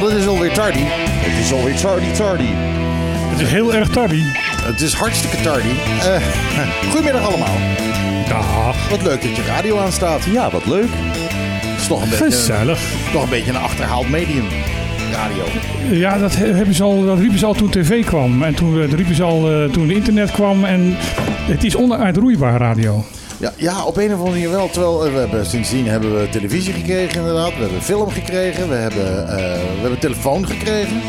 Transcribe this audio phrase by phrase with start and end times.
[0.00, 0.82] want het is alweer tardy.
[0.84, 2.48] Het is alweer tardy, tardy.
[3.30, 4.22] Het is heel erg tardy.
[4.62, 5.68] Het is hartstikke tardy.
[6.02, 6.22] Eh,
[6.90, 7.56] goedemiddag allemaal.
[8.28, 8.88] Dag.
[8.90, 10.24] Wat leuk dat je radio aanstaat.
[10.24, 10.88] Ja, wat leuk.
[10.90, 12.80] Het is toch een beetje, Gezellig.
[13.12, 14.44] toch een, beetje een achterhaald medium.
[15.12, 15.44] Radio.
[15.90, 18.42] Ja, dat, he- hebben ze al, dat riepen ze al toen tv kwam.
[18.42, 20.64] En toen, dat riepen ze al eh, toen internet kwam.
[20.64, 20.94] En
[21.46, 23.04] het is onuitroeibaar radio.
[23.40, 24.70] Ja, ja, op een of andere manier wel.
[24.70, 27.54] Terwijl eh, we hebben, sindsdien hebben we televisie gekregen inderdaad.
[27.56, 28.68] We hebben film gekregen.
[28.68, 29.36] We hebben, eh,
[29.74, 31.00] we hebben telefoon gekregen.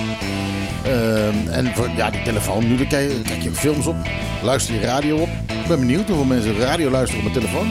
[0.83, 3.95] Ehm, en voor, ja, die telefoon, nu kijk, je- kijk je films op.
[4.43, 5.29] Luister je radio op.
[5.47, 7.67] Ik ben benieuwd hoeveel mensen radio luisteren op mijn telefoon.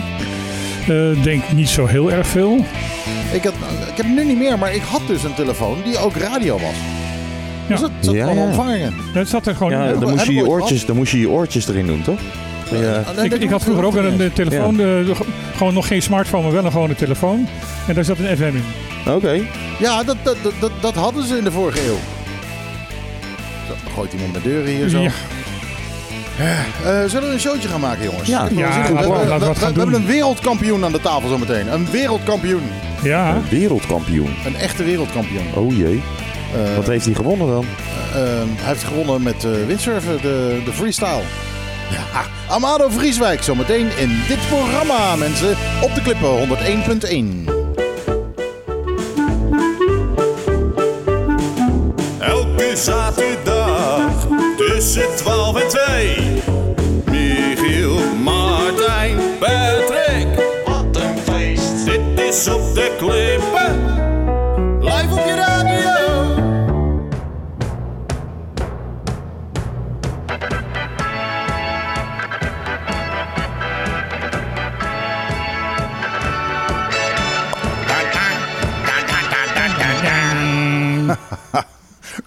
[1.16, 2.56] Eh denk niet zo heel erg veel.
[3.32, 3.52] Ik, had,
[3.90, 6.62] ik heb nu niet meer, maar ik had dus een telefoon die ook radio was.
[7.66, 7.74] Ja.
[7.74, 8.45] Dus dat zat Ja, gewoon ja.
[8.45, 8.95] ontvangen.
[9.15, 9.93] Dat zat er gewoon Ja, in.
[10.00, 12.18] dan ik moest, je je oortjes, dan moest je je oortjes erin doen, toch?
[12.73, 13.23] Ja.
[13.23, 14.87] Ik, ik had vroeger ook een eh, telefoon, eh,
[15.57, 17.49] gewoon nog geen smartphone, maar wel een gewone telefoon.
[17.88, 18.65] En daar zat een FM in.
[19.13, 19.41] Oké.
[19.79, 21.99] Ja, dat, dat, dat, dat, hadden ze in de vorige eeuw.
[23.66, 25.01] Zo, dan gooit iemand mijn deuren hier zo.
[25.01, 25.11] Ja.
[26.85, 28.29] Eh, zullen we een showtje gaan maken, jongens?
[28.29, 28.49] Ja.
[28.57, 31.73] Ja, we- we, hebben een wereldkampioen aan de tafel zometeen.
[31.73, 32.63] Een wereldkampioen.
[33.02, 34.35] Ja, Wereldkampioen.
[34.46, 35.46] Een echte wereldkampioen.
[35.55, 36.02] Oh jee.
[36.55, 37.65] Eh, Wat heeft hij gewonnen dan?
[38.15, 38.21] eh,
[38.57, 41.23] hij heeft gewonnen met eh, windsurfen, de, de freestyle.
[41.90, 45.56] Ja, Amado Vrieswijk zometeen in dit programma, mensen.
[45.82, 47.56] Op de klippen 101.1.
[52.18, 56.42] Elke zaterdag tussen 12 en 2.
[57.10, 60.26] Michiel, Martijn, Patrick.
[60.64, 61.84] Wat een feest.
[61.84, 63.68] Dit is op de klippen.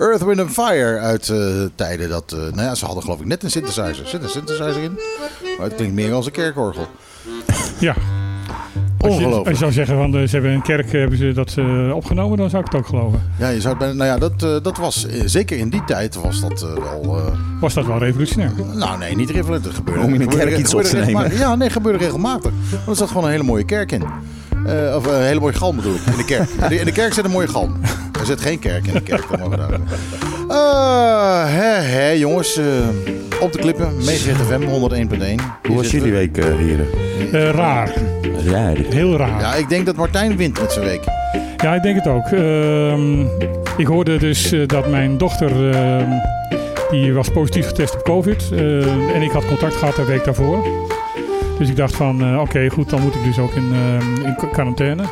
[0.01, 1.38] Earth, Wind and Fire uit eh,
[1.75, 2.31] tijden dat...
[2.31, 4.07] eh, nou ja, ze hadden geloof ik net een synthesizer.
[4.07, 5.00] Zit een synthesizer in?
[5.57, 6.88] Maar het klinkt meer als een kerkorgel.
[7.79, 7.95] ja.
[8.97, 9.57] Als je, als je Ongelooflijk.
[9.57, 12.63] zou zeggen, van, eh, ze hebben een kerk hebben ze dat eh, opgenomen, dan zou
[12.66, 13.22] ik het ook geloven.
[13.38, 15.06] Ja, je zou het bijna- nou ja, dat, eh, dat was...
[15.25, 17.18] zeker in die tijd was dat wel...
[17.18, 17.23] eh,
[17.62, 18.51] Was dat wel revolutionair?
[18.73, 19.63] nou nee, niet revolutionair.
[19.63, 21.07] Het gebeurde, Om in een kerk iets op te nemen.
[21.07, 21.39] regelmatig.
[21.39, 22.51] Ja, nee, gebeurde regelmatig.
[22.72, 24.03] Want er zat gewoon een hele mooie kerk in.
[24.66, 26.50] Eh, of een hele mooie galm bedoel ik, in de kerk.
[26.50, 27.79] In de, in de kerk zit een mooie galm.
[28.21, 29.77] Er zit geen kerk in de kerk, dat mogen we.
[30.49, 32.57] Eh, hè, hè, jongens.
[32.57, 32.65] eh,
[33.39, 35.39] op de klippen, FM 101.1.
[35.67, 36.87] Hoe was jullie week, eh heren?
[37.31, 37.93] Eh, raar.
[38.45, 38.77] Raar.
[38.89, 39.39] Heel raar.
[39.41, 41.03] Ja, ik denk dat Martijn wint met zijn week.
[41.57, 42.25] Ja, ik denk het ook.
[42.25, 43.21] Ehm,
[43.77, 46.09] ik hoorde dus dat mijn dochter, ehm,
[46.91, 48.49] die was positief getest op COVID.
[48.51, 50.65] eh, en ik had contact gehad de week daarvoor.
[51.59, 54.35] Dus ik dacht van, eh, oké, goed, dan moet ik dus ook in, ehm, in
[54.35, 55.03] qu- quarantaine.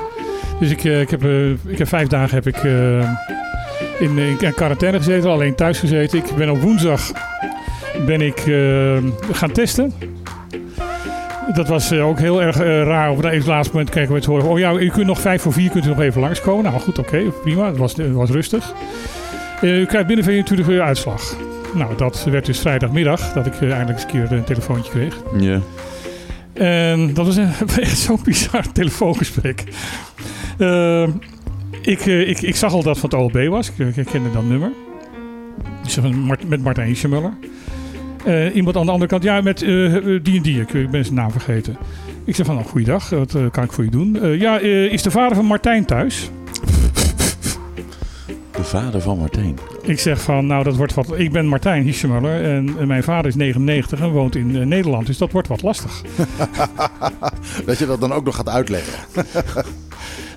[0.59, 3.09] Dus ik, eh, ik, heb, eh, ik heb vijf dagen heb ik, eh,
[3.99, 6.17] in, in quarantaine gezeten, alleen thuis gezeten.
[6.17, 7.11] Ik ben op woensdag
[8.05, 8.39] ben ik,
[9.31, 9.93] gaan testen.
[11.53, 13.11] Dat was ook heel erg raar.
[13.11, 14.45] Op het laatste moment kregen we het horen.
[14.45, 16.63] Oh ja, u kunt nog vijf voor vier kunt u nog even langskomen.
[16.63, 17.65] Nou goed, oké, prima.
[17.65, 18.73] Het was, het was rustig.
[19.61, 21.35] U krijgt binnen 24 uur uitslag.
[21.73, 25.15] Nou, dat werd dus vrijdagmiddag dat ik eindelijk eens een keer een telefoontje kreeg.
[25.39, 25.61] Ja.
[26.53, 29.63] En dat was een echt zo'n bizar telefoongesprek.
[30.59, 31.07] Eh,
[31.81, 33.71] ik, eh, ik, ik zag al dat het van het OLB was.
[33.77, 34.71] Ik, ik kende dat nummer.
[35.83, 35.99] Dus
[36.47, 37.33] met Martijn Hiesjemuller.
[38.25, 40.61] Eh iemand aan de andere kant, ja, met eh, eh, die en die.
[40.61, 41.77] Ik, ik ben zijn naam vergeten.
[42.23, 44.21] Ik zeg van, nou, goeiedag, wat eh, kan ik voor je doen?
[44.21, 46.29] Eh, ja, eh, is de vader van Martijn thuis?
[48.51, 49.57] De vader van Martijn.
[49.81, 51.19] Ik zeg van, nou, dat wordt wat...
[51.19, 55.05] Ik ben Martijn Hiesjemuller en eh, mijn vader is 99 en woont in eh, Nederland.
[55.05, 56.01] Dus dat wordt wat lastig.
[57.65, 58.93] Dat je dat dan ook nog gaat uitleggen.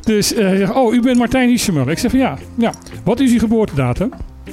[0.05, 1.91] Dus, eh, hij zegt, oh, u bent Martijn Hiesjemuller.
[1.91, 2.73] Ik zeg van, ja, ja.
[3.05, 4.11] Wat is uw geboortedatum?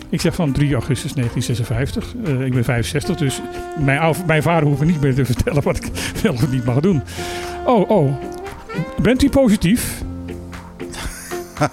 [0.10, 2.16] Ik zeg van 3 augustus 1956.
[2.26, 3.42] Eh, ik ben 65, dus
[3.80, 5.90] mijn, mijn vader hoeft me niet meer te vertellen wat ik
[6.24, 7.02] wel of niet mag doen.
[7.66, 8.14] Oh, oh.
[9.02, 10.02] Bent u positief?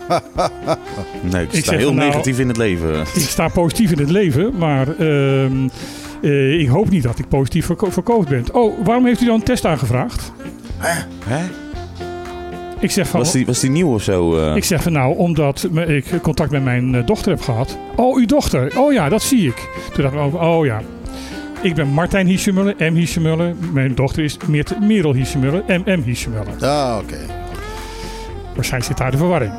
[1.32, 3.00] Nee, ik Ik sta heel van, nou- negatief in het leven.
[3.00, 5.69] Ik sta positief in het leven, maar ehm,
[6.23, 8.44] eh, ik hoop niet dat ik positief voor COVID ben.
[8.55, 10.32] Oh, waarom heeft u dan een test aangevraagd?
[11.25, 11.44] Hè?
[12.81, 14.38] Ik zeg van, Was die, was die nieuw of zo?
[14.38, 14.56] eh?
[14.56, 17.78] ik zeg van nou, omdat ik contact met mijn eh, dochter heb gehad.
[17.96, 18.73] Oh, uw dochter.
[18.78, 19.69] Oh ja, dat zie ik.
[19.93, 20.81] Toen dacht ik, ook, oh ja.
[21.61, 22.94] Ik ben Martijn Hiesjemuller, M.
[22.94, 23.55] Hiesjemuller.
[23.73, 26.55] Mijn dochter is Meert- Merel Hiesjemuller, MM Hiesjemuller.
[26.61, 27.19] Ah, oké.
[28.55, 29.52] Waarschijnlijk zit daar de verwarring.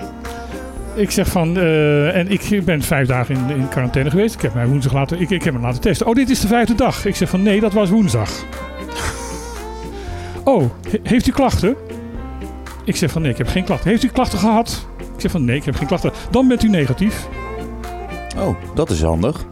[0.96, 4.36] Ik zeg van, eh, en ik ben vijf dagen in, in quarantaine geweest.
[4.36, 6.08] Ik heb mij woensdag laten, ik, ik heb hem laten testen.
[6.08, 7.06] Oh, dit is de vijfde dag.
[7.06, 8.30] Ik zeg van, nee, dat was woensdag.
[10.44, 11.76] oh, he- heeft u klachten?
[12.88, 13.90] Ik zeg van, nee, ik heb geen klachten.
[13.90, 14.88] Heeft u klachten gehad?
[15.16, 16.12] Ik zeg van nee, ik heb geen klachten.
[16.32, 17.28] Dan bent u negatief.
[18.38, 19.46] Oh, dat is handig.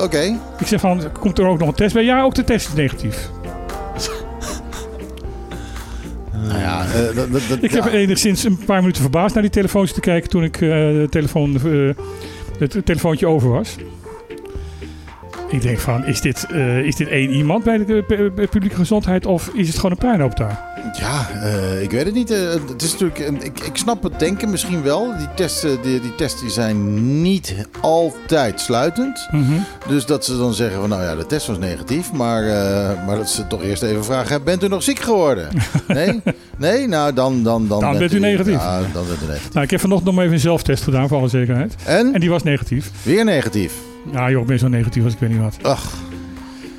[0.00, 0.38] Oké.
[0.58, 2.04] Ik zeg van, komt er ook nog een test bij?
[2.04, 3.30] Ja, ook de test is negatief.
[6.32, 7.90] Nou ja, eh, dat, dat, dat- Ik heb ja.
[7.90, 11.56] enigszins een paar minuten verbaasd naar die telefoon zitten kijken toen ik eh, de telefoon,
[11.56, 11.90] eh,
[12.58, 13.76] het telefoontje over was.
[15.52, 18.76] Ik denk van, is dit, eh, is dit één iemand bij de eh, pu- publieke
[18.76, 20.60] gezondheid of is het gewoon een puinhoop daar?
[20.98, 22.30] Ja, eh, ik weet het niet.
[22.30, 22.38] Eh,
[22.68, 25.12] het is natuurlijk, eh, ik, ik snap het denken misschien wel.
[25.18, 29.28] Die testen, die, die testen zijn niet altijd sluitend.
[29.88, 32.12] Dus dat ze dan zeggen van nou ja, de test was negatief.
[32.12, 35.48] Maar, eh, maar dat ze toch eerst even vragen, bent u nog ziek geworden?
[35.86, 36.20] Nee?
[36.58, 36.88] Nee?
[36.88, 38.54] Nou, dan, dan, dan, Dan bent u negatief.
[38.54, 39.52] Ja, dan bent u negatief.
[39.52, 41.74] Nou, ik heb vanochtend nog even een zelftest gedaan voor alle zekerheid.
[41.84, 42.14] En?
[42.14, 42.90] En die was negatief.
[43.02, 43.72] Weer negatief.
[44.12, 45.58] Ja joh, ik ben zo negatief als ik weet niet wat.
[45.62, 45.92] Ach,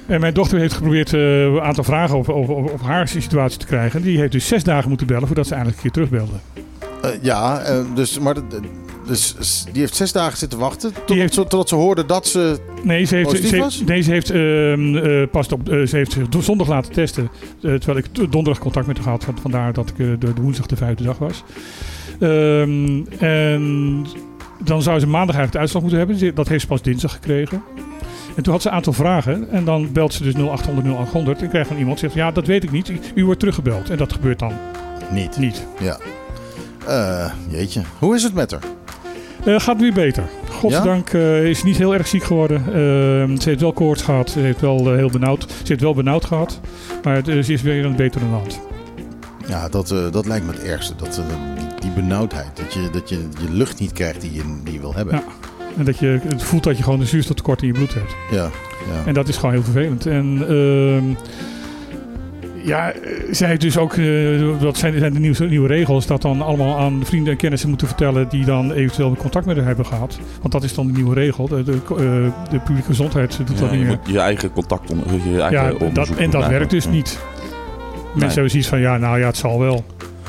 [0.05, 3.59] En mijn dochter heeft geprobeerd eh, een aantal vragen over, over, over, over haar situatie
[3.59, 4.01] te krijgen.
[4.01, 6.33] Die heeft dus zes dagen moeten bellen voordat ze eindelijk een keer terugbelde.
[7.01, 8.35] eh, ja, eh, dus, maar
[9.07, 9.35] dus,
[9.71, 10.93] die heeft zes dagen zitten wachten.
[10.93, 12.59] Tot, Die heeft- totdat ze hoorde dat ze...
[12.83, 13.75] Nee, ze heeft, Positief ze was?
[13.75, 17.29] heeft, nee, ze heeft, ehm, eh, pas op, ze heeft zich zondag laten testen.
[17.61, 19.23] terwijl ik donderdag contact met haar had.
[19.23, 21.43] van- Vandaar dat ik de, de woensdag de vijfde dag was.
[22.19, 24.05] Ehm, en
[24.57, 26.35] dan zou ze maandag eigenlijk de uitslag moeten hebben.
[26.35, 27.63] Dat heeft ze pas dinsdag gekregen.
[28.35, 29.49] En toen had ze een aantal vragen.
[29.49, 31.41] En dan belt ze dus 0800 0800.
[31.41, 32.91] En krijgt dan iemand die zegt, ja, dat weet ik niet.
[33.15, 33.89] U wordt teruggebeld.
[33.89, 34.53] En dat gebeurt dan
[35.11, 35.37] Niet.
[35.37, 35.65] niet.
[35.79, 35.97] Ja.
[36.87, 37.81] Eh, jeetje.
[37.99, 38.61] Hoe is het met haar?
[39.45, 40.23] Eh, gaat weer beter.
[40.49, 42.57] Godzijdank eh, is niet heel erg ziek geworden.
[42.67, 44.29] Ehm, ze heeft wel koorts gehad.
[44.29, 45.41] Ze heeft wel heel benauwd.
[45.41, 46.59] Ze heeft wel benauwd gehad.
[47.03, 48.59] Maar het, ze is weer een betere hand.
[49.47, 50.95] Ja, dat, eh, dat lijkt me het ergste.
[50.95, 51.25] Dat, eh,
[51.57, 52.57] die, die benauwdheid.
[52.57, 55.15] Dat je, dat je je lucht niet krijgt die je, die je wil hebben.
[55.15, 55.23] Ja.
[55.77, 58.15] En dat je het voelt dat je gewoon een zuurstoftekort in je bloed hebt.
[58.31, 58.49] Ja.
[58.93, 59.05] ja.
[59.05, 60.05] En dat is gewoon heel vervelend.
[60.05, 61.15] En ehm,
[62.63, 66.21] ja, eh, zij heeft dus ook, eh, dat zijn, zijn de nieuwe, nieuwe regels, dat
[66.21, 69.85] dan allemaal aan vrienden en kennissen moeten vertellen die dan eventueel contact met haar hebben
[69.85, 70.19] gehad.
[70.39, 71.47] Want dat is dan de nieuwe regel.
[71.47, 73.99] De, de, eh, de publieke gezondheid doet dat niet je meer.
[74.03, 77.19] moet je eigen contact onder, je eigen Ja, dat, en dat werkt dus niet.
[78.13, 79.83] Mensen hebben zoiets van, ja, nou ja, het zal wel.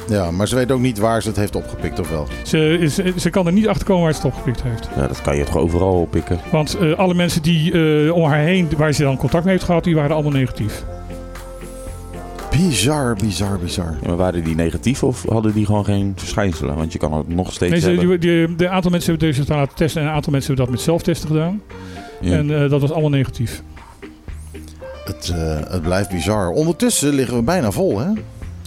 [0.09, 2.27] ja, maar ze weet ook niet waar ze het heeft opgepikt of wel.
[2.43, 4.89] Ze, is, ze kan er niet achter komen waar ze het opgepikt heeft.
[4.97, 6.39] Ja, dat kan je toch overal oppikken.
[6.53, 7.73] Want eh, alle mensen die
[8.07, 10.85] eh, om haar heen, waar ze dan contact mee heeft gehad, die waren allemaal negatief.
[12.51, 13.97] Bizar, bizar, bizar.
[14.03, 16.77] Ja, maar waren die negatief of hadden die gewoon geen verschijnselen?
[16.77, 18.21] Want je kan het nog steeds Nee, ze, hebben.
[18.21, 20.75] die, die, de aantal mensen hebben deze laten testen en een aantal mensen hebben dat
[20.75, 21.63] met zelftesten gedaan.
[22.21, 22.37] Ja.
[22.37, 23.63] En eh, dat was allemaal negatief.
[25.05, 26.51] Het, eh, het blijft bizar.
[26.51, 28.09] Ondertussen liggen we bijna vol, hè?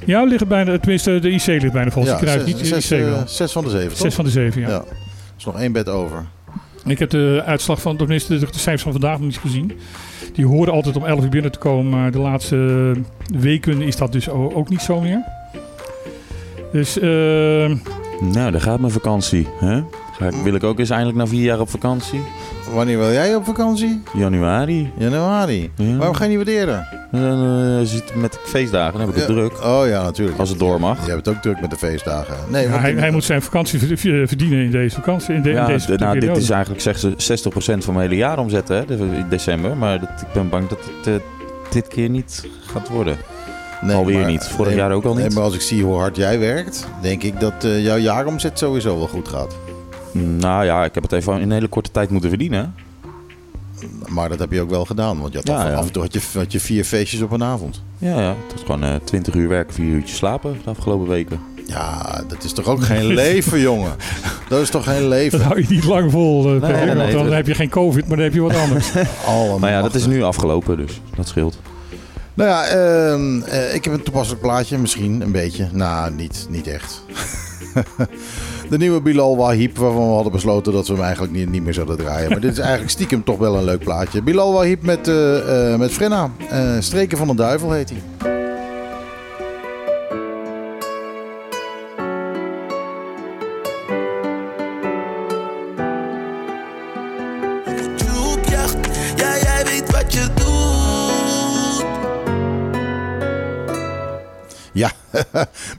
[0.06, 2.04] Ja, we liggen bijna, tenminste de IC ligt bijna vol.
[2.04, 3.24] Ja, zes, niet, de zes, IC eh, wel.
[3.26, 3.98] zes van de zeven, toch?
[3.98, 4.68] Zes van de zeven, ja.
[4.70, 4.76] Ja.
[4.76, 4.86] Er
[5.38, 6.26] is nog één bed over.
[6.86, 9.72] Ik heb de uitslag van, tenminste de, de cijfers van vandaag nog niet gezien.
[10.34, 12.92] Die horen altijd om 11 uur binnen te komen, maar de laatste
[13.38, 15.24] weken is dat dus ook niet zo meer.
[16.72, 17.10] Dus eh,
[18.32, 19.48] Nou, daar gaat mijn vakantie.
[19.60, 19.82] Hè?
[20.18, 22.22] Ga wil ik ook eens eindelijk na vier jaar op vakantie?
[22.74, 24.02] Wanneer wil jij op vakantie?
[24.14, 24.92] Januari.
[24.98, 25.72] Januari.
[25.76, 25.96] Ja.
[25.98, 27.08] Waarom ga je niet wat eerder?
[27.12, 29.34] En dan eh, zit met feestdagen, dan heb ik het Ja.
[29.34, 29.64] druk.
[29.64, 30.38] Oh ja, natuurlijk.
[30.40, 31.06] Als het door mag.
[31.06, 32.36] Je hebt het ook druk met de feestdagen.
[32.50, 35.36] Nee, ja, hij, hij moet zijn vakantie verd- ver- verdienen in deze vakantie.
[35.36, 38.10] In, de, in Ja, deze de- nou, dit is eigenlijk zeggen ze 60% van mijn
[38.10, 39.78] hele jaar omzet hè, de- in december.
[39.78, 41.22] Maar dat, ik ben bang dat het eh,
[41.72, 43.18] dit keer niet gaat worden.
[43.82, 44.44] Nee, Alweer maar- niet.
[44.48, 45.26] Vorig nee, jaar ook al niet.
[45.26, 48.98] Nee, maar als ik zie hoe hard jij werkt, denk ik dat jouw jaaromzet sowieso
[48.98, 49.56] wel goed gaat.
[50.14, 52.76] Nou ja, ik heb het even in een hele korte tijd moeten verdienen.
[54.08, 55.20] Maar dat heb je ook wel gedaan.
[55.20, 55.74] Want je had Ja, af, ja.
[55.76, 57.82] af en toe had je, had je vier feestjes op een avond.
[57.98, 58.28] Ja, ja.
[58.48, 61.40] Het was gewoon eh 20 uur werken, 4 uurtjes slapen de afgelopen weken.
[61.68, 63.96] Ja, dat is toch ook geen leven, jongen?
[64.50, 65.38] Dat is toch geen leven?
[65.40, 68.08] Dat hou je niet lang vol, eh, nee, want dan dat- heb je geen covid,
[68.08, 68.92] maar dan heb je wat anders.
[69.28, 69.60] Allemaal.
[69.60, 71.60] Maar ja, dat is nu afgelopen, dus dat scheelt.
[72.34, 75.68] Nou ja, ehm, eh, ik heb een toepasselijk plaatje, misschien een beetje.
[75.72, 77.04] Nou, niet, niet echt.
[78.70, 81.74] De nieuwe Bilal Wahib, waarvan we hadden besloten dat we hem eigenlijk niet, niet meer
[81.74, 82.30] zouden draaien.
[82.30, 84.22] Maar dit is eigenlijk stiekem toch wel een leuk plaatje.
[84.22, 86.32] Bilal Wahib met, eh, met Frenna.
[86.50, 88.37] Eh, Streken van de Duivel heet hij.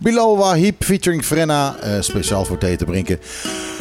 [0.01, 3.19] Bilal Wahib featuring Frenna, eh, speciaal voor thee te drinken.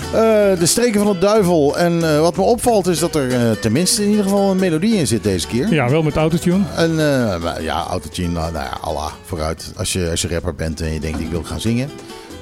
[0.07, 1.77] Eh, de streken van de duivel.
[1.77, 4.95] En eh, wat me opvalt is dat er eh, tenminste in ieder geval een melodie
[4.95, 5.73] in zit deze keer.
[5.73, 6.63] Ja, wel met autotune.
[6.75, 9.71] En uh, ja, autotune, nou, nou ja, Allah, vooruit.
[9.75, 11.89] Als je, als je rapper bent en je denkt ik wil gaan zingen,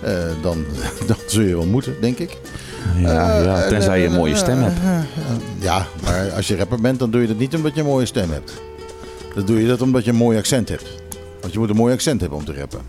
[0.01, 0.65] eh, dan,
[1.07, 2.37] dan zul je wel moeten, denk ik.
[2.97, 4.77] Ja, ja, tenzij je een mooie stem hebt.
[5.59, 8.05] Ja, maar als je rapper bent, dan doe je dat niet omdat je een mooie
[8.05, 8.53] stem hebt.
[9.35, 10.85] Dan doe je dat omdat je een mooi accent hebt.
[11.41, 12.79] Want je moet een mooi accent hebben om te rappen.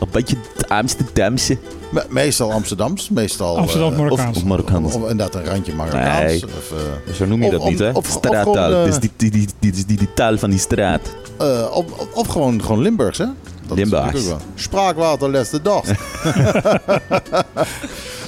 [0.00, 0.36] Een beetje
[0.68, 1.58] Amsterdamse.
[1.90, 3.56] Me- meestal Amsterdams, meestal...
[3.58, 4.36] Amsterdam eh, Marokkaans.
[4.36, 4.94] Of Marokkaans.
[4.94, 6.24] Of inderdaad een randje Marokkaans.
[6.24, 6.44] Nee.
[6.44, 6.72] Of,
[7.08, 7.88] eh, Zo noem je Of- dat om- niet, hè?
[7.88, 8.54] of- of Straattaal.
[8.54, 11.00] gewoon, eh, Het is die, die, die, die, die, die, die taal van die straat.
[11.38, 13.24] eh, of, of- of gewoon, gewoon Limburgs, hè?
[13.24, 14.04] Dat is Limburgs.
[14.06, 14.48] natuurlijk ook wel.
[14.54, 15.82] Spraakwater les de dag.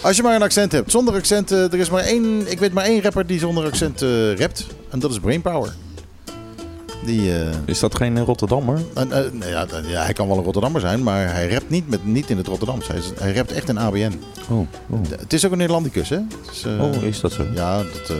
[0.02, 0.90] Als je maar een accent hebt.
[0.90, 2.50] Zonder accent, eh, er is maar één...
[2.50, 4.66] Ik weet maar één rapper die zonder accent eh rapt.
[4.90, 5.74] En dat is Brainpower.
[7.04, 7.38] Die...
[7.38, 8.80] eh, Is dat geen Rotterdammer?
[8.94, 9.66] nou ja,
[10.04, 12.88] hij kan wel een Rotterdammer zijn, maar hij rapt niet, met, niet in het Rotterdams.
[12.88, 14.20] Hij, hij rapt echt in ABN.
[14.50, 14.58] Oh,
[14.90, 14.98] oh.
[15.18, 16.18] Het is ook een Nederlandicus, hè?
[16.52, 17.46] Is, oh is dat zo?
[17.54, 18.12] Ja, dat,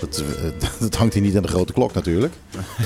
[0.00, 0.22] dat,
[0.80, 2.32] dat hangt hij niet aan de grote klok natuurlijk.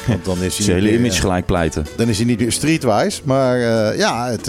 [0.07, 1.87] Want dan is hij, hele meer, image gelijk pleiten.
[1.97, 3.21] dan is hij niet meer streetwise.
[3.25, 3.59] Maar
[3.97, 4.45] ja, het,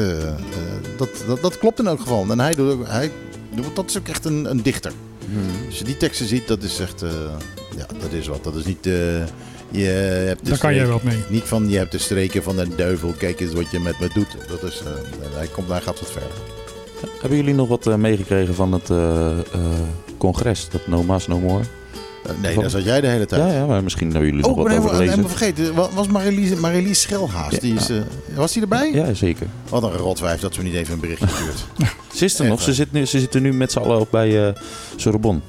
[0.98, 2.25] dat, dat, dat klopt in elk geval.
[2.29, 3.12] En hij doet ook, hij,
[3.74, 4.91] dat is ook echt een, een dichter.
[5.65, 7.03] Als je die teksten ziet, dat is echt...
[7.77, 8.43] ja, dat is wat.
[8.43, 8.88] Dat is niet...
[9.74, 9.86] je
[10.27, 11.18] hebt de Daar kan jij wel mee.
[11.30, 13.13] Niet van, je hebt de streken van de duivel.
[13.18, 14.27] Kijk eens wat je met me doet.
[14.48, 14.80] Dat is...
[14.86, 14.92] eh,
[15.38, 16.30] hij, komt, hij gaat wat verder.
[17.20, 19.39] Hebben jullie nog wat eh, meegekregen van het eh, eh,
[20.18, 20.68] congres?
[20.72, 21.63] Dat No Mas No More?
[22.42, 23.42] Nee, Van- daar zat jij de hele tijd.
[23.42, 25.30] Ja, ja, maar misschien hebben jullie nog Oh, wat over gelezen.
[25.30, 25.74] vergeten.
[25.74, 27.51] Wa- Was Marilies, Marilies Schelhaas?
[27.51, 27.60] Ja.
[27.60, 27.98] Die is, eh,
[28.36, 28.92] was die erbij?
[28.94, 29.48] Ja, zeker.
[29.70, 31.65] Wat een rotwijf dat ze niet even een berichtje stuurt.
[32.18, 32.62] Ze is er nog.
[32.62, 34.53] Ze, zit nu, ze zitten nu met z'n allen ook bij eh
[34.96, 35.42] Sorbonne.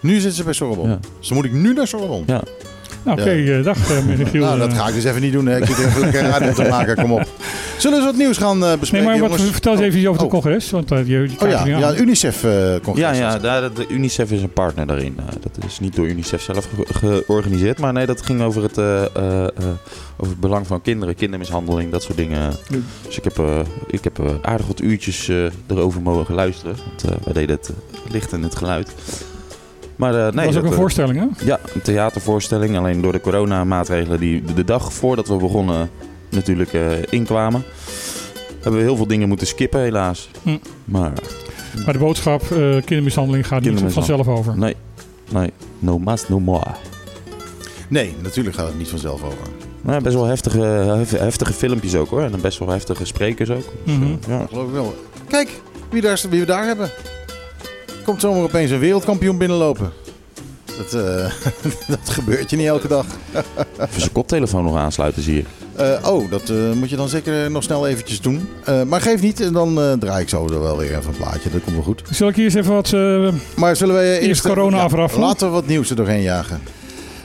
[0.00, 0.92] nu zitten ze bij Sorbonne.
[0.92, 0.98] Ja.
[1.20, 2.22] Dus moet ik nu naar Sorbonne.
[2.26, 2.42] Ja.
[3.06, 4.44] Nou, Oké, eh, dag eh, meneer Giel.
[4.44, 5.46] Nou, dat ga ik dus even niet doen.
[5.46, 5.56] Hè.
[5.56, 6.94] Ik zit even lekker radio te maken.
[6.96, 7.28] Kom op.
[7.78, 9.06] Zullen we eens wat nieuws gaan eh, Nee, bespreken?
[9.08, 9.50] maar wat, jongens?
[9.50, 10.32] vertel eens even iets over Oh.
[10.32, 10.70] het congres.
[10.70, 11.96] Want uh, je, je Oh ja, er ja aan.
[11.98, 13.04] UNICEF eh congres.
[13.04, 15.14] Ja, ja daar, de UNICEF is een partner daarin.
[15.18, 17.78] Eh, dat is niet door UNICEF zelf ge- georganiseerd.
[17.78, 19.48] Maar nee, dat ging over het, eh, eh, eh,
[20.16, 22.40] over het belang van kinderen, kindermishandeling, dat soort dingen.
[22.40, 22.76] Ja.
[23.06, 25.36] Dus ik heb, eh, ik heb aardig wat uurtjes eh,
[25.66, 26.76] erover mogen luisteren.
[26.86, 27.70] Want eh, wij deden het
[28.12, 28.94] licht en het geluid.
[29.96, 31.44] Maar eh, nee, dat was ook een eh, voorstelling, hè?
[31.44, 32.76] Ja, een theatervoorstelling.
[32.76, 35.90] Alleen door de coronamaatregelen die de dag voordat we begonnen
[36.30, 37.62] natuurlijk eh, inkwamen...
[38.54, 40.28] hebben we heel veel dingen moeten skippen helaas.
[40.42, 40.56] Hm.
[40.84, 41.12] Maar
[41.84, 42.48] Maar de boodschap, eh,
[42.84, 44.58] kindermishandeling gaat niet vanzelf over.
[44.58, 44.76] nee,
[45.32, 46.66] nee, no mas, no more.
[47.88, 49.38] Nee, natuurlijk gaat het niet vanzelf over.
[49.82, 52.22] Nou, best wel heftige, hef- heftige filmpjes ook hoor.
[52.22, 53.64] En best wel heftige sprekers ook.
[53.84, 54.06] Dus, Mhm.
[54.28, 54.46] ja.
[54.48, 54.94] Geloof ik wel.
[55.28, 55.60] Kijk,
[55.90, 56.90] wie, daar, wie we daar hebben.
[58.06, 59.90] Komt zomaar opeens een wereldkampioen binnenlopen.
[60.76, 61.30] Dat, eh,
[61.94, 63.06] dat gebeurt je niet elke dag.
[63.80, 65.44] Even zijn koptelefoon nog aansluiten zie je.
[65.76, 68.48] Eh, oh, dat eh, moet je dan zeker nog snel eventjes doen.
[68.64, 71.16] Eh, maar geef niet, en dan eh, draai ik zo er wel weer even een
[71.16, 71.50] plaatje.
[71.50, 72.02] Dat komt wel goed.
[72.10, 72.92] Zal ik hier eens even wat...
[72.92, 74.42] eh, Maar zullen wij eerst...
[74.42, 75.26] corona afraffelen?
[75.26, 76.60] Laten we wat nieuws er doorheen jagen.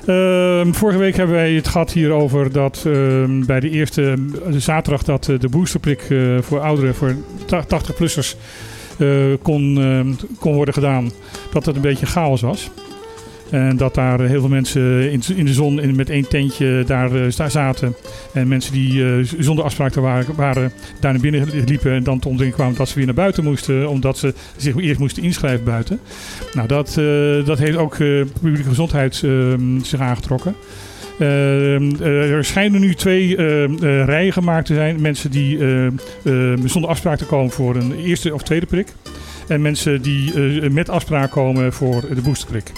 [0.05, 4.13] Ehm, vorige week hebben wij het gehad hier over dat ehm, bij de eerste
[4.51, 8.35] de zaterdag dat de boosterprik eh, voor ouderen, voor 80-plussers,
[9.41, 11.11] kon, ehm, kon worden gedaan.
[11.51, 12.71] Dat het een beetje chaos was.
[13.51, 17.95] En dat daar heel veel mensen in, de zon met één tentje daar eh, zaten.
[18.33, 20.01] En mensen die eh, zonder afspraak er
[20.35, 21.91] waren, daar naar binnen liepen.
[21.91, 23.89] En dan te ontdekking kwamen dat ze weer naar buiten moesten.
[23.89, 25.99] Omdat ze zich eerst moesten inschrijven buiten.
[26.53, 30.55] Nou, dat, eh, dat heeft ook eh, publieke gezondheid ehm, zich aangetrokken.
[31.21, 33.65] Ehm, eh, er schijnen nu twee eh,
[34.05, 35.01] rijen gemaakt te zijn.
[35.01, 35.57] Mensen die
[36.65, 38.87] zonder afspraak te komen voor een eerste of tweede prik.
[39.47, 42.71] En mensen die eh, met afspraak komen voor de boosterprik.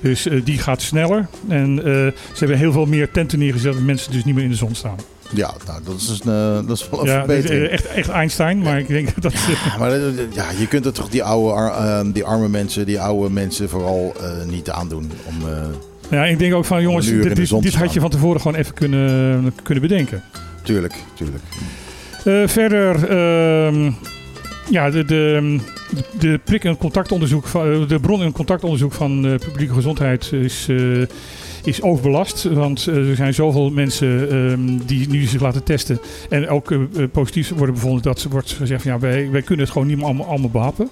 [0.00, 1.26] Dus eh, die gaat sneller.
[1.48, 4.50] En eh, ze hebben heel veel meer tenten neergezet dat mensen dus niet meer in
[4.50, 4.96] de zon staan.
[5.34, 7.64] Ja, nou, dat is, een, eh, dat is wel een Ja, verbetering.
[7.66, 9.32] eh, echt, echt Einstein, maar ik denk dat...
[9.32, 10.00] eh, Maar eh,
[10.34, 14.14] ja, je kunt het toch die, oude, eh, die arme mensen, die oude mensen vooral
[14.20, 15.10] eh, niet aandoen.
[15.24, 15.54] Om, eh,
[16.12, 19.54] ja, ik denk ook van jongens, dit, dit, had je van tevoren gewoon even kunnen,
[19.62, 20.22] kunnen bedenken.
[20.62, 21.42] tuurlijk, tuurlijk.
[22.24, 23.90] Eh, verder, ehm,
[24.70, 25.58] ja, de, de,
[26.18, 30.68] de prik- en contactonderzoek van, eh, de bron- en contactonderzoek van eh, publieke gezondheid is,
[31.64, 32.42] is overbelast.
[32.42, 36.74] Want er zijn zoveel mensen ehm, die nu zich laten testen en ook
[37.12, 40.02] positief worden bevonden dat ze wordt gezegd van ja, wij, wij kunnen het gewoon niet
[40.02, 40.90] allemaal, allemaal behappen.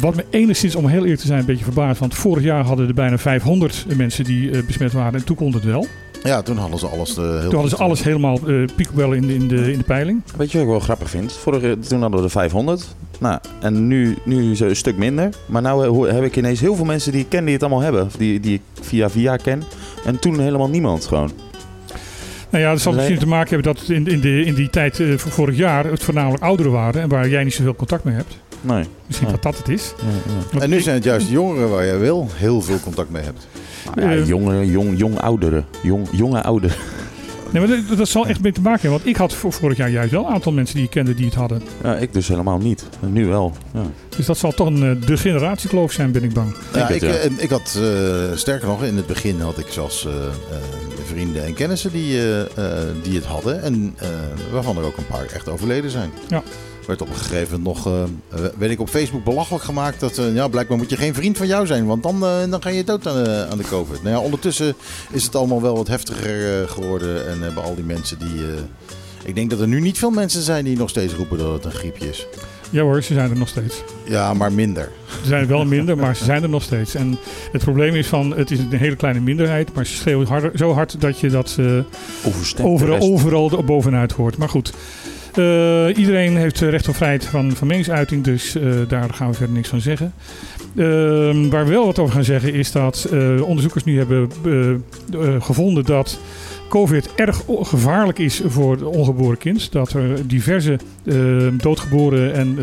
[0.00, 2.00] Wat me enigszins, om heel eerlijk te zijn, een beetje verbaasd.
[2.00, 5.14] Want vorig jaar hadden er bijna 500 mensen die eh, besmet waren.
[5.18, 5.86] En toen kon het wel.
[6.22, 9.26] Ja, toen hadden ze alles eh, heel Toen hadden ze alles helemaal uh, piekbel in,
[9.26, 10.22] de- in, de, in de peiling.
[10.36, 11.32] Weet je wat ik wel grappig vind?
[11.32, 12.94] Vorige, toen hadden we de 500.
[13.18, 15.28] Nou, en nu, nu zo een stuk minder.
[15.46, 15.68] Maar nu
[16.08, 18.08] heb ik ineens heel veel mensen die ik ken die het allemaal hebben.
[18.18, 19.62] Die, die ik via via ken.
[20.04, 21.30] En toen helemaal niemand gewoon.
[22.50, 24.70] Nou ja, dat zal misschien te maken hebben dat het in, in, de, in die
[24.70, 28.04] tijd eh, voor vorig jaar het voornamelijk ouderen waren en waar jij niet zoveel contact
[28.04, 28.38] mee hebt.
[28.64, 28.84] Nee.
[29.06, 29.32] Misschien Ja.
[29.34, 29.94] dat dat het is.
[30.52, 33.22] Ja, En nu zijn het juist de jongeren waar je wel heel veel contact mee
[33.22, 33.46] hebt.
[33.94, 35.64] Nou ja, jonge, jong, jong ouderen.
[35.82, 36.76] Jong, jonge ouderen.
[37.50, 38.98] Nee, maar dat, dat zal echt mee te maken hebben.
[38.98, 41.24] Want ik had voor vorig jaar juist wel een aantal mensen die ik kende die
[41.24, 41.62] het hadden.
[41.82, 42.84] Ja, ik dus helemaal niet.
[43.02, 43.52] En nu wel.
[43.74, 43.82] Ja.
[44.16, 46.54] Dus dat zal toch een, eh, de generatiekloof zijn, ben ik bang.
[46.72, 47.08] Ja, het, ik, ja.
[47.08, 50.22] eh, ik had, eh, sterker nog, in het begin had ik zelfs, eh, eh,
[51.04, 52.18] vrienden en kennissen die,
[53.02, 53.62] die het hadden.
[53.62, 54.08] En eh,
[54.52, 56.10] waarvan er ook een paar echt overleden zijn.
[56.28, 56.42] Ja.
[56.86, 60.34] Werd op een gegeven moment nog, eh, werd ik op Facebook belachelijk gemaakt dat, eh,
[60.34, 62.84] ja, blijkbaar moet je geen vriend van jou zijn, want dan, eh, dan ga je
[62.84, 64.02] dood aan de, aan de COVID.
[64.02, 64.74] Nou ja, ondertussen
[65.10, 68.60] is het allemaal wel wat heftiger eh, geworden en hebben al die mensen die, eh,
[69.24, 71.64] ik denk dat er nu niet veel mensen zijn die nog steeds roepen dat het
[71.64, 72.26] een griepje is.
[72.70, 73.82] Ja hoor, ze zijn er nog steeds.
[74.04, 74.90] Ja, maar minder.
[75.22, 76.94] Ze zijn wel minder, maar ze zijn er nog steeds.
[76.94, 77.18] En
[77.52, 80.72] het probleem is van, het is een hele kleine minderheid, maar ze schreeuwen harder, zo
[80.72, 81.78] hard dat je dat eh,
[82.26, 84.36] Overstemt overal, overal er bovenuit hoort.
[84.36, 84.72] Maar goed,
[85.38, 89.34] eh, iedereen heeft eh, recht op vrijheid van, van meningsuiting, dus eh, daar gaan we
[89.34, 90.12] verder niks van zeggen.
[90.76, 93.08] Ehm, waar we wel wat over gaan zeggen is dat
[93.40, 94.28] onderzoekers nu hebben
[95.40, 96.18] gevonden dat
[96.68, 99.72] COVID erg gevaarlijk is voor het ongeboren kind.
[99.72, 101.14] Dat er diverse eh,
[101.56, 102.58] doodgeboren en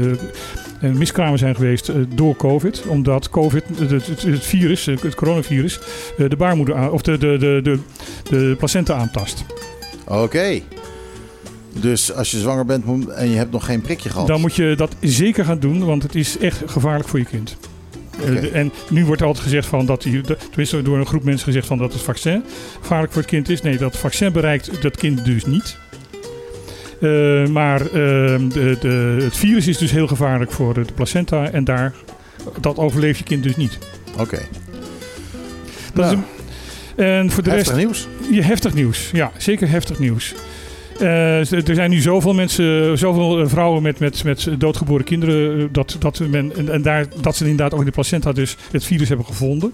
[0.80, 2.84] en miskramen zijn geweest door COVID.
[2.88, 5.80] Omdat COVID, het, virus, het coronavirus,
[6.18, 7.80] de baarmoeder of de, de, de, de,
[8.30, 9.46] de placenta aantast.
[10.08, 10.62] Oké.
[11.80, 14.28] Dus als je zwanger bent en je hebt nog geen prikje gehad.
[14.28, 17.58] Dan moet je dat zeker gaan doen, want het is echt gevaarlijk voor je kind.
[18.26, 20.00] Eh, en nu wordt altijd gezegd van dat,
[20.50, 22.44] tenminste door een groep mensen gezegd van dat het vaccin
[22.82, 23.62] gevaarlijk voor het kind is.
[23.62, 25.78] Nee, dat vaccin bereikt dat kind dus niet.
[27.02, 31.64] Eh, maar eh, de, de, het virus is dus heel gevaarlijk voor de placenta en
[31.64, 31.94] daar,
[32.60, 33.78] dat overleeft je kind dus niet.
[34.18, 34.40] Oké.
[35.94, 36.24] Dat is Nou,
[36.96, 38.08] een- en voor de rest, heftig nieuws.
[38.32, 39.10] Ja, heftig nieuws.
[39.14, 40.34] Ja, zeker heftig nieuws.
[41.02, 45.66] Eh, er zijn nu zoveel mensen, zoveel eh, vrouwen met, met, met doodgeboren kinderen, eh,
[45.72, 48.84] dat, dat, men, en, en daar, dat ze inderdaad ook in de placenta dus het
[48.84, 49.74] virus hebben gevonden.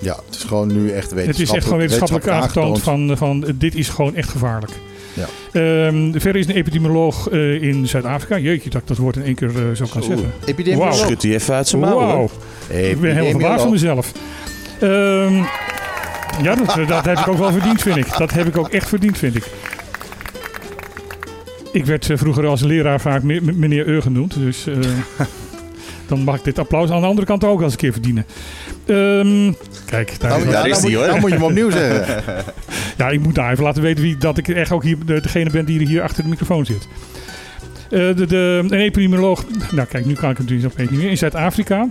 [0.00, 3.44] Ja, het is gewoon nu echt wetenschappelijk Het is echt gewoon wetenschappelijk aangetoond van, van
[3.54, 4.72] dit is gewoon echt gevaarlijk.
[5.14, 5.26] Ja.
[5.52, 8.38] Ehm, verder is een epidemioloog eh, in Zuid-Afrika.
[8.38, 10.32] Jeetje, dat ik dat woord in één keer zo kan zeggen.
[10.44, 10.94] Epidemioloog.
[10.94, 12.06] Schudt hij even uit zijn mouwen.
[12.06, 12.30] Wauw,
[12.68, 14.12] ik ben helemaal verbaasd van mezelf.
[14.80, 15.34] Ehm,
[16.42, 18.16] ja, dat, dat heb ik ook wel verdiend, vind ik.
[18.18, 19.44] Dat heb ik ook echt verdiend, vind ik.
[21.72, 24.34] Ik werd eh, vroeger als leraar vaak meneer Eur genoemd.
[24.38, 24.76] Dus eh,
[26.08, 28.26] dan mag ik dit applaus aan de andere kant ook eens een keer verdienen.
[28.86, 29.52] Ehm,
[29.86, 31.06] kijk, daar Nou, is ja, is die, moet, hoor.
[31.06, 32.24] dan moet je hem opnieuw zeggen.
[32.98, 35.50] ja, ik moet daar even laten weten wie, dat ik echt ook hier de- degene
[35.50, 36.88] ben die hier achter de microfoon zit.
[37.90, 41.10] Eh, de, de, een epidemioloog, nou kijk, nu kan ik het dus opeens niet meer,
[41.10, 41.88] in Zuid-Afrika.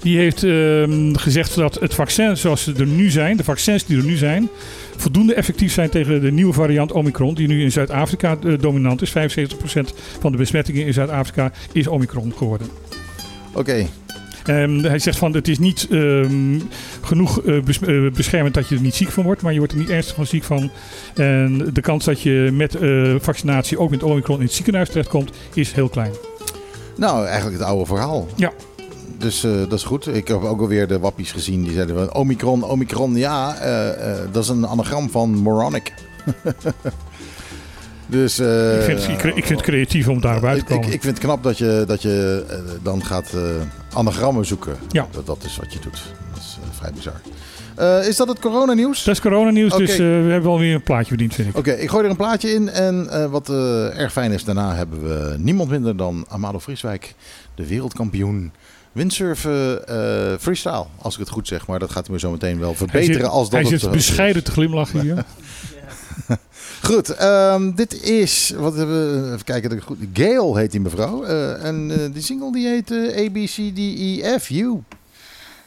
[0.00, 3.96] Die heeft ehm, gezegd dat het vaccin zoals ze er nu zijn, de vaccins die
[3.98, 4.48] er nu zijn,
[4.98, 9.10] voldoende effectief zijn tegen de nieuwe variant Omicron, die nu in Zuid-Afrika eh, dominant is.
[9.10, 9.14] 75%
[10.20, 12.68] van de besmettingen in Zuid-Afrika is Omicron geworden.
[13.52, 13.86] Oké.
[14.44, 16.58] Ehm, hij zegt van het is niet ehm,
[17.00, 19.72] genoeg eh, bes- eh, beschermend dat je er niet ziek van wordt, maar je wordt
[19.72, 20.70] er niet ernstig van ziek van.
[21.14, 22.76] En de kans dat je met
[23.22, 26.12] vaccinatie ook met Omicron in het ziekenhuis terechtkomt, is heel klein.
[26.96, 28.28] Nou, eigenlijk het oude verhaal.
[28.36, 28.52] Ja.
[29.18, 30.06] Dus eh, dat is goed.
[30.06, 31.62] Ik heb ook alweer de wappies gezien.
[31.62, 33.16] Die zeiden van Omicron, Omicron.
[33.16, 35.92] Ja, eh, eh, dat is een anagram van moronic.
[38.06, 38.38] dus...
[38.38, 40.94] ik, vind, ik, ik vind het creatief om daar buiten te ik, komen.
[40.94, 42.44] ik vind het knap dat je, dat je
[42.82, 43.36] dan gaat
[43.92, 44.76] anagrammen zoeken.
[44.88, 45.06] Ja.
[45.10, 46.02] Dat, dat is wat je doet.
[46.32, 47.20] Dat is vrij bizar.
[48.08, 49.04] Is dat het coronanieuws?
[49.04, 50.02] dat is coronanieuws, dus Oké.
[50.02, 51.56] eh, we hebben wel weer een plaatje verdiend, vind ik.
[51.56, 52.68] Oké, ik gooi er een plaatje in.
[52.68, 53.48] En wat
[53.96, 57.14] erg fijn is, daarna hebben we niemand minder dan Amado Frieswijk,
[57.54, 58.52] de wereldkampioen
[58.92, 60.86] windsurfen eh, freestyle.
[60.98, 63.14] Als ik het goed zeg, maar dat gaat hij me zo meteen wel Hij verbeteren
[63.14, 65.24] zit, als dat hij het zit bescheiden te glimlachen hier.
[66.82, 70.70] Goed, ehm, dit is, wat hebben we, even kijken dat ik het goed, Gail heet
[70.70, 71.24] die mevrouw.
[71.24, 74.82] Eh, en eh, die single die heet eh, A, B, C, D, E, F, U.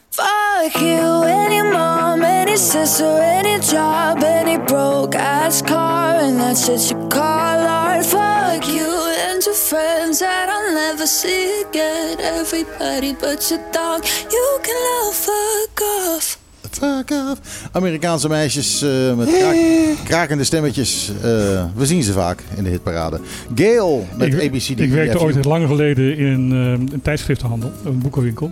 [0.10, 6.90] Fuck you, any mom, any sister, any job, any broke ass car, and that's shit
[6.90, 8.06] you call art.
[8.06, 9.01] Fuck you
[9.44, 12.18] your friends that I'll never see again.
[12.20, 16.40] Everybody but your dog, you can love fuck off.
[16.72, 17.40] Fuck off.
[17.72, 21.12] Amerikaanse meisjes eh, met kraak- krakende stemmetjes.
[21.22, 21.24] Eh,
[21.76, 23.20] we zien ze vaak in de hitparade.
[23.56, 26.52] Gail met ik, A, B, C, D, E, ik werkte ooit lang geleden in een,
[26.52, 28.52] eh, een tijdschriftenhandel, een boekenwinkel.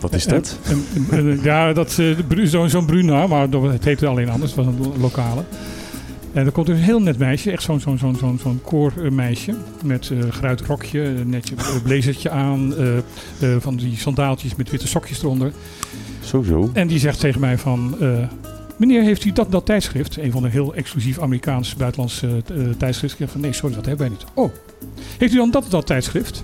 [0.00, 0.56] Wat is dat?
[0.64, 4.54] En- en- en- ja, dat, eh, zo'n Bruna, maar het heette alleen anders.
[4.54, 5.44] Het was een lo- lokale.
[6.32, 9.54] En er komt dus een heel net meisje, echt zo'n zo'n zo'n zo'n zo'n koormeisje.
[9.84, 13.02] Met eh geruit rokje, eh, netje eh, blazertje aan, eh, eh,
[13.60, 15.52] van die sandaaltjes met witte sokjes eronder.
[16.24, 16.70] Sowieso.
[16.72, 17.96] En die zegt tegen mij van...
[18.00, 18.08] eh,
[18.76, 20.16] meneer, heeft u dat, dat tijdschrift?
[20.16, 23.12] Een van de heel exclusief Amerikaans buitenlands eh, t- eh, tijdschrift.
[23.12, 24.26] Ik zeg van, nee, sorry, dat hebben wij niet.
[24.34, 24.52] Oh,
[25.18, 26.42] heeft u dan dat dat tijdschrift?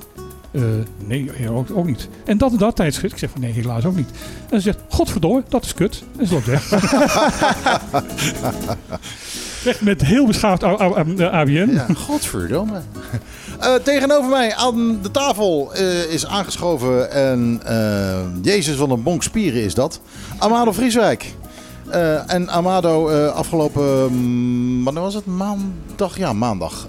[0.51, 0.62] Eh,
[1.07, 2.09] nee, ook, ook niet.
[2.25, 3.12] En dat en dat tijdschrift?
[3.12, 4.11] Ik zeg van, nee, helaas ook niet.
[4.51, 6.03] En ze zegt, godverdomme, dat is kut.
[6.18, 6.70] En ze loopt weg.
[9.81, 11.70] Met heel beschaafd ABN.
[11.72, 12.81] Ja, godverdomme.
[13.61, 19.22] Eh, tegenover mij aan de tafel eh, is aangeschoven en eh, Jezus van een bonk
[19.22, 20.00] spieren is dat.
[20.38, 21.35] Amado Frieswijk.
[21.88, 25.26] Eh, en Amado, afgelopen, mm, wanneer was het?
[25.26, 26.16] Maandag?
[26.16, 26.87] Ja, maandag.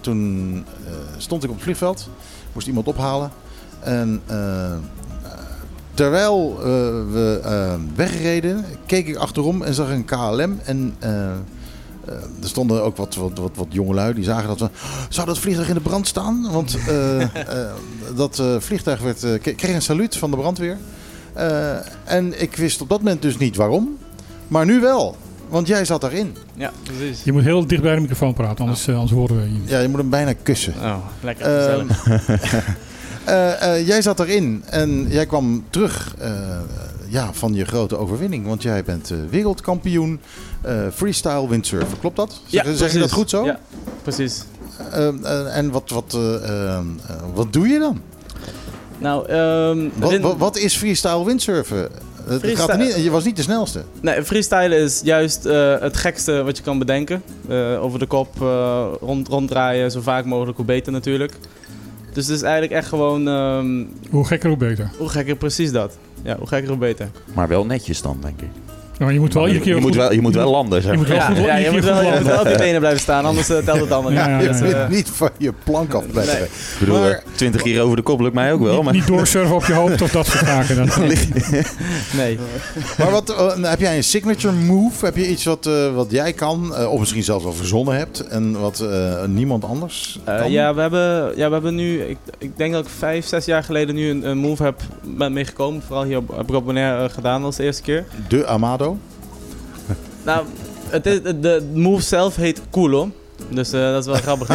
[0.00, 0.64] Toen
[1.16, 2.08] stond ik op het vliegveld,
[2.52, 3.30] moest iemand ophalen.
[3.80, 4.22] En
[5.98, 6.64] terwijl eh,
[7.12, 10.58] we eh, wegreden, keek ik achterom en zag een KLM.
[10.64, 11.32] En eh, eh,
[12.42, 14.68] er stonden ook wat, wat, wat, wat jongelui die zagen dat we...
[15.08, 16.48] Zou dat vliegtuig in de brand staan?
[16.52, 17.28] Want eh, eh,
[18.16, 20.76] dat eh, vliegtuig werd, eh, kreeg een saluut van de brandweer.
[21.32, 23.96] Eh, en ik wist op dat moment dus niet waarom.
[24.48, 25.16] Maar nu wel.
[25.48, 26.36] Want jij zat daarin.
[26.54, 27.22] Ja, precies.
[27.24, 29.68] Je moet heel dicht bij de microfoon praten, anders, anders horen we je niet.
[29.68, 30.74] Ja, je moet hem bijna kussen.
[30.82, 31.84] Oh, lekker
[33.24, 33.34] Ehm.
[33.36, 36.30] Eh, eh, jij zat erin en jij kwam terug eh,
[37.08, 38.46] ja, van je grote overwinning.
[38.46, 40.20] Want jij bent wereldkampioen
[40.92, 41.98] freestyle windsurfen.
[42.00, 42.40] Klopt dat?
[42.46, 43.44] Zeg, zeg je dat goed zo?
[43.44, 43.60] Ja,
[44.02, 44.42] precies.
[45.52, 46.82] En wat, wat, eh, eh, eh,
[47.34, 48.00] wat doe je dan?
[48.98, 51.88] Nou, ehm, Wat, wat, wat is freestyle windsurfen?
[52.26, 53.82] Freestyle- gaat niet, je was niet de snelste.
[54.00, 55.44] Nee, freestylen is juist
[55.80, 57.22] het gekste wat je kan bedenken.
[57.80, 58.36] Over de kop
[59.00, 61.32] rond, ronddraaien, zo vaak mogelijk, hoe beter natuurlijk.
[62.12, 64.90] Dus het is eigenlijk echt gewoon, ehm, Hoe gekker, hoe beter.
[64.98, 65.98] hoe gekker precies dat.
[66.22, 67.08] Ja, hoe gekker, hoe beter.
[67.34, 68.48] Maar wel netjes dan, denk ik.
[68.98, 70.96] Nou, je moet wel iedere keer je, moet wel, je moet wel landen, zeg je
[70.96, 72.80] moet wel Ja, goed, ja, je moet wel, goed je moet wel op je benen
[72.80, 74.20] blijven staan, anders eh, telt het allemaal niet.
[74.20, 76.34] Ja, ja, Je Dus, eh, niet van je plank af blijven.
[76.34, 76.42] Nee.
[76.44, 78.74] Ik bedoel, Maar- eh, 20 keer over de kop lukt mij ook wel.
[78.74, 80.76] Niet, Maar niet doorsurfen op je hoofd of dat soort zaken.
[80.76, 80.88] Dan.
[82.16, 82.38] nee.
[82.98, 85.04] Maar wat, eh, heb jij een signature move?
[85.04, 88.80] Heb je iets wat, wat jij kan, of misschien zelfs wel verzonnen hebt en wat
[88.80, 90.50] eh, niemand anders kan?
[90.50, 93.62] ja, we hebben, ja, we hebben nu, ik, ik denk dat ik vijf, zes jaar
[93.62, 94.80] geleden nu een, een move heb
[95.30, 95.82] meegekomen.
[95.86, 98.04] Vooral hier op, op Bonaire gedaan als de eerste keer.
[98.28, 98.87] De Amado.
[100.28, 100.44] Nou,
[100.88, 103.10] het is, de, move zelf heet Kulo.
[103.48, 104.48] Dus eh, dat is wel grappig.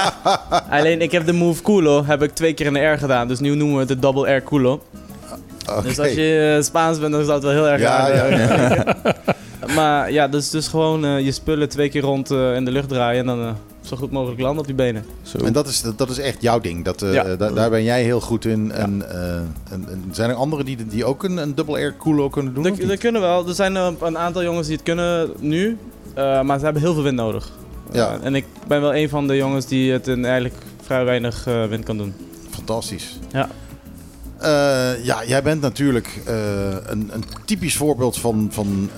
[0.76, 3.28] Alleen ik heb de move Kulo heb ik twee keer in de air gedaan.
[3.28, 4.82] Dus nu noemen we het de double air Kulo.
[5.70, 5.82] Oké.
[5.82, 8.38] Dus als je eh, Spaans bent, dan is dat wel heel erg Ja, aardig.
[8.48, 9.14] ja,
[9.74, 12.88] Maar ja, dus, dus gewoon eh, je spullen twee keer rond eh, in de lucht
[12.88, 13.20] draaien.
[13.20, 13.52] En dan eh,
[13.84, 15.04] zo goed mogelijk landen op je benen.
[15.44, 16.84] En dat is, dat is echt jouw ding.
[16.84, 17.36] Dat, eh, Ja.
[17.36, 18.72] da- daar ben jij heel goed in.
[18.72, 19.48] En, eh, en,
[19.88, 22.62] en zijn er anderen die, die ook een, een double air culo kunnen doen?
[22.62, 23.48] Dat, dat kunnen wel.
[23.48, 25.76] Er zijn eh, een aantal jongens die het kunnen nu.
[26.14, 27.50] eh, maar ze hebben heel veel wind nodig.
[27.92, 28.18] Ja.
[28.22, 31.64] En ik ben wel een van de jongens die het in eigenlijk vrij weinig eh,
[31.66, 32.14] wind kan doen.
[32.50, 33.18] Fantastisch.
[33.32, 33.48] Ja.
[34.38, 36.34] Eh, ja, jij bent natuurlijk eh,
[36.86, 38.48] een, een typisch voorbeeld van...
[38.50, 38.90] van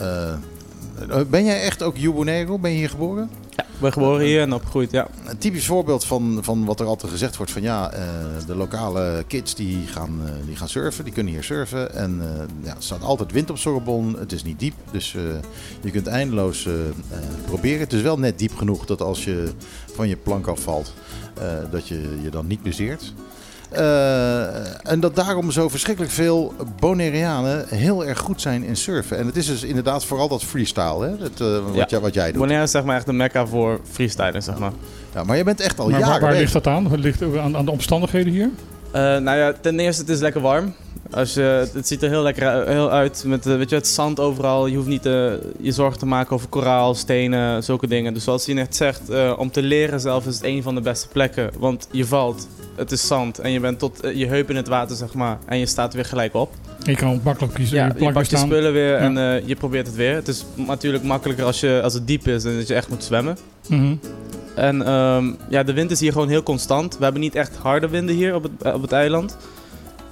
[1.30, 2.58] ben jij echt ook Jubonero?
[2.58, 3.30] Ben je hier geboren?
[3.76, 5.08] Ik ben geboren hier en opgegroeid, ja.
[5.24, 8.02] Een typisch voorbeeld van, van wat er altijd gezegd wordt van ja, eh,
[8.46, 11.94] de lokale kids die gaan, eh, die gaan surfen, die kunnen hier surfen.
[11.94, 15.12] En eh, ja, er staat altijd wind op Sorbonne, het is niet diep, dus
[15.80, 16.68] je kunt eindeloos
[17.44, 17.80] proberen.
[17.80, 19.52] Het is wel net diep genoeg dat als je
[19.94, 20.92] van je plank afvalt,
[21.70, 23.12] dat je je dan niet bezeert.
[23.70, 29.18] Eh, en dat daarom zo verschrikkelijk veel Bonaireanen heel erg goed zijn in surfen.
[29.18, 31.10] En het is dus inderdaad vooral dat freestyle, hè?
[31.24, 31.84] Het, eh, wat, Ja.
[31.88, 32.40] jij, wat jij doet.
[32.40, 34.72] Bonaire is zeg maar echt een mekka voor freestylen, zeg maar.
[35.14, 36.90] Ja, maar je bent echt al Maar waar, jaren waar ligt dat aan?
[36.90, 38.50] Het ligt aan, aan de omstandigheden hier?
[38.90, 40.74] Eh, nou ja, ten eerste, het is lekker warm.
[41.10, 44.20] Als je, het ziet er heel lekker heel uit met eh, weet je, het zand
[44.20, 44.66] overal.
[44.66, 48.14] Je hoeft niet eh, je zorgen te maken over koraal, stenen, zulke dingen.
[48.14, 50.80] Dus zoals je net zegt, eh, om te leren zelf is het een van de
[50.80, 51.50] beste plekken.
[51.58, 54.68] Want je valt, het is zand en je bent tot eh, je heup in het
[54.68, 55.38] water, zeg maar.
[55.46, 56.52] En je staat weer gelijk op.
[56.82, 57.76] Je kan makkelijk kiezen.
[57.76, 58.96] Ja, je je pakt je spullen weer Ja.
[58.96, 60.14] en eh, je probeert het weer.
[60.14, 63.04] Het is natuurlijk makkelijker als, je, als het diep is en dat je echt moet
[63.04, 63.36] zwemmen.
[63.68, 63.94] Mhm.
[64.54, 66.96] En ehm, ja, de wind is hier gewoon heel constant.
[66.98, 69.36] We hebben niet echt harde winden hier op het, eh, op het eiland.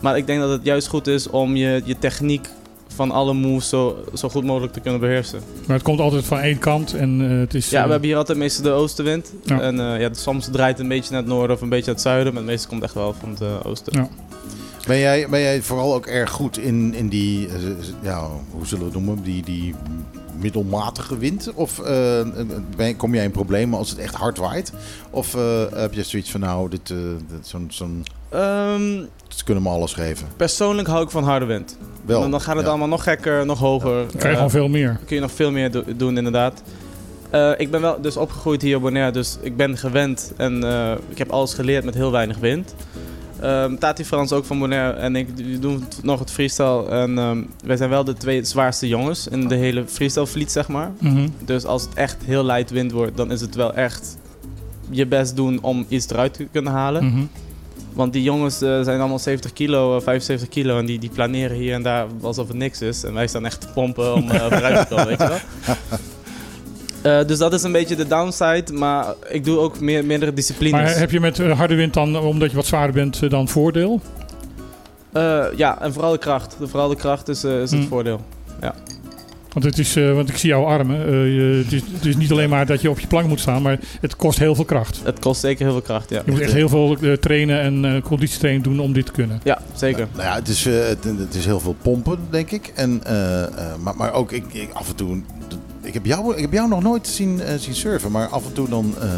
[0.05, 2.49] Maar ik denk dat het juist goed is om je, je techniek
[2.95, 5.41] van alle moves zo, zo goed mogelijk te kunnen beheersen.
[5.67, 7.71] Maar het komt altijd van één kant en eh, het is...
[7.71, 9.33] Ja, eh, we hebben hier altijd meestal de oostenwind.
[9.45, 9.61] Ja.
[9.61, 11.95] En eh, ja, soms draait het een beetje naar het noorden of een beetje naar
[11.95, 12.33] het zuiden.
[12.33, 13.93] Maar het meeste komt echt wel van het eh, oosten.
[13.93, 14.09] Ja.
[14.87, 17.55] Ben jij, ben jij vooral ook erg goed in, in die, eh,
[18.03, 19.75] ja, hoe zullen we het noemen, die, die
[20.41, 21.51] middelmatige wind?
[21.55, 24.73] Of eh, kom jij in problemen als het echt hard waait?
[25.11, 25.41] Of eh,
[25.75, 26.97] heb je zoiets van, nou, dit, eh,
[27.31, 30.27] dit, zo'n, zo'n, Ehm, ze kunnen me alles geven?
[30.37, 31.77] persoonlijk hou ik van harde wind.
[32.05, 32.21] Wel.
[32.21, 32.71] Dan, dan gaat het ja.
[32.71, 33.95] allemaal nog gekker, nog hoger.
[33.99, 34.99] Dan krijg je gewoon veel meer.
[35.07, 36.63] kun je nog veel meer do- doen, inderdaad.
[37.31, 40.93] Eh, ik ben wel dus opgegroeid hier op Bonaire, dus ik ben gewend en eh,
[41.09, 42.75] ik heb alles geleerd met heel weinig wind.
[43.45, 46.89] Ehm Tati Frans ook van Bonaire en ik doen nog het freestyle.
[46.89, 50.69] En ehm, wij zijn wel de twee zwaarste jongens in de hele freestyle fleet, zeg
[50.69, 50.93] maar.
[51.01, 51.29] Mhm.
[51.45, 54.17] Dus als het echt heel light wind wordt, dan is het wel echt
[54.91, 57.05] je best doen om iets eruit te kunnen halen.
[57.05, 57.23] Mhm.
[57.93, 61.57] Want die jongens eh, zijn allemaal 70 kilo, eh, 75 kilo en die, die planeren
[61.57, 63.05] hier en daar alsof het niks is.
[63.05, 65.77] En wij staan echt te pompen om eh, vooruit te komen, weet je wel.
[67.05, 70.81] Eh, dus dat is een beetje de downside, maar ik doe ook meer, meerdere disciplines.
[70.81, 73.49] Maar heb je met eh, harde wind dan, omdat je wat zwaarder bent, eh, dan
[73.49, 74.01] voordeel?
[75.13, 76.57] Eh, ja, en vooral de kracht.
[76.59, 77.89] De, vooral de kracht is, is het Hmm.
[77.89, 78.21] voordeel.
[79.53, 81.07] Want, het is, eh, want ik zie jouw armen.
[81.07, 83.41] Eh, je- het, is, het is niet alleen maar dat je op je plank moet
[83.41, 85.01] staan, maar het kost heel veel kracht.
[85.05, 86.23] Het kost zeker heel veel kracht, ja.
[86.25, 89.41] Je moet echt heel veel eh, trainen en eh conditietraining doen om dit te kunnen.
[89.45, 90.07] Ja, zeker.
[90.13, 92.73] Nou ja, het is, eh, het, het is heel veel pompen, denk ik.
[92.75, 93.49] En, eh, eh,
[93.83, 95.23] maar, maar ook ik, ik, af en toe.
[95.95, 98.53] Ik heb, jou, ik heb jou nog nooit zien, eh, zien surfen, maar af en
[98.53, 99.09] toe dan eh,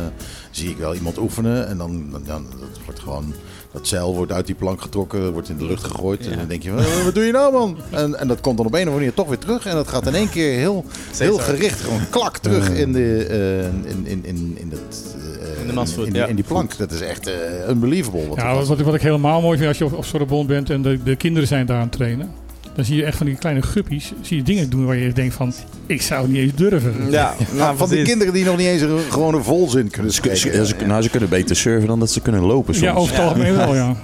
[0.50, 1.68] zie ik wel iemand oefenen.
[1.68, 3.32] En dan, dan, dan dat wordt gewoon.
[3.72, 6.26] Dat zeil wordt uit die plank getrokken, wordt in de lucht gegooid.
[6.30, 7.76] En dan denk je, van, "Eh, wat doe je nou man?
[7.90, 9.66] En, en dat komt dan op een of andere manier toch weer terug.
[9.66, 10.84] En dat gaat in één keer heel,
[11.16, 15.66] heel gericht, gewoon klak terug in, de, eh, in, in, in, in, dat, eh, In
[15.66, 16.26] de masvoet, in, die- ja.
[16.28, 16.76] in die plank.
[16.76, 18.28] Dat is echt eh, unbelievable.
[18.28, 20.70] Wat Ja, dat wat, wat ik helemaal mooi vind als je op, op Sorbonne bent
[20.70, 22.30] en de, de kinderen zijn daar aan het trainen.
[22.76, 25.34] Dan zie je echt van die kleine guppies, zie je dingen doen waar je denkt
[25.34, 25.52] van,
[25.86, 27.10] ik zou het niet eens durven.
[27.10, 30.38] Ja, Nou, van die kinderen die nog niet eens een gewone volzin kunnen spreken.
[30.38, 32.86] ze, ze- nou, ze kunnen beter surfen dan dat ze kunnen lopen soms.
[32.86, 33.96] Ja, over het algemeen wel, ja.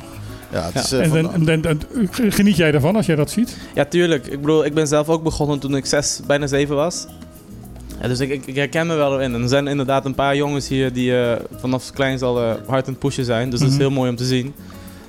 [0.53, 1.81] Ja, het is, eh, En, van- dan- en, dan- dan-
[2.33, 3.57] geniet jij daarvan als jij dat ziet?
[3.75, 4.27] Ja, tuurlijk.
[4.27, 7.07] Ik bedoel, ik ben zelf ook begonnen toen ik zes, bijna zeven was.
[8.03, 9.35] Ja, dus ik, ik, ik herken me wel erin.
[9.35, 12.87] En er zijn inderdaad een paar jongens hier die eh, vanaf kleins al eh, hard
[12.87, 13.51] aan het pushen zijn.
[13.51, 13.83] Dus dat is Mhm.
[13.83, 14.53] heel mooi om te zien.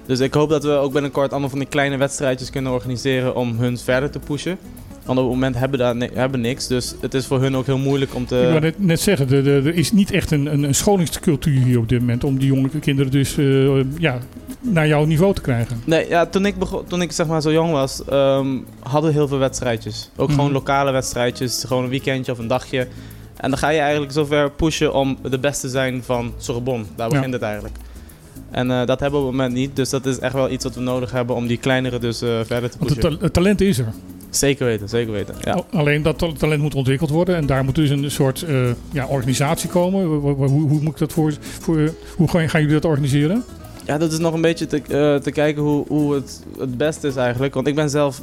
[0.05, 3.57] Dus ik hoop dat we ook binnenkort allemaal van die kleine wedstrijdjes kunnen organiseren om
[3.59, 4.57] hun verder te pushen.
[5.05, 6.67] Want op het moment hebben we daar ni- hebben niks.
[6.67, 8.59] Dus het is voor hun ook heel moeilijk om ik wou te...
[8.59, 12.23] net, net zeggen, er is niet echt een, een, een scholingscultuur hier op dit moment
[12.23, 14.17] om die jonge kinderen dus eh, ja,
[14.59, 15.81] naar jouw niveau te krijgen.
[15.85, 18.47] Nee, ja, toen ik, begon, toen ik zeg maar zo jong was, ehm,
[18.79, 20.09] hadden we heel veel wedstrijdjes.
[20.15, 20.37] Ook Mhm.
[20.37, 22.87] gewoon lokale wedstrijdjes, gewoon een weekendje of een dagje.
[23.37, 26.85] En dan ga je eigenlijk zover pushen om de beste te zijn van Sorbonne.
[26.95, 27.13] Daar Ja.
[27.15, 27.75] begint het eigenlijk.
[28.53, 29.75] En eh, dat hebben we op het moment niet.
[29.75, 32.29] Dus dat is echt wel iets wat we nodig hebben om die kleinere dus eh,
[32.45, 33.17] verder te Want het, pushen.
[33.17, 33.87] ta- het talent is er.
[34.29, 35.35] Zeker weten, zeker weten.
[35.41, 35.51] Ja.
[35.53, 38.55] Al- Alleen dat ta- talent moet ontwikkeld worden en daar moet dus een soort eh,
[38.91, 40.05] ja, organisatie komen.
[40.05, 43.43] Hoe, hoe, hoe moet ik dat voor, voor hoe gaan, gaan jullie dat organiseren?
[43.85, 44.81] ja, dat is nog een beetje te,
[45.23, 47.53] te kijken hoe, hoe het het beste is eigenlijk.
[47.53, 48.21] Want ik ben zelf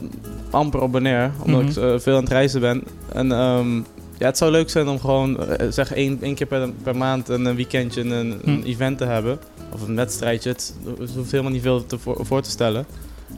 [0.50, 1.94] amper op Bonaire, omdat Mhm.
[1.94, 2.82] ik veel aan het reizen ben.
[3.12, 3.76] En ehm,
[4.18, 5.38] ja, het zou leuk zijn om gewoon
[5.70, 8.62] zeg één, één keer per, per maand een, weekendje een, een Mhm.
[8.66, 9.38] event te hebben.
[9.72, 10.50] Of een wedstrijdje.
[10.50, 12.86] Het, het hoeft helemaal niet veel te voor, voor te stellen.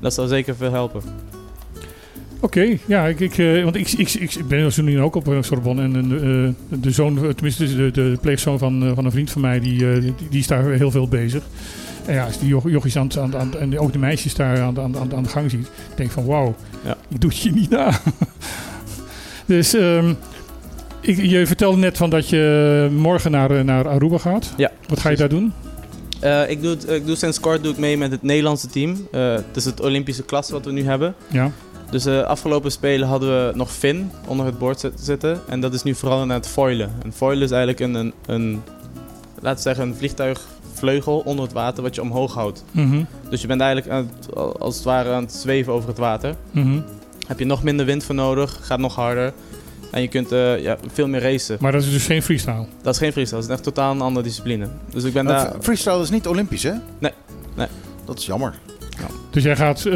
[0.01, 1.03] Dat zou zeker veel helpen.
[2.41, 5.29] Oké, ja, ik, ik, eh, want ik, ik, ik, ik ben zo nu ook op
[5.29, 9.41] eh, Sorbonne en eh, de zoon, tenminste de, de pleegzoon van, van een vriend van
[9.41, 11.43] mij, die, die, die is daar heel veel bezig.
[12.07, 14.79] En ja, als die joch- jochies aan, aan, aan, en ook de meisjes daar aan,
[14.81, 16.97] aan, aan, aan de gang ziet, denk ik van wauw, Ja.
[17.09, 17.91] ik doe het je niet na.
[19.47, 20.13] dus ehm,
[21.01, 24.55] ik, je vertelde net van dat je morgen naar, naar Aruba gaat.
[24.57, 25.53] Ja, Wat ga je daar doen?
[26.23, 29.07] Eh, ik, doe het, ik doe sinds kort doe ik mee met het Nederlandse team.
[29.13, 31.15] Eh, het is het Olympische klasse wat we nu hebben.
[31.29, 31.51] Ja,
[31.91, 35.41] Dus de afgelopen spelen hadden we nog Finn onder het bord zit- zitten.
[35.49, 36.93] En dat is nu vooral naar het foilen.
[37.05, 38.63] En foilen is eigenlijk een, een, een,
[39.41, 42.65] laten we zeggen, een vliegtuigvleugel onder het water wat je omhoog houdt.
[42.71, 45.99] Mhm, Dus je bent eigenlijk aan het, als het ware aan het zweven over het
[45.99, 46.35] water.
[46.51, 46.81] mhm.
[47.27, 49.33] Heb je nog minder wind voor nodig, gaat nog harder.
[49.93, 51.57] En je kunt eh, ja, veel meer racen.
[51.61, 52.67] Maar dat is dus geen freestyle.
[52.83, 54.67] Dat is geen freestyle, dat is echt totaal een andere discipline.
[54.93, 55.55] Dus ik ben Maar daar...
[55.63, 56.73] freestyle is niet Olympisch, hè?
[56.99, 57.13] Nee,
[57.57, 57.67] nee.
[58.05, 58.55] Dat is jammer.
[59.31, 59.93] Dus jij gaat, eh,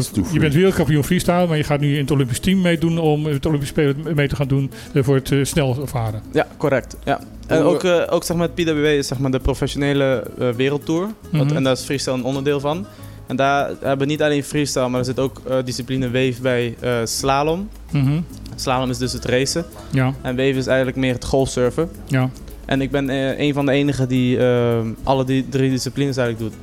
[0.00, 3.46] je bent wereldkampioen freestyle, maar je gaat nu in het Olympisch team meedoen om het
[3.46, 6.22] Olympisch Spelen mee te gaan doen eh, voor het eh, snel varen.
[6.32, 6.96] Ja, correct.
[7.04, 7.20] Ja.
[7.46, 11.08] En ook, eh, ook zeg maar, het PWW is zeg maar, de professionele eh, wereldtour.
[11.30, 11.56] Wat- Mhm.
[11.56, 12.86] En daar is freestyle een onderdeel van.
[13.26, 16.74] En daar hebben we niet alleen freestyle, maar er zit ook eh, discipline wave bij
[16.80, 17.68] eh, slalom.
[17.90, 18.20] Mhm.
[18.62, 19.64] Slalom is dus het racen.
[19.90, 21.90] Ja, En wave is eigenlijk meer het golfsurfen.
[22.06, 22.30] ja.
[22.64, 26.50] En ik ben eh, een van de enigen die eh, alle die drie disciplines eigenlijk
[26.50, 26.60] doet.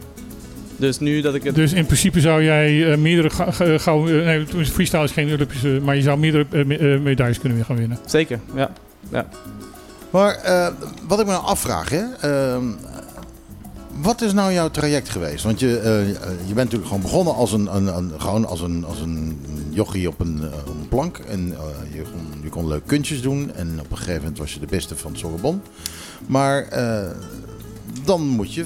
[0.77, 1.55] Dus nu dat ik het...
[1.55, 5.11] Dus in principe zou jij eh, meerdere ga- ga- gauw, eh, nee, tenminste, freestyle is
[5.11, 7.97] geen Olympische, maar je zou meerdere me- medailles kunnen weer gaan winnen.
[8.05, 8.71] Zeker, ja.
[10.09, 10.67] Maar eh,
[11.07, 12.03] wat ik me nou afvraag, hè.
[14.01, 15.43] Wat is nou jouw traject geweest?
[15.43, 18.61] Want je, eh, eh, je bent natuurlijk gewoon begonnen als een, een, een, gewoon als
[18.61, 21.17] een, als een jochie op een, eh, een plank.
[21.17, 21.55] En
[21.93, 23.51] je, kon, je kon leuk kunstjes doen.
[23.55, 25.59] En op een gegeven moment was je de beste van Sorbonne.
[26.27, 26.67] Maar
[28.03, 28.65] dan moet je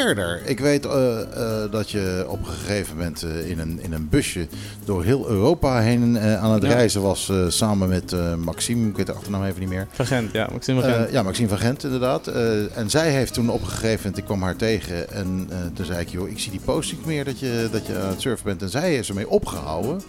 [0.00, 0.40] verder.
[0.44, 4.08] Ik weet eh, eh, dat je op een gegeven moment eh, in, een, in een
[4.08, 4.46] busje
[4.84, 6.68] door heel Europa heen aan het Ja.
[6.68, 7.32] reizen was.
[7.48, 9.86] samen met Maxime, ik weet de achternaam even niet meer.
[9.90, 10.48] Van Gent, ja.
[10.52, 11.10] Maxime van Gent.
[11.10, 12.26] Ja, Maxime van Gent inderdaad.
[12.74, 16.00] En zij heeft toen op een gegeven moment, ik kwam haar tegen en toen zei
[16.00, 18.44] ik, joh, ik zie die post niet meer dat je, dat je aan het surfen
[18.44, 18.62] bent.
[18.62, 20.00] En zij is ermee opgehouden,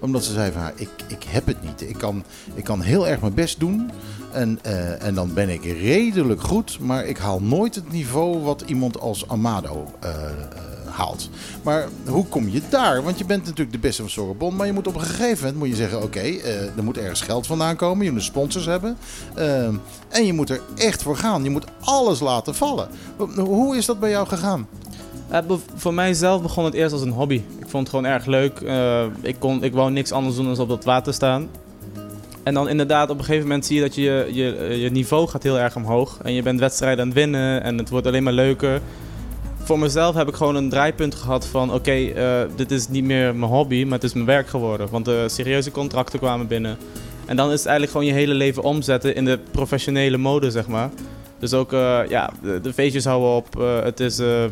[0.00, 1.80] omdat ze zei van, ik, ik heb het niet.
[1.90, 2.24] Ik kan,
[2.54, 3.90] ik kan heel erg mijn best doen
[4.32, 8.60] en, eh, en dan ben ik redelijk goed, maar ik haal nooit het niveau wat
[8.66, 10.30] iemand als Amado eh, eh,
[10.90, 11.30] haalt.
[11.62, 13.02] Maar hoe kom je daar?
[13.02, 15.56] Want je bent natuurlijk de beste van Sorbonne, maar je moet op een gegeven moment
[15.56, 16.20] moet je zeggen, oké,
[16.76, 18.96] er moet ergens geld vandaan komen, je moet sponsors hebben.
[20.08, 21.44] En je moet er echt voor gaan.
[21.44, 22.88] Je moet alles laten vallen.
[23.36, 24.66] Hoe is dat bij jou gegaan?
[25.74, 27.42] Voor mijzelf begon het eerst als een hobby.
[27.58, 28.60] Ik vond het gewoon erg leuk.
[29.20, 31.48] Ik, kon, ik wou niks anders doen dan op dat water staan.
[32.42, 35.42] En dan inderdaad, op een gegeven moment zie je dat je, je, je niveau gaat
[35.42, 36.18] heel erg omhoog.
[36.22, 38.80] En je bent wedstrijden aan het winnen en het wordt alleen maar leuker.
[39.58, 41.72] Voor mezelf heb ik gewoon een draaipunt gehad van...
[41.72, 44.88] oké, eh, dit is niet meer mijn hobby, maar het is mijn werk geworden.
[44.90, 46.76] Want de serieuze contracten kwamen binnen.
[47.26, 50.66] En dan is het eigenlijk gewoon je hele leven omzetten in de professionele mode, zeg
[50.66, 50.90] maar.
[51.38, 53.60] Dus ook, eh, ja, de, de feestjes houden op.
[53.60, 54.44] eh, het is eh,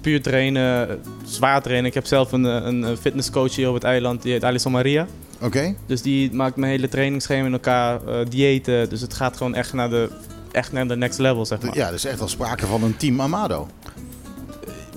[0.00, 1.86] puur trainen, eh, zwaar trainen.
[1.86, 2.44] Ik heb zelf eh, een,
[2.82, 5.06] een fitnesscoach hier op het eiland, die heet Alison Maria.
[5.42, 5.74] Oké.
[5.86, 8.88] Dus die maakt mijn hele trainingsschema in elkaar, eh, diëten.
[8.88, 10.08] Dus het gaat gewoon echt naar de,
[10.52, 11.76] echt naar de next level, zeg maar.
[11.76, 13.68] Ja, dus echt al sprake van een team Amado.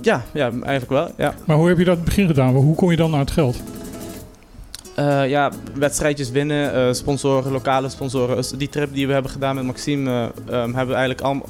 [0.02, 1.12] Ja, ja eigenlijk wel.
[1.18, 1.34] Ja.
[1.46, 2.54] Maar hoe heb je dat in het begin gedaan?
[2.56, 3.58] Hoe kom je dan naar het geld?
[4.96, 8.36] Eh, ja, wedstrijdjes winnen, eh, sponsoren, lokale sponsoren.
[8.36, 11.46] Dus die trip die we hebben gedaan met Maxime, eh, ehm, hebben we eigenlijk al,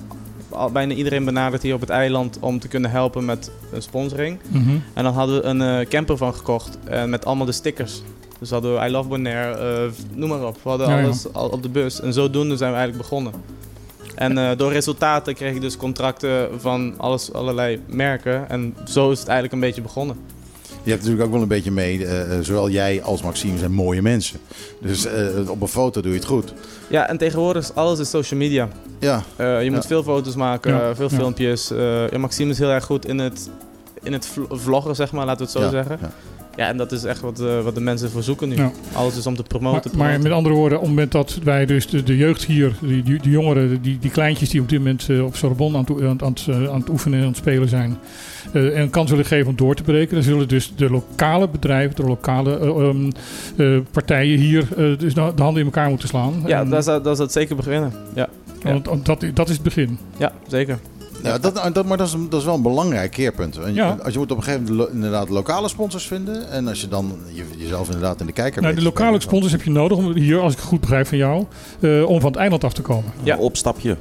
[0.50, 4.40] al- bijna iedereen benaderd hier op het eiland om te kunnen helpen met een sponsoring.
[4.48, 4.70] Mhm.
[4.94, 8.02] En dan hadden we een eh, camper van gekocht eh, met allemaal de stickers.
[8.46, 10.58] Dus hadden we I Love Bonaire, eh, noem maar op.
[10.64, 11.04] We hadden Ja, ja.
[11.04, 12.02] alles al op de bus.
[12.02, 13.34] En zodoende zijn we eigenlijk begonnen.
[14.16, 18.50] En eh, door resultaten kreeg ik dus contracten van alles, allerlei merken.
[18.50, 20.16] En zo is het eigenlijk een beetje begonnen.
[20.84, 24.02] Je hebt natuurlijk ook wel een beetje mee, eh, zowel jij als Maxime zijn mooie
[24.02, 24.40] mensen.
[24.82, 26.54] Dus eh, op een foto doe je het goed.
[26.90, 28.68] Ja, en tegenwoordig is alles is social media.
[29.00, 29.88] Ja, Eh, je moet Ja.
[29.88, 31.16] veel foto's maken, Ja, veel ja.
[31.18, 31.72] filmpjes.
[31.72, 33.50] Eh, ja, Maxime is heel erg goed in het,
[34.04, 36.00] in het vl- vloggen, zeg maar, laten we het zo Ja, zeggen.
[36.58, 36.68] Ja.
[36.68, 38.56] En dat is echt wat, eh, wat de mensen voor zoeken nu.
[38.56, 38.72] Ja.
[38.94, 39.82] Alles is om te Maar, promoten.
[39.84, 40.22] maar promoten.
[40.24, 43.22] met andere woorden, op het moment dat wij dus de, de jeugd hier, die, die,
[43.22, 46.34] die jongeren, die, die kleintjes die op dit moment eh, op Sorbonne aan, aan, aan,
[46.48, 47.98] eh, aan het oefenen en aan het spelen zijn,
[48.52, 52.04] een kans willen geven om door te breken, dan zullen dus de lokale bedrijven, de
[52.04, 53.12] lokale eh, ehm,
[53.58, 56.44] eh, partijen hier dus de de handen in elkaar moeten slaan.
[56.46, 57.92] Ja, En- daar zou, het zeker beginnen.
[58.16, 58.28] Ja,
[58.64, 59.98] want dat, dat is het begin.
[60.18, 60.80] ja zeker.
[61.26, 63.56] Ja dat, dat, maar dat is, dat is wel een belangrijk keerpunt.
[63.56, 63.98] Want je- Ja.
[64.04, 66.50] Als je moet op een gegeven moment lo- inderdaad lokale sponsors vinden.
[66.50, 69.62] En als je dan je, jezelf inderdaad in de kijker Nou, de lokale sponsors heb
[69.64, 71.46] je nodig om hier, als ik het goed begrijp van jou,
[71.80, 73.12] eh, om van het eiland af te komen.
[73.24, 73.38] Ja.
[73.38, 73.98] Opstapje.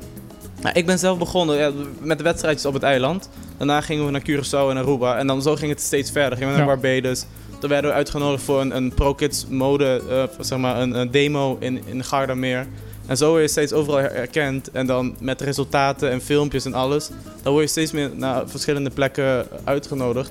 [0.63, 3.29] Nou, ik ben zelf begonnen ja, met de wedstrijdjes op het eiland.
[3.57, 5.17] Daarna gingen we naar Curaçao en Aruba.
[5.19, 6.39] En dan zo ging het steeds verder.
[6.39, 6.77] Gingen we naar Ja.
[6.81, 7.25] Barbados.
[7.59, 11.11] Toen werden we uitgenodigd voor een, een Pro Kids mode, eh, zeg maar een, een
[11.11, 12.67] demo in, in Gardameer.
[13.07, 14.71] En zo word je steeds overal erkend.
[14.71, 17.11] En dan met resultaten en filmpjes en alles.
[17.43, 20.31] Dan word je steeds meer naar verschillende plekken uitgenodigd.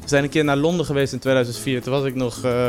[0.00, 1.82] We zijn een keer naar Londen geweest in 2004.
[1.82, 2.68] Toen was ik nog eh,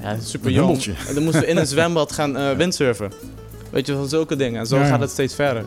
[0.00, 0.84] ja, super jong.
[1.08, 3.12] En dan moesten we in een zwembad gaan eh, windsurfen.
[3.70, 4.60] Weet je, van zulke dingen.
[4.60, 4.88] En zo Ja, ja.
[4.88, 5.64] gaat het steeds verder.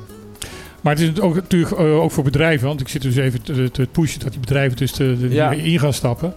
[0.81, 3.71] Maar het is ook, natuurlijk eh, ook voor bedrijven, want ik zit dus even te,
[3.71, 5.51] te pushen dat die bedrijven dus de, de, Ja.
[5.51, 6.33] in gaan stappen.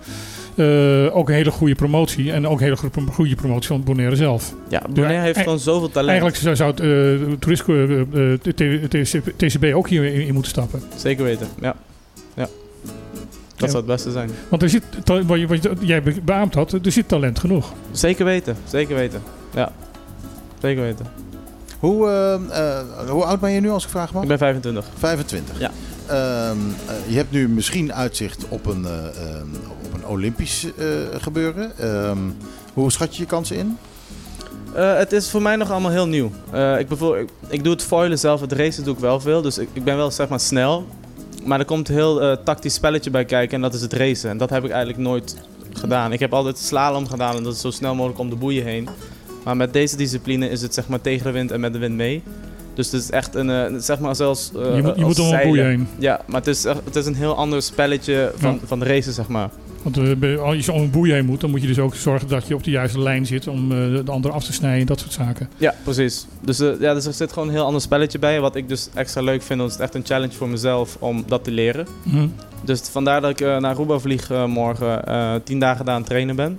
[0.59, 4.17] Eh, ook een hele goede promotie en ook een hele goede, goede promotie van Bonaire
[4.17, 4.55] zelf.
[4.69, 6.09] Ja, Bonaire heeft e- gewoon zoveel talent.
[6.09, 8.33] Eigenlijk zou, zou het eh toerisme, eh,
[9.13, 10.83] eh, TCB ook hier in, moeten stappen.
[10.97, 11.75] Zeker weten, ja.
[12.35, 12.49] ja.
[12.85, 12.91] Dat
[13.57, 13.67] Ja.
[13.67, 14.31] zou het beste zijn.
[14.49, 17.73] Want er zit, wat, je, wat je- jij be- beaamd had, er zit talent genoeg.
[17.93, 19.23] Zeker weten, zeker weten.
[19.55, 19.73] Ja,
[20.63, 21.07] zeker weten.
[21.79, 22.35] Hoe, eh,
[22.79, 24.23] eh, hoe oud ben je nu als ik vraag mag?
[24.23, 24.85] Ik ben 25.
[24.99, 25.61] 25.
[25.61, 25.71] Ja.
[26.07, 28.87] Ehm, eh, je hebt nu misschien uitzicht op een,
[30.09, 30.87] Olympisch eh,
[31.21, 31.73] gebeuren.
[31.79, 32.19] Ehm,
[32.75, 33.77] hoe schat je je kansen in?
[34.75, 36.31] Eh, het is voor mij nog allemaal heel nieuw.
[36.51, 39.43] Eh, ik, bijvoor- ik, ik doe het foilen zelf, het racen doe ik wel veel.
[39.43, 40.87] Dus ik, ik ben wel zeg maar snel.
[41.45, 44.31] Maar er komt een heel eh, tactisch spelletje bij kijken en dat is het racen.
[44.31, 45.37] En dat heb ik eigenlijk nooit
[45.73, 46.13] gedaan.
[46.13, 48.89] Ik heb altijd slalom gedaan en dat is zo snel mogelijk om de boeien heen.
[49.45, 51.95] Maar met deze discipline is het zeg maar tegen de wind en met de wind
[51.95, 52.23] mee.
[52.75, 55.25] Dus het is echt een, eh, zeg maar zelfs eh, je moet, je moet om
[55.25, 55.49] een zeilen.
[55.49, 55.89] boei heen.
[55.99, 58.59] Ja, maar het is, het is een heel ander spelletje van, Ja.
[58.67, 59.51] van de racen, zeg maar.
[59.83, 61.95] Want eh, bij- als je om een boei heen moet, dan moet je dus ook
[61.95, 64.81] zorgen dat je op de juiste lijn zit om eh, de ander af te snijden
[64.81, 65.49] en dat soort zaken.
[65.57, 66.27] Ja, precies.
[66.41, 68.41] Dus, eh, ja, dus er zit gewoon een heel ander spelletje bij.
[68.41, 69.59] Wat ik dus extra leuk vind.
[69.61, 71.87] Want het is echt een challenge voor mezelf om dat te leren.
[72.03, 72.27] Mhm.
[72.65, 75.05] Dus vandaar dat ik naar Aruba vlieg morgen.
[75.07, 76.59] eh, tien dagen daar aan het trainen ben.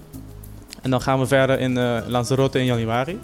[0.82, 3.20] En dan gaan we verder in eh Lanzarote in januari.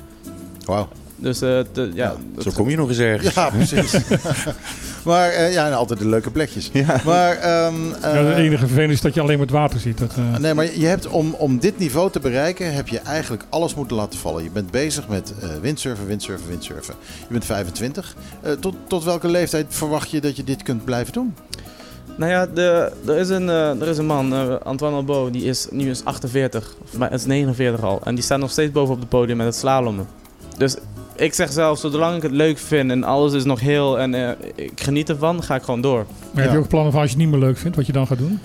[0.66, 0.88] Wauw.
[1.16, 3.34] Dus eh, de- ja, Zo kom je nog eens ergens.
[3.36, 3.91] Ja, precies.
[5.06, 6.72] maar eh, ja, en altijd de leuke plekjes.
[7.06, 9.97] Maar, ehm, Ja, het eh, enige vervelende is dat je alleen maar het water ziet.
[9.97, 13.43] Dat, eh, Nee, maar je hebt om, om dit niveau te bereiken, heb je eigenlijk
[13.49, 14.43] alles moeten laten vallen.
[14.43, 16.95] Je bent bezig met eh, windsurfen, windsurfen, windsurfen.
[17.28, 18.16] Je bent 25.
[18.41, 21.36] Eh, tot, tot welke leeftijd verwacht je dat je dit kunt blijven doen?
[22.18, 25.68] Nou ja, de, er, is een, eh, er is een man, Antoine Albo, die is
[25.72, 26.76] nu is 48.
[26.99, 28.01] Of is 49 al.
[28.03, 30.08] En die staat nog steeds boven op het podium met het slalommen.
[30.58, 30.76] Dus
[31.16, 34.30] ik zeg zelf, zolang ik het leuk vind en alles is nog heel en eh,
[34.55, 36.05] ik geniet ervan, ga ik gewoon door.
[36.32, 37.91] maar heb je ook plannen van als je het niet meer leuk vindt, wat je
[37.91, 38.39] dan gaat doen?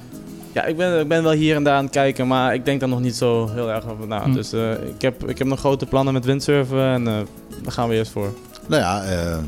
[0.53, 2.81] Ja, ik ben, ik ben wel hier en daar aan het kijken, maar ik denk
[2.81, 4.23] daar nog niet zo heel erg over na.
[4.23, 4.33] Hm.
[4.33, 7.15] Dus eh, ik, heb, ik heb nog grote plannen met windsurfen en eh,
[7.63, 8.33] daar gaan we eerst voor.
[8.67, 9.39] Nou ja, eh,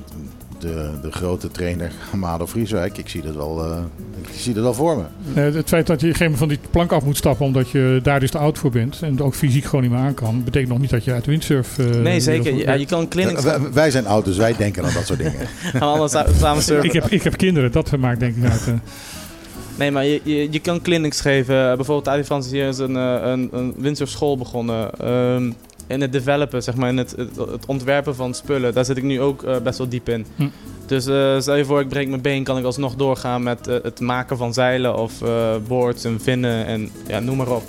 [0.63, 2.99] de, de grote trainer Amado Vrieswijk.
[2.99, 3.79] Ik zie dat wel, eh,
[4.23, 5.41] ik zie dat wel voor me.
[5.41, 7.71] Het feit dat je op een gegeven moment van die plank af moet stappen omdat
[7.71, 10.15] je daar dus te oud voor bent en het ook fysiek gewoon niet meer aan
[10.15, 11.79] kan, betekent nog niet dat je uit windsurf.
[11.79, 12.55] eh, Nee, zeker.
[12.55, 15.47] Ja, je kan clinics Wij, wij zijn oud, dus wij denken aan dat soort dingen.
[15.73, 16.85] gaan allemaal sa- samen surfen.
[16.85, 18.67] ik, heb, ik heb kinderen, dat maakt denk ik uit.
[18.67, 18.75] eh.
[19.77, 21.55] Nee, maar je, je, je kan clinics geven.
[21.55, 24.91] Uh, bijvoorbeeld Adi Frans hier is een, een, een windsurfschool begonnen.
[24.99, 25.51] Ehm,
[25.93, 28.75] in het developen, zeg maar, in het, het, het ontwerpen van spullen.
[28.75, 30.27] Daar zit ik nu ook eh, best wel diep in.
[30.37, 30.49] Hm.
[30.87, 33.77] Dus eh, stel je voor, ik breek mijn been, kan ik alsnog doorgaan met eh,
[33.83, 35.13] het maken van zeilen of
[35.69, 37.63] boards en vinnen en ja, noem maar op.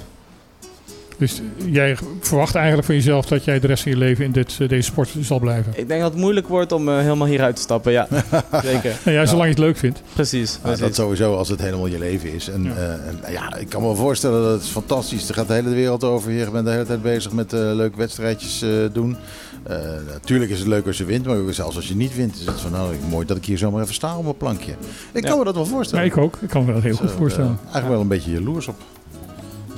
[1.24, 4.58] Dus jij verwacht eigenlijk van jezelf dat jij de rest van je leven in dit,
[4.60, 5.74] eh, deze sport zal blijven.
[5.76, 8.08] Ik denk dat het moeilijk wordt om eh, helemaal hieruit te stappen, ja.
[8.64, 10.02] Zeker, Nou ja, zolang je het leuk vindt.
[10.14, 10.54] precies.
[10.54, 10.80] Ja, precies.
[10.80, 12.50] dat sowieso als het helemaal je leven is.
[12.50, 12.70] En Ja.
[12.76, 13.00] ja.
[13.26, 15.28] en, ja, ik kan me wel voorstellen dat het is fantastisch.
[15.30, 16.32] Er gaat de hele wereld over.
[16.32, 19.16] Je bent de hele tijd bezig met eh, leuke wedstrijdjes eh, doen.
[19.64, 19.78] Eh,
[20.12, 22.62] natuurlijk is het leuk als je wint, maar zelfs als je niet wint, is het
[22.62, 24.72] van nou mooi dat ik hier zomaar even sta op mijn plankje.
[25.12, 25.38] Ik kan Ja.
[25.38, 26.06] me dat wel voorstellen.
[26.06, 26.38] ik ook.
[26.42, 27.50] Ik kan me dat heel Zo, goed voorstellen.
[27.52, 28.76] eh, eigenlijk wel een beetje jaloers op.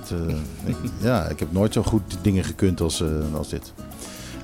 [0.09, 0.35] Het, eh,
[0.71, 3.73] ik- ja, ik heb nooit zo goed dingen gekund als, eh, als dit.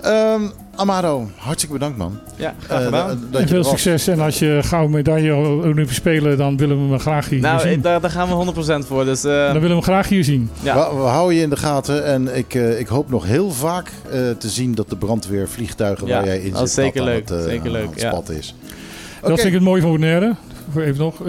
[0.02, 0.42] Ehm,
[0.76, 2.20] Amado, hartstikke bedankt man.
[2.36, 3.08] Ja, graag Eh, gedaan.
[3.08, 4.08] dat- dat En je veel succes.
[4.08, 7.72] En als je gauw medaille Olympische Spelen, dan willen we hem graag hier nou, zien.
[7.72, 9.06] ik- daar, daar gaan we 100% voor.
[9.06, 10.50] Dus eh, dan willen we hem graag hier zien.
[10.62, 10.90] ja.
[10.90, 13.92] We, we houden je in de gaten en ik, eh, ik hoop nog heel vaak
[14.12, 17.06] eh, te zien dat de brandweervliegtuigen Ja, waar jij in dat zit, is zeker dat
[17.10, 18.10] leuk, het, zeker aan leuk, het ja.
[18.10, 18.56] spatten is.
[19.22, 20.36] Dat vind ik het mooie van Bonaire.
[20.76, 21.20] Even nog.
[21.20, 21.26] eh,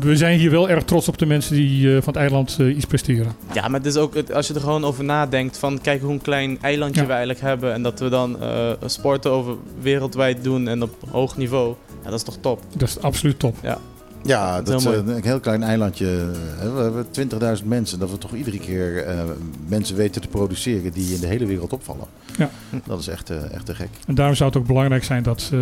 [0.00, 2.76] we zijn hier wel erg trots op de mensen die eh, van het eiland eh,
[2.76, 3.32] iets presteren.
[3.52, 6.20] Ja, maar het is ook, als je er gewoon over nadenkt van kijk hoe een
[6.22, 7.06] klein eilandje Ja.
[7.06, 11.36] we eigenlijk hebben en dat we dan eh, sporten over wereldwijd doen en op hoog
[11.36, 11.74] niveau.
[12.02, 12.62] Ja, dat is toch top.
[12.76, 13.56] Dat is absoluut top.
[14.24, 16.06] Ja, Dat dat is een heel klein eilandje.
[16.56, 16.72] hè.
[16.72, 17.06] We hebben
[17.60, 17.98] 20.000 mensen.
[17.98, 19.14] Dat we toch iedere keer eh,
[19.68, 22.06] mensen weten te produceren die in de hele wereld opvallen.
[22.38, 22.50] Ja.
[22.86, 23.88] Dat is echt, eh, echt te gek.
[24.06, 25.58] En daarom zou het ook belangrijk zijn dat eh,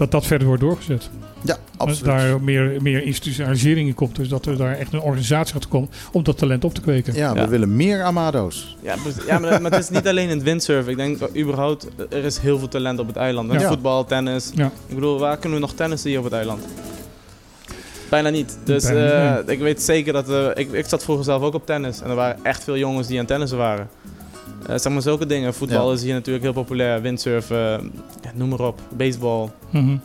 [0.00, 1.10] dat, dat verder wordt doorgezet.
[1.42, 2.04] Ja, Dat absoluut.
[2.04, 4.16] daar meer, meer institutionalisering in komt.
[4.16, 7.14] Dus dat er daar echt een organisatie gaat komen om dat talent op te kweken.
[7.14, 7.48] Ja, we Ja.
[7.48, 8.76] willen meer Amado's.
[8.82, 8.94] Ja,
[9.26, 10.90] ja maar, maar het is niet alleen in het windsurfen.
[10.90, 13.52] Ik denk dat überhaupt, er is heel veel talent op het eiland.
[13.52, 13.68] Ja.
[13.68, 14.50] Voetbal, tennis.
[14.54, 14.70] Ja.
[14.86, 16.64] Ik bedoel, waar kunnen we nog tennissen hier op het eiland?
[18.10, 18.58] Bijna niet.
[18.64, 20.30] Dus Bijna eh, niet, ik weet zeker dat...
[20.30, 22.00] eh, ik, ik zat vroeger zelf ook op tennis.
[22.00, 23.88] En er waren echt veel jongens die aan tennissen waren.
[24.68, 25.54] Eh, zeg maar zulke dingen.
[25.54, 25.94] Voetbal Ja.
[25.94, 27.00] is hier natuurlijk heel populair.
[27.02, 27.92] Windsurfen,
[28.22, 28.80] ja, noem maar op.
[28.96, 29.48] Baseball.
[29.70, 29.96] Mhm.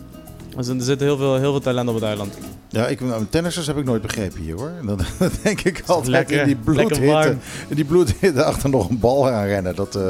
[0.55, 2.33] Dus er zit heel veel, heel veel talent op het eiland.
[2.69, 4.71] Ja, ik, nou, tennissers heb ik nooit begrepen hier hoor.
[4.85, 7.35] Dan dan denk ik altijd Lekker, in die lekker bloedhitte,
[7.67, 9.75] in die bloedhitte achter nog een bal gaan rennen.
[9.75, 10.01] Dat, eh,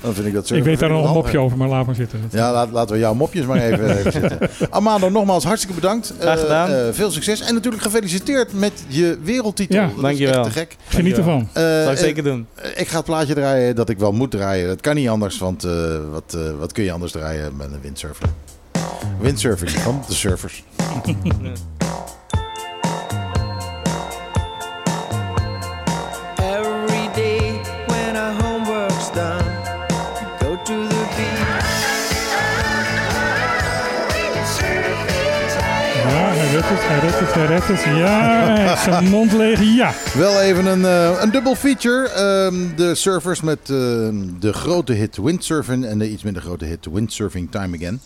[0.00, 0.54] dan vind ik dat zo.
[0.54, 2.20] Ik weet daar nog een mopje over, maar laat maar zitten.
[2.30, 4.38] Ja, laat, laten we jouw mopjes maar even, even zitten.
[4.70, 6.12] Amado, nogmaals hartstikke bedankt.
[6.18, 6.70] Graag Eh, gedaan.
[6.70, 7.40] eh, veel succes.
[7.40, 9.76] En natuurlijk gefeliciteerd met je wereldtitel.
[9.76, 10.34] Ja, dat is dankjewel.
[10.44, 10.76] echt te gek.
[10.88, 11.48] Geniet ervan.
[11.52, 12.46] Dat zou ik zeker doen.
[12.74, 14.66] ik ga het plaatje draaien dat ik wel moet draaien.
[14.68, 15.72] Dat kan niet anders, want eh,
[16.12, 18.28] wat, eh, wat kun je anders draaien met een windsurfer?
[19.20, 20.62] Windsurfing van de surfers.
[26.38, 29.44] Every day when our homework's done,
[30.18, 31.72] we go to the beach.
[35.94, 36.50] Ja, hij
[37.00, 37.84] redt het, hij redt het.
[37.96, 39.62] Ja, zijn mond leeg.
[39.62, 39.92] Ja.
[40.14, 42.08] Wel even een, eh, een dubbel feature.
[42.08, 46.86] Ehm, de surfers met ehm, de grote hit Windsurfing en de iets minder grote hit
[46.92, 48.00] Windsurfing Time Again.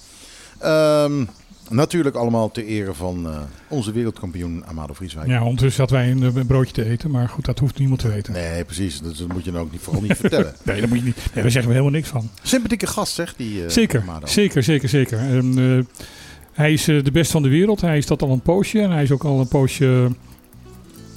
[0.59, 1.25] Ehm,
[1.71, 5.29] natuurlijk allemaal ter ere van eh, onze wereldkampioen Amado Vrieswijk.
[5.29, 8.09] Ja, ondertussen hadden wij een, een broodje te eten, maar goed, dat hoeft niemand te
[8.09, 8.33] weten.
[8.33, 9.01] Nee, precies.
[9.01, 10.55] Dat moet je dan ook niet, vooral niet vertellen.
[10.65, 12.31] Nee, daar, moet je niet, nee, daar zeggen we helemaal niks van.
[12.43, 14.27] Sympathieke gast, zeg, die eh, Zeker, Amado.
[14.27, 15.19] zeker, zeker, zeker.
[15.19, 16.05] En, eh,
[16.53, 17.81] hij is eh, de best van de wereld.
[17.81, 18.81] Hij is dat al een poosje.
[18.81, 20.11] En hij is ook al een poosje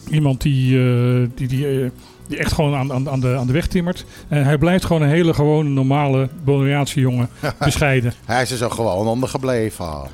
[0.08, 1.90] eh, iemand die, eh, die, die, eh,
[2.32, 4.06] die echt gewoon aan, aan, aan, de, aan de weg timmert.
[4.28, 7.30] En hij blijft gewoon een hele gewone, normale Bonaireaanse jongen.
[7.60, 8.14] bescheiden.
[8.26, 10.10] Hij is er zo gewoon onder gebleven.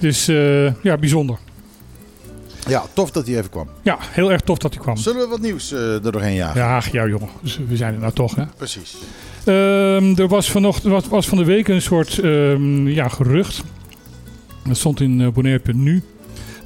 [0.00, 1.38] Dus eh, ja, bijzonder.
[2.68, 3.68] Ja, tof dat hij even kwam.
[3.82, 4.96] Ja, heel erg tof dat hij kwam.
[4.96, 6.60] Zullen we wat nieuws eh, er doorheen jagen?
[6.60, 7.28] Ja, ach, ja jongen.
[7.42, 8.44] Dus we zijn er nou toch, hè.
[8.56, 8.96] Precies.
[9.44, 13.62] Ehm, er was, vanochtend, was, was van de week een soort ehm, ja, gerucht.
[14.64, 16.02] Dat stond in uh, Bonaire.nu.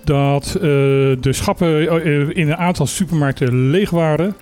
[0.04, 4.36] Dat de schappen in een aantal supermarkten leeg waren.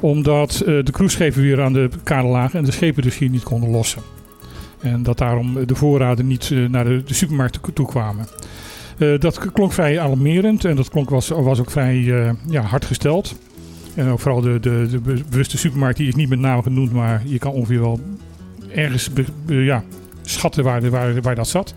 [0.00, 3.42] Omdat eh, de cruiseschepen weer aan de kade lagen en de schepen dus hier niet
[3.42, 4.02] konden lossen.
[4.80, 8.26] En dat daarom de voorraden niet eh, naar de, de supermarkten toe kwamen.
[8.98, 12.84] Eh, dat klonk vrij alarmerend en dat klonk, was, was ook vrij eh, ja, hard
[12.84, 13.36] gesteld.
[13.94, 16.92] En ook vooral de, de, de be- bewuste supermarkt, die is niet met name genoemd,
[16.92, 18.00] maar je kan ongeveer wel
[18.74, 19.10] ergens
[19.46, 19.84] ja,
[20.22, 20.90] schatten waar,
[21.22, 21.74] waar, dat zat.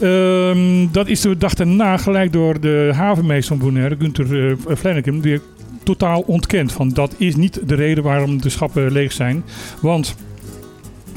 [0.00, 5.22] Ehm, dat is de dag daarna gelijk door de havenmeester van Bonaire, Gunther eh Flanagan,
[5.22, 5.40] weer
[5.82, 6.72] totaal ontkend.
[6.72, 9.44] Van dat is niet de reden waarom de schappen leeg zijn.
[9.80, 10.14] Want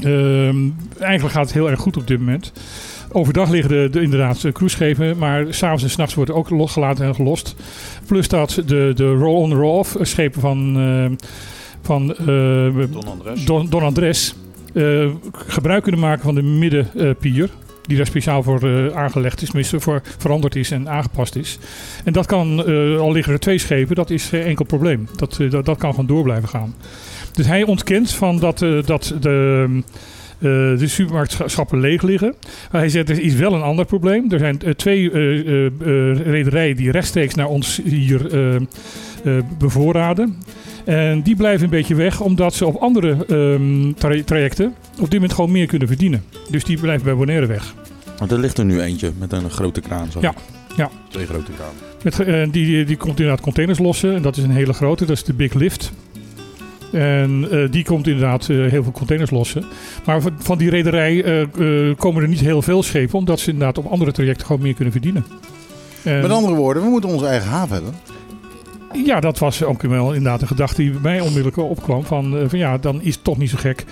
[0.00, 2.52] ehm, eigenlijk gaat het heel erg goed op dit moment.
[3.12, 7.14] Overdag liggen de, de inderdaad de cruiseschepen, maar s'avonds en s'nachts worden ook losgelaten en
[7.14, 7.56] gelost.
[8.06, 11.26] Plus dat de, de roll-on, roll-off schepen van, eh,
[11.82, 12.26] van eh,
[12.90, 13.44] Don Andres.
[13.44, 14.34] Don, Don Andres
[14.74, 17.50] eh, gebruik kunnen maken van de middenpier.
[17.86, 21.58] Die daar speciaal voor eh, aangelegd is, tenminste voor veranderd is en aangepast is.
[22.04, 25.08] En dat kan, eh, al liggen er twee schepen, dat is geen enkel probleem.
[25.16, 26.74] Dat, eh, dat, kan gewoon door blijven gaan.
[27.32, 29.68] Dus hij ontkent van dat, eh, dat de,
[30.38, 32.34] eh, de supermarktschappen leeg liggen.
[32.70, 34.32] Hij zegt er is wel een ander probleem.
[34.32, 38.62] Er zijn eh, twee eh, eh, eh, rederijen die rechtstreeks naar ons hier eh, eh,
[39.58, 40.36] bevoorraden.
[40.86, 45.12] En die blijven een beetje weg, omdat ze op andere ehm, tra- trajecten op dit
[45.12, 46.24] moment gewoon meer kunnen verdienen.
[46.50, 47.74] Dus die blijven bij Bonaire weg.
[48.18, 50.10] Want er ligt er nu eentje met een grote kraan.
[50.10, 50.18] Zo.
[50.20, 50.34] Ja,
[50.76, 50.90] ja.
[51.08, 51.74] Twee grote kranen.
[52.02, 54.14] Met, eh, die, die, die komt inderdaad containers lossen.
[54.14, 55.92] En dat is een hele grote, dat is de Big Lift.
[56.92, 59.64] En eh, die komt inderdaad eh, heel veel containers lossen.
[60.04, 61.46] Maar van, van die rederij
[61.96, 64.92] komen er niet heel veel schepen, omdat ze inderdaad op andere trajecten gewoon meer kunnen
[64.92, 65.24] verdienen.
[66.02, 67.94] En- Met andere woorden, we moeten onze eigen haven hebben.
[68.92, 72.04] Ja, dat was ook wel inderdaad een gedachte die bij mij onmiddellijk opkwam.
[72.04, 73.84] Van, eh, van ja, dan is het toch niet zo gek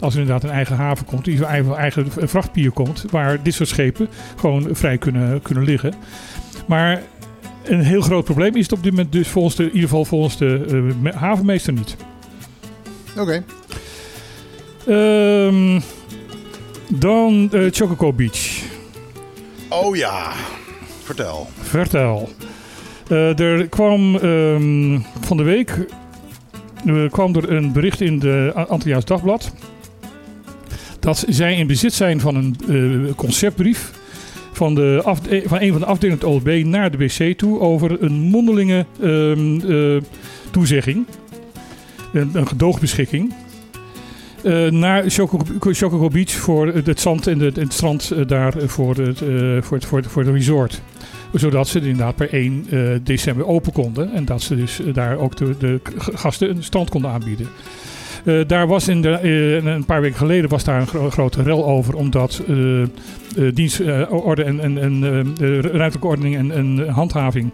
[0.00, 3.68] als er inderdaad een eigen haven komt, die eigen, eigen vrachtpier komt, waar dit soort
[3.68, 5.94] schepen gewoon vrij kunnen, kunnen liggen.
[6.66, 7.02] Maar
[7.64, 10.04] een heel groot probleem is het op dit moment dus volgens de, in ieder geval
[10.04, 11.96] volgens de eh, me- havenmeester niet.
[13.18, 13.44] Oké.
[14.86, 15.80] Ehm,
[16.88, 18.62] dan eh Chococo Beach.
[19.68, 20.32] Oh ja.
[21.02, 21.48] Vertel.
[21.60, 22.28] Vertel.
[23.10, 25.70] Eh, er kwam ehm, van de week
[26.86, 29.52] eh, kwam er een bericht in de Antilliaans Dagblad
[31.00, 32.56] dat zij in bezit zijn van een
[33.08, 33.90] eh, conceptbrief
[34.52, 35.00] van, de
[35.46, 39.60] van een van de afdelingen het OLB naar de BC toe over een mondelinge ehm,
[39.70, 40.02] eh,
[40.50, 41.06] toezegging,
[42.12, 43.32] een, gedoogbeschikking.
[44.70, 45.04] naar
[45.60, 49.18] Chococo Beach voor het zand en de- het strand daar voor het,
[49.64, 50.82] voor, het, voor, het, voor het resort
[51.32, 54.12] zodat ze inderdaad per 1 eh, december open konden.
[54.12, 57.48] En dat ze dus eh, daar ook de, de gasten een strand konden aanbieden.
[58.24, 59.20] Eh, daar was in de,
[59.64, 62.54] een paar weken geleden was daar een gro- grote rel over, omdat eh,
[63.54, 65.00] dienstorde en, en,
[65.60, 67.50] ruimtelijke ordening en, en handhaving.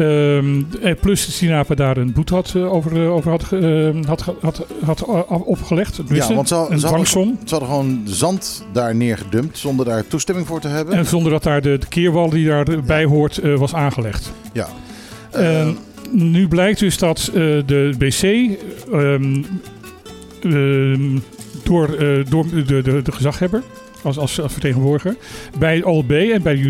[0.00, 4.06] Ehm, eh, plus Sinapa daar een boete had, eh, over, eh, over had, ge- eh,
[4.08, 6.00] had, had, had eh, opgelegd.
[6.08, 7.38] Ja, want ze, een ze, hadden, dwangsom.
[7.44, 10.94] ze hadden gewoon zand daar neergedumpt zonder daar toestemming voor te hebben.
[10.94, 14.32] En zonder dat daar de, de keerwal die daarbij hoort eh, was aangelegd.
[14.52, 14.68] ja.
[15.30, 15.68] En Eh,
[16.12, 17.30] nu blijkt dus dat
[17.66, 18.22] de BC
[18.92, 19.42] ehm,
[20.42, 21.18] ehm,
[21.64, 21.96] door,
[22.28, 23.62] door de, de, de gezaghebber,
[24.02, 25.16] als, als, als vertegenwoordiger,
[25.58, 26.60] bij het OLB en bij de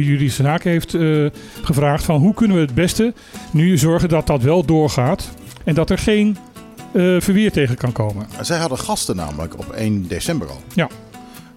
[0.00, 1.26] juridische zaken heeft eh,
[1.62, 3.12] gevraagd van hoe kunnen we het beste
[3.52, 5.30] nu zorgen dat dat wel doorgaat
[5.64, 6.36] en dat er geen
[6.92, 8.26] eh, verweer tegen kan komen.
[8.40, 10.62] zij hadden gasten namelijk op 1 december al.
[10.74, 10.88] Ja.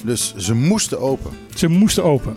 [0.04, 1.32] Dus ze moesten open.
[1.56, 2.36] Ze moesten open.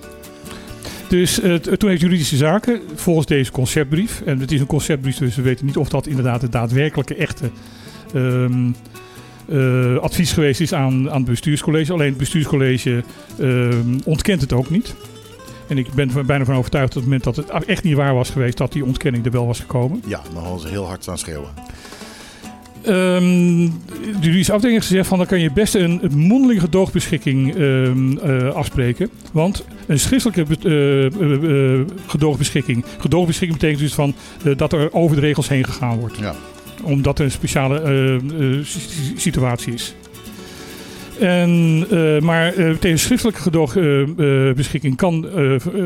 [1.09, 5.37] Dus eh, toen heeft juridische zaken, volgens deze conceptbrief, en het is een conceptbrief, dus
[5.37, 7.51] we weten niet of dat inderdaad het daadwerkelijke echte
[8.14, 8.70] ehm,
[9.49, 11.92] eh, advies geweest is aan, aan het bestuurscollege.
[11.92, 13.03] Alleen het bestuurscollege
[13.38, 14.95] ehm, ontkent het ook niet.
[15.68, 17.95] En ik ben er bijna van overtuigd dat op het moment dat het echt niet
[17.97, 20.03] waar was geweest, dat die ontkenning er wel was gekomen.
[20.07, 21.49] Ja, dan hadden ze heel hard staan schreeuwen.
[22.82, 28.16] Ehm, de juridische afdeling heeft gezegd van dan kan je best een, mondelinge gedoogbeschikking ehm,
[28.18, 29.11] eh, afspreken.
[29.32, 30.68] Want een schriftelijke be-
[31.88, 32.84] eh, gedoogbeschikking.
[32.99, 34.14] Gedoogbeschikking betekent dus van
[34.57, 36.18] dat er over de regels heen gegaan wordt.
[36.18, 36.34] Ja.
[36.85, 38.20] Omdat er een speciale eh, eh,
[38.64, 39.95] si- si- situatie is.
[41.20, 45.85] En, eh, maar tegen schriftelijke gedoogbeschikking kan eh, v- eh,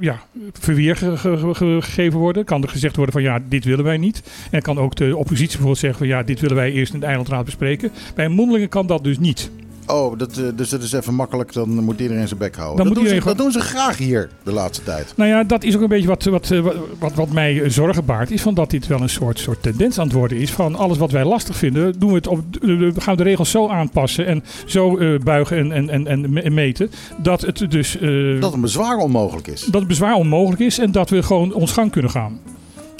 [0.00, 0.22] ja,
[0.52, 2.44] verweer ge- ge- ge- gegeven worden.
[2.44, 4.22] Kan er gezegd worden van ja, dit willen wij niet.
[4.50, 7.06] En kan ook de oppositie bijvoorbeeld zeggen van ja, dit willen wij eerst in de
[7.06, 7.90] eilandraad bespreken.
[8.14, 9.50] Bij een mondelinge kan dat dus niet.
[9.86, 11.52] Oh, dat, eh, dus dat is even makkelijk.
[11.52, 12.76] Dan moet iedereen zijn bek houden.
[12.76, 15.12] Dan dat, moet doen ze, dat doen ze graag hier de laatste tijd.
[15.16, 16.60] Nou ja, dat is ook een beetje wat, wat, eh,
[16.98, 18.30] wat, wat mij eh, zorgen baart.
[18.30, 20.50] Is van dat dit wel een soort, soort tendens aan het worden is.
[20.50, 23.50] Van alles wat wij lastig vinden, doen we het op, eh, we gaan de regels
[23.50, 24.26] zo aanpassen.
[24.26, 26.90] En zo buigen en, en, en, en me- meten.
[27.22, 29.60] Dat het dus eh, Dat een bezwaar onmogelijk is.
[29.64, 30.78] dat het bezwaar onmogelijk is.
[30.78, 32.38] En dat we gewoon ons gang kunnen gaan.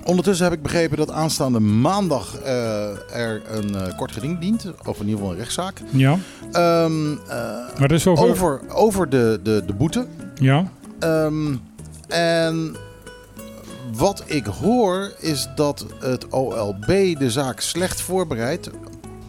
[0.05, 4.72] Ondertussen heb ik begrepen dat aanstaande maandag eh, er een eh, kort geding dient.
[4.86, 5.82] Of in ieder geval een rechtszaak.
[5.90, 6.18] Ja,
[6.52, 6.88] eh,
[7.78, 8.28] maar is over...
[8.28, 10.07] over, over de, de, de boete.
[10.34, 10.70] Ja,
[11.05, 11.55] Ehm,
[12.09, 12.76] en
[13.96, 16.86] wat ik hoor is dat het OLB
[17.18, 18.70] de zaak slecht voorbereidt.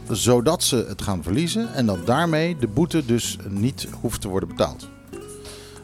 [0.09, 1.73] Zodat ze het gaan verliezen.
[1.73, 4.87] En dat daarmee de boete dus niet hoeft te worden betaald.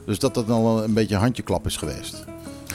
[0.05, 2.23] Dus dat dat dan wel een beetje een handjeklap is geweest.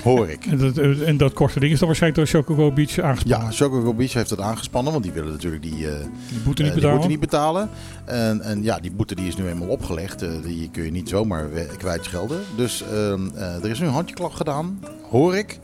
[0.07, 0.47] Hoor ik.
[0.47, 3.47] En dat, eh, en dat korte ding is dan waarschijnlijk door Chocobo Beach aangespannen.
[3.47, 5.95] Ja, Chocobo Beach heeft het aangespannen, want die willen natuurlijk die, eh,
[6.29, 6.95] Die boete niet eh, die betalen.
[6.97, 7.71] boete niet betalen.
[8.05, 10.25] En, en ja, die boete die is nu eenmaal opgelegd.
[10.43, 11.49] Die kun je niet zomaar
[11.79, 12.41] kwijtschelden.
[12.57, 14.79] Dus ehm, eh, er is nu een handjeklap gedaan,
[15.11, 15.59] hoor ik.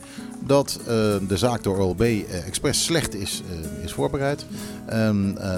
[0.47, 0.85] Dat eh,
[1.27, 3.41] de zaak door OLB eh, expres slecht is,
[3.79, 4.45] eh, is voorbereid.
[4.85, 5.09] Eh,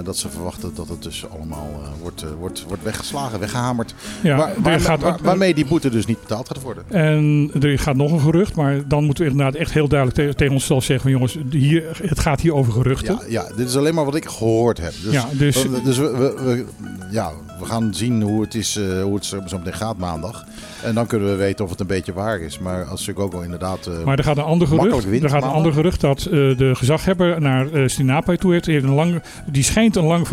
[0.04, 1.70] dat ze verwachten dat het dus allemaal
[2.02, 3.94] wordt, wordt, wordt weggeslagen, weggehamerd.
[4.24, 6.84] Ja, Waar- waar- gaat waar- waarmee die boete dus niet betaald gaat worden.
[6.90, 10.36] En er gaat nog een gerucht, maar dan moeten we inderdaad echt heel duidelijk te-
[10.36, 13.14] tegen onszelf zeggen: van jongens, hier, het gaat hier over geruchten.
[13.14, 14.94] Ja, ja, dit is alleen maar wat ik gehoord heb.
[15.04, 16.66] Dus, Ja, dus- we- dus we, we, we-
[17.12, 20.46] ja, we gaan zien hoe het, is, hoe het zo zo meteen gaat maandag.
[20.86, 22.60] En dan kunnen we weten of het een beetje waar is.
[22.60, 23.88] Maar als Chicago inderdaad...
[23.88, 25.06] eh, Maar er gaat een ander gerucht.
[25.06, 28.66] wint Er gaat een ander gerucht dat eh, de gezaghebber naar Sinapai toe heeft.
[28.66, 30.28] heeft een lang, die schijnt een lang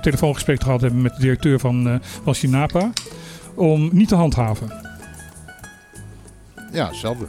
[0.00, 2.90] telefoongesprek te gehad hebben met de directeur van, van Sinapa.
[3.54, 4.72] Om niet te handhaven.
[6.72, 7.24] ja, hetzelfde.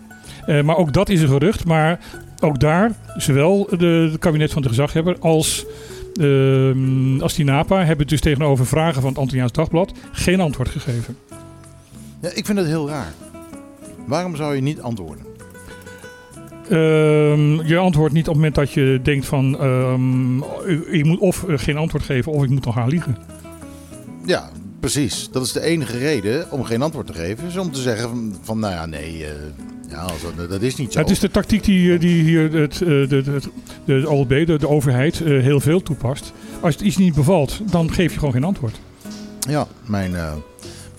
[0.64, 1.66] Maar ook dat is een gerucht.
[1.66, 2.00] Maar
[2.40, 5.66] ook daar, zowel de, het kabinet van de gezaghebber als,
[6.22, 11.18] ehm als Sinapa hebben dus tegenover vragen van het Antilliaans Dagblad geen antwoord gegeven.
[12.22, 13.14] Ja, ik vind het heel raar.
[14.06, 15.26] Waarom zou je niet antwoorden?
[16.70, 20.38] Ehm, je antwoordt niet op het moment dat je denkt van ehm,
[20.94, 23.18] ik, moet of eh, geen antwoord geven of ik moet nog gaan liegen.
[24.26, 24.50] Ja,
[24.80, 25.30] precies.
[25.32, 27.48] Dat is de enige reden om geen antwoord te geven.
[27.48, 29.32] Is om te zeggen van, van nou ja, nee, eh,
[29.90, 31.00] ja, dat, dat is niet zo.
[31.00, 33.40] Het is de tactiek die, eh, die hier het, de, de,
[33.86, 36.34] de, OLB, de, de overheid, heel veel toepast.
[36.60, 38.80] Als het iets niet bevalt, dan geef je gewoon geen antwoord.
[39.40, 40.12] Ja, mijn,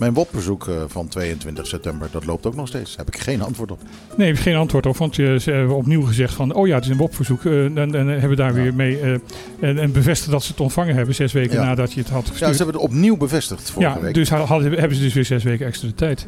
[0.01, 2.95] mijn WOP-bezoek eh, van 22 september, dat loopt ook nog steeds.
[2.95, 3.79] Daar heb ik geen antwoord op.
[4.17, 6.83] Nee, heb je geen antwoord op, want ze hebben opnieuw gezegd van, oh ja, het
[6.83, 7.45] is een WOP-verzoek.
[7.45, 8.61] eh, en, en hebben we daar Ja.
[8.61, 9.11] weer mee eh,
[9.59, 11.65] en, en bevestigd dat ze het ontvangen hebben, zes weken Ja.
[11.65, 12.51] nadat je het had Ja, gestuurd.
[12.55, 14.13] ze hebben het opnieuw bevestigd vorige Ja, week.
[14.13, 16.27] dus ha- hadden, hebben ze dus weer zes weken extra de tijd.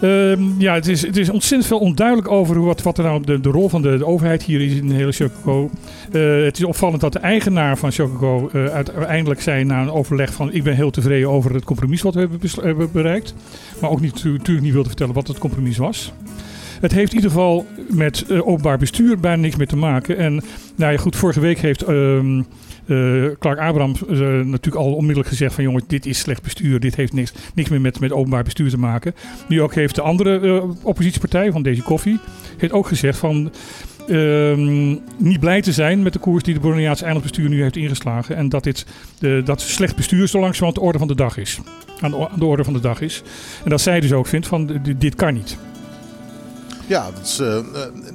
[0.00, 3.40] Ehm, ja, het is, het is ontzettend veel onduidelijk over wat, wat er nou de,
[3.40, 5.70] de rol van de, overheid hier is in de hele Chococo.
[6.12, 10.32] Eh, het is opvallend dat de eigenaar van Chococo eh, uiteindelijk zei na een overleg
[10.32, 12.28] van ik ben heel tevreden over het compromis wat we
[12.62, 13.34] hebben bereikt.
[13.80, 16.12] Maar ook niet, natuurlijk niet wilde vertellen wat het compromis was.
[16.80, 20.16] Het heeft in ieder geval met eh, openbaar bestuur bijna niks meer te maken.
[20.16, 20.42] En
[20.76, 22.42] nou ja, goed, vorige week heeft ehm,
[22.86, 26.80] eh, Clark Abrams eh, natuurlijk al onmiddellijk gezegd van jongens, dit is slecht bestuur.
[26.80, 29.14] Dit heeft niks, niks meer met, met openbaar bestuur te maken.
[29.48, 32.18] Nu ook heeft de andere eh, oppositiepartij van deze koffie
[32.56, 33.52] heeft ook gezegd van
[34.08, 38.36] ehm, niet blij te zijn met de koers die de Boloniaanse eilandbestuur nu heeft ingeslagen.
[38.36, 38.86] En dat dit
[39.44, 41.60] dat slecht bestuur zo langzamerhand de orde van de dag is.
[42.00, 43.22] Aan de, aan de orde van de dag is.
[43.64, 45.56] En dat zij dus ook vindt van dit, kan niet.
[46.86, 47.40] Ja, dat is,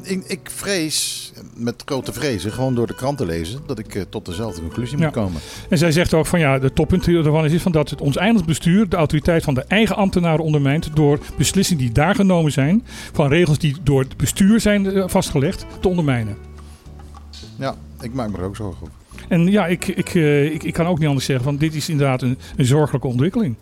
[0.03, 1.28] ik, ik vrees,
[1.59, 4.97] met grote vrezen, gewoon door de krant te lezen, dat ik eh, tot dezelfde conclusie
[4.97, 5.03] Ja.
[5.03, 5.41] moet komen.
[5.69, 8.17] En zij zegt ook van ja, de toppunt ervan is, is van dat het ons
[8.17, 12.83] eilandsbestuur de autoriteit van de eigen ambtenaren ondermijnt door beslissingen die daar genomen zijn,
[13.13, 16.37] van regels die door het bestuur zijn eh, vastgelegd, te ondermijnen.
[17.55, 18.93] Ja, ik maak me er ook zorgen over.
[19.27, 21.89] En ja, ik, ik, eh, ik, ik kan ook niet anders zeggen van dit is
[21.89, 23.55] inderdaad een, een zorgelijke ontwikkeling.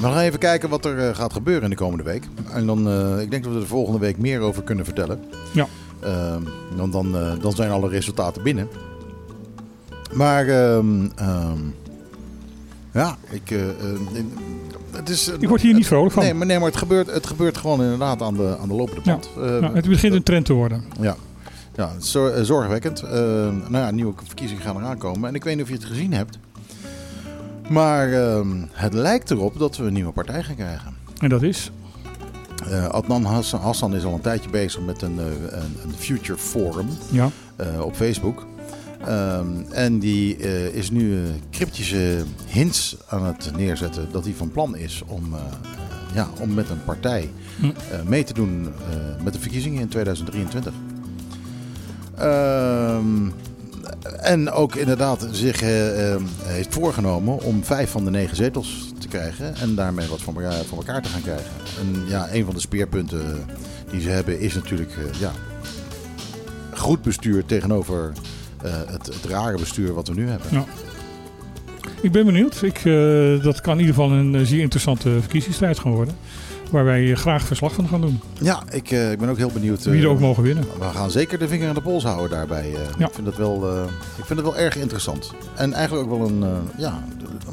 [0.00, 2.24] We gaan even kijken wat er gaat gebeuren in de komende week.
[2.52, 2.78] En dan,
[3.20, 5.20] ik denk dat we er volgende week meer over kunnen vertellen.
[5.52, 5.66] Ja.
[6.02, 6.42] Ehm,
[6.76, 8.68] want dan, eh, dan zijn alle resultaten binnen.
[10.12, 11.58] Maar, ehm, ehm,
[12.92, 13.50] ja, ik...
[13.50, 13.74] eh, eh,
[14.12, 14.32] in-
[14.90, 16.22] het is, Ik word hier niet vrolijk van.
[16.22, 19.00] Nee, maar, nee, maar het gebeurt, het gebeurt gewoon inderdaad aan de, aan de lopende
[19.04, 19.12] Ja.
[19.12, 19.30] band.
[19.60, 20.84] Nou, het begint een trend te worden.
[21.00, 21.16] Ja,
[21.76, 21.90] ja
[22.42, 23.02] zorgwekkend.
[23.12, 25.28] Nou ja, nieuwe verkiezingen gaan eraan komen.
[25.28, 26.38] En ik weet niet of je het gezien hebt.
[27.68, 28.08] Maar
[28.72, 30.94] het lijkt erop dat we een nieuwe partij gaan krijgen.
[31.18, 31.70] En dat is.
[32.70, 36.38] Eh, Adnan Hassan, Hassan is al een tijdje bezig met een, eh, een, een Future
[36.38, 37.30] Forum Ja.
[37.56, 38.46] eh, op Facebook.
[39.06, 40.36] Ehm, en die
[40.72, 45.34] is nu eh, cryptische hints aan het neerzetten dat hij van plan is om,
[46.14, 47.70] ja, om met een partij Hm.
[48.08, 48.68] mee te doen
[49.24, 50.72] met de verkiezingen in 2023.
[52.16, 53.28] Ehm,
[54.20, 59.08] en ook inderdaad zich eh, eh, heeft voorgenomen om vijf van de negen zetels te
[59.08, 61.50] krijgen en daarmee wat voor elkaar, voor elkaar te gaan krijgen.
[61.80, 63.44] En ja, een van de speerpunten
[63.90, 65.32] die ze hebben is natuurlijk eh, ja,
[66.74, 68.12] goed bestuur tegenover
[68.62, 70.46] eh, het, het rare bestuur wat we nu hebben.
[70.50, 70.64] Ja.
[72.00, 72.62] Ik ben benieuwd.
[72.62, 72.82] Ik,
[73.42, 76.14] dat kan in ieder geval een zeer interessante verkiezingsstrijd gaan worden.
[76.72, 78.20] Waar wij eh, graag verslag van gaan doen.
[78.40, 79.78] Ja, ik, eh, ik ben ook heel benieuwd.
[79.86, 80.64] eh, Wie er ook mogen winnen.
[80.78, 82.74] We gaan zeker de vinger aan de pols houden daarbij.
[82.74, 82.80] eh.
[82.98, 83.06] Ja.
[83.06, 83.82] ik, vind het wel, eh,
[84.18, 85.32] ik vind het wel erg interessant.
[85.56, 87.04] En eigenlijk ook wel een, eh, ja,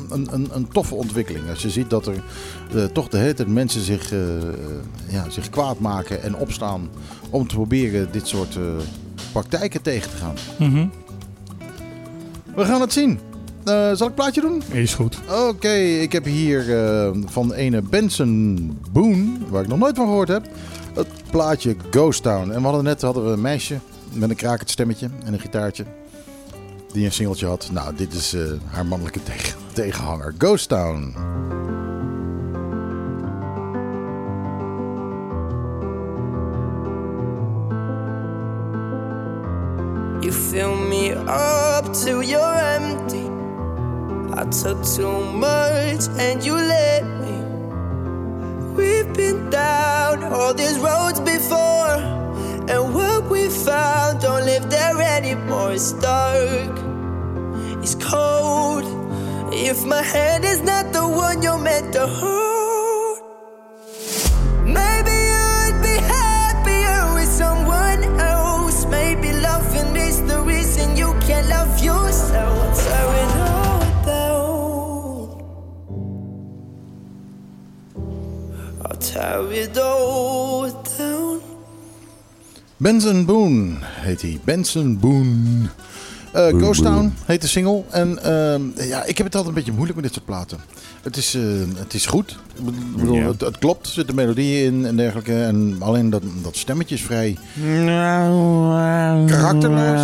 [0.09, 1.49] een, een, een toffe ontwikkeling.
[1.49, 2.15] Als je ziet dat er
[2.75, 4.43] eh, toch de hele tijd mensen zich, eh, eh,
[5.07, 6.89] ja, zich kwaad maken en opstaan
[7.29, 8.61] om te proberen dit soort eh,
[9.31, 10.35] praktijken tegen te gaan.
[10.59, 10.85] Mhm.
[12.55, 13.19] We gaan het zien.
[13.63, 14.61] Eh, zal ik een plaatje doen?
[14.71, 15.17] Is goed.
[15.47, 20.27] Oké, ik heb hier eh, van ene Benson Boone, waar ik nog nooit van gehoord
[20.27, 20.45] heb.
[20.93, 22.49] Het plaatje Ghost Town.
[22.51, 23.79] En we hadden net hadden we een meisje
[24.13, 25.85] met een krakend stemmetje en een gitaartje.
[26.93, 27.69] Die een singeltje had.
[27.71, 30.33] Nou, dit is eh, haar mannelijke tegen- tegenhanger.
[30.37, 31.13] Ghost Town.
[40.21, 43.38] You fill me up till you're empty.
[44.39, 47.35] I took too much and you let me.
[48.73, 51.97] We've been down all these roads before,
[52.71, 55.73] and what we found don't live there anymore.
[55.73, 56.71] It's dark,
[57.83, 58.85] it's cold.
[59.53, 62.58] If my hand is not the one you're meant to hold,
[82.77, 84.39] Benson Boone heet hij.
[84.43, 85.69] Benson Boone.
[86.31, 87.83] Eh, Ghost Town heet de single.
[87.89, 90.59] En ehm, ja, ik heb het altijd een beetje moeilijk met dit soort platen.
[91.01, 91.41] Het is, eh,
[91.75, 92.37] het is goed.
[92.55, 93.85] Ik bedoel, het, het klopt.
[93.85, 95.43] Er zitten melodieën in en dergelijke.
[95.43, 97.37] En alleen dat, dat stemmetje is vrij
[99.25, 100.01] karakterloos.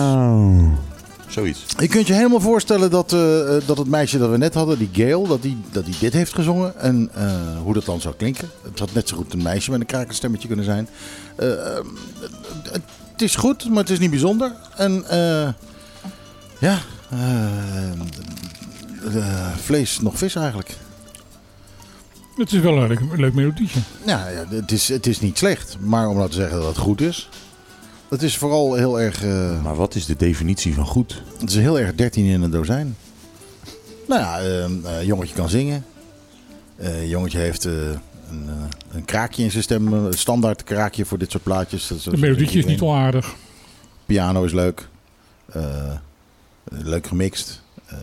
[1.35, 1.65] Zoiets.
[1.79, 4.77] Je kunt je helemaal voorstellen dat, eh, eh, dat het meisje dat we net hadden,
[4.77, 6.79] die Gail, dat die, dat die dit heeft gezongen.
[6.79, 7.31] En eh,
[7.63, 8.49] hoe dat dan zou klinken.
[8.63, 10.87] Het had net zo goed een meisje met een krakenstemmetje kunnen zijn.
[12.71, 14.51] Het- is goed, maar het is niet bijzonder.
[14.75, 15.49] En eh,
[16.59, 16.79] ja,
[19.61, 20.75] vlees nog vis eigenlijk.
[22.35, 23.79] Het is wel een leuk, leuk melodietje.
[24.05, 25.77] Ja, ja het, is, het is niet slecht.
[25.79, 27.29] Maar om nou te zeggen dat het goed is.
[28.09, 29.23] Het is vooral heel erg...
[29.23, 31.21] eh, Maar wat is de definitie van goed?
[31.39, 32.95] Het is heel erg 13 in een dozijn.
[34.07, 35.85] Nou ja, ehm, eh, jongetje kan zingen.
[36.75, 37.73] Eh, jongetje heeft eh,
[38.29, 38.49] een,
[38.91, 39.93] een kraakje in zijn stem.
[39.93, 41.87] Een standaard kraakje voor dit soort plaatjes.
[41.87, 43.35] Dat- De dat- melodietje is niet onaardig.
[44.05, 44.87] Piano is leuk.
[45.45, 45.91] Eh,
[46.63, 47.61] leuk gemixt.
[47.85, 47.97] Eh,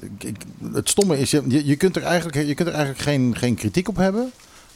[0.00, 0.42] ik- ik-
[0.72, 3.88] het stomme is, je, je kunt er eigenlijk, je kunt er eigenlijk geen, geen kritiek
[3.88, 4.32] op hebben.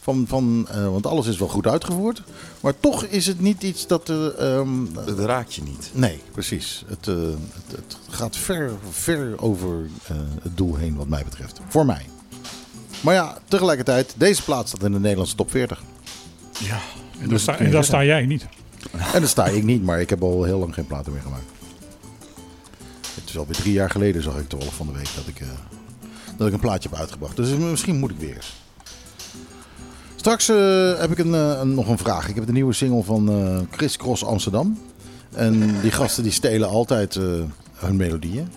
[0.07, 2.23] Van, van, eh, want alles is wel goed uitgevoerd.
[2.61, 4.09] Maar toch is het niet iets dat...
[4.09, 5.91] eh, ehm, Dat raakt je niet.
[5.93, 6.85] Nee, precies.
[6.87, 7.15] Het, eh,
[7.55, 11.61] het, het gaat ver, ver over eh, het doel heen wat mij betreft.
[11.69, 12.07] Voor mij.
[13.01, 15.83] Maar ja, tegelijkertijd, deze plaat staat in de Nederlandse top 40.
[16.61, 16.79] Ja.
[17.21, 17.85] En, Dus daar sta, en daar zeggen.
[17.85, 18.47] sta jij niet.
[18.93, 21.51] En daar sta ik niet, maar ik heb al heel lang geen platen meer gemaakt.
[23.15, 25.49] Het is alweer drie jaar geleden, zag ik toevallig van de week, dat ik, eh,
[26.37, 27.37] dat ik een plaatje heb uitgebracht.
[27.37, 28.65] Dus misschien moet ik weer eens.
[30.27, 32.29] Straks eh, heb ik een, eh, een- nog een vraag.
[32.29, 34.79] Ik heb de nieuwe single van eh Chris Cross Amsterdam.
[35.33, 37.15] En die gasten die stelen altijd
[37.75, 38.49] hun melodieën.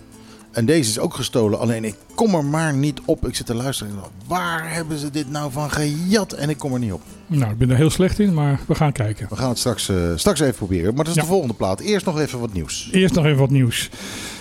[0.50, 3.26] En deze is ook gestolen, alleen ik kom er maar niet op.
[3.28, 6.32] Ik zit te luisteren en waar hebben ze dit nou van gejat?
[6.32, 7.02] En ik kom er niet op.
[7.26, 9.26] Nou, ik ben er heel slecht in, maar we gaan kijken.
[9.28, 10.94] We gaan het straks, straks even proberen.
[10.94, 11.20] Maar dat is Ja.
[11.20, 11.80] de volgende plaat.
[11.80, 12.88] Eerst nog even wat nieuws.
[12.92, 13.90] Eerst nog even wat nieuws.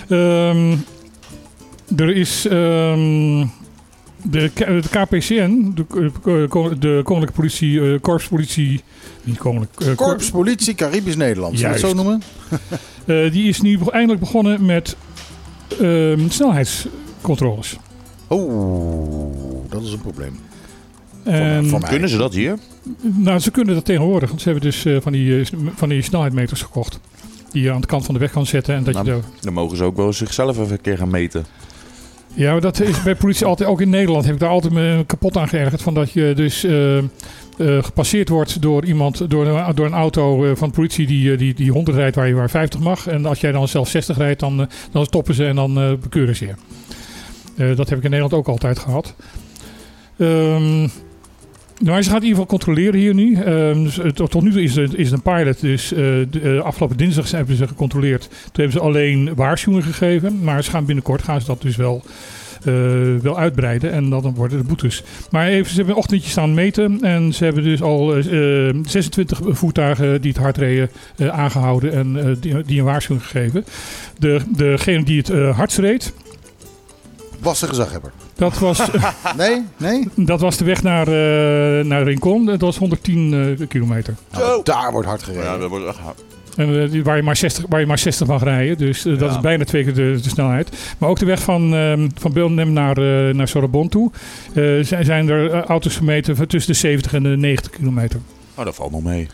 [0.07, 0.75] Ehm,
[1.95, 3.45] er is ehm,
[4.23, 8.81] de, K- de KPCN, de, eh, de Koninklijke Politie, eh, Korpspolitie,
[9.23, 11.57] niet Koninklijk, eh, Korps Politie Caribisch Nederland.
[11.59, 12.21] Zullen we het zo noemen?
[13.25, 14.95] eh, die is nu eindelijk begonnen met
[15.81, 17.77] ehm, snelheidscontroles.
[18.27, 20.39] Oh, dat is een probleem.
[21.23, 21.81] En.
[21.89, 22.57] Kunnen ze dat hier?
[23.01, 25.45] Nou, ze kunnen dat tegenwoordig, want ze hebben dus eh, van, die, eh,
[25.75, 26.99] van die snelheidmeters gekocht.
[27.51, 28.75] Die je aan de kant van de weg kan zetten.
[28.75, 31.09] En dat je Nou, daar- Dan mogen ze ook wel zichzelf even een keer gaan
[31.09, 31.45] meten.
[32.39, 35.03] Ja, maar dat is bij politie altijd, ook in Nederland heb ik daar altijd me
[35.07, 35.81] kapot aan geërgerd.
[35.81, 37.03] Van dat je dus eh, eh,
[37.57, 41.71] gepasseerd wordt door iemand, door, een- door een auto eh, van politie die, die, die
[41.71, 43.07] 100 rijdt waar je maar 50 mag.
[43.07, 46.45] En als jij dan zelf 60 rijdt, dan, dan stoppen ze en dan bekeuren ze
[46.45, 47.75] je.
[47.75, 49.15] Dat heb ik in Nederland ook altijd gehad.
[50.17, 50.87] Ehm
[51.79, 53.35] nou, ze gaat in ieder geval controleren hier nu.
[53.35, 55.61] Ehm, dus, eh, tot, tot nu toe is het, is een pilot.
[55.61, 58.21] Dus eh, eh, afgelopen dinsdag hebben ze gecontroleerd.
[58.29, 60.43] Toen hebben ze alleen waarschuwingen gegeven.
[60.43, 62.03] Maar ze gaan binnenkort gaan ze dat dus wel,
[63.21, 63.91] wel uitbreiden.
[63.91, 65.03] En dan worden de boetes.
[65.31, 67.01] Maar even, ze hebben een ochtendje staan meten.
[67.01, 71.93] En ze hebben dus al eh, eh, 26 voertuigen die het hard reden eh, aangehouden.
[71.93, 73.65] En die, die een waarschuwing gegeven.
[74.17, 76.13] De, degene die het hardst reed.
[77.39, 78.11] Was de gezaghebber.
[78.39, 78.81] Dat was,
[79.37, 79.65] Nee?
[79.77, 80.07] Nee?
[80.15, 82.45] dat was de weg naar, eh, naar Rincon.
[82.45, 84.15] Dat was 110 eh, kilometer.
[84.31, 85.59] Nou, daar wordt hard gereden.
[85.59, 85.97] dat wordt echt...
[86.55, 88.77] En, eh, waar, je maar 60, waar je maar 60 mag rijden.
[88.77, 89.27] Dus dat Ja.
[89.29, 90.69] is bijna twee keer de, de snelheid.
[90.97, 94.11] Maar ook de weg van, ehm van Belnem naar, eh naar Sorbonne toe.
[94.53, 98.19] eh, zijn, zijn er auto's gemeten van tussen de 70 en de 90 kilometer.
[98.55, 99.27] Oh, dat valt nog mee.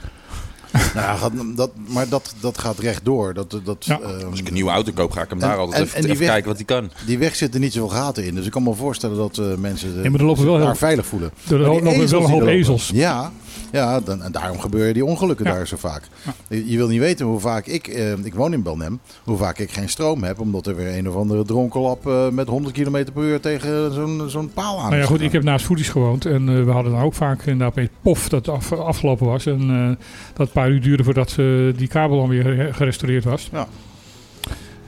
[0.96, 3.34] Nou, dat, maar dat, dat gaat rechtdoor.
[3.34, 4.00] Dat, dat, Ja.
[4.00, 5.96] ehm, Als ik een nieuwe auto koop, ga ik hem En- daar altijd en- even,
[5.96, 6.90] en die even weg- kijken wat hij kan.
[7.06, 8.36] die weg zitten niet zoveel gaten in.
[8.36, 10.66] Dus ik kan me voorstellen dat eh, mensen Ja, maar er lopen zich wel daar
[10.68, 11.32] heel- veilig voelen.
[11.50, 12.90] Er lopen wel een hoop er ezels.
[12.94, 13.32] Ja,
[13.76, 15.54] ja dan, en daarom gebeuren die ongelukken Ja.
[15.54, 16.04] daar zo vaak.
[16.48, 19.60] Je je wil niet weten hoe vaak ik, eh, ik woon in Belnem, hoe vaak
[19.60, 20.40] ik geen stroom heb.
[20.40, 24.24] Omdat er weer een of andere dronkenlap eh, met 100 km per uur tegen zo'n
[24.28, 26.92] zo'n paal aan Nou ja, goed, ik heb naast Voedies gewoond en eh, we hadden
[26.92, 29.46] dan ook vaak inderdaad opeens pof dat het af, afgelopen was.
[29.46, 31.36] En eh, dat een paar uur duurde voordat
[31.78, 33.50] die kabel dan weer gerestaureerd was.
[33.52, 33.68] Ja.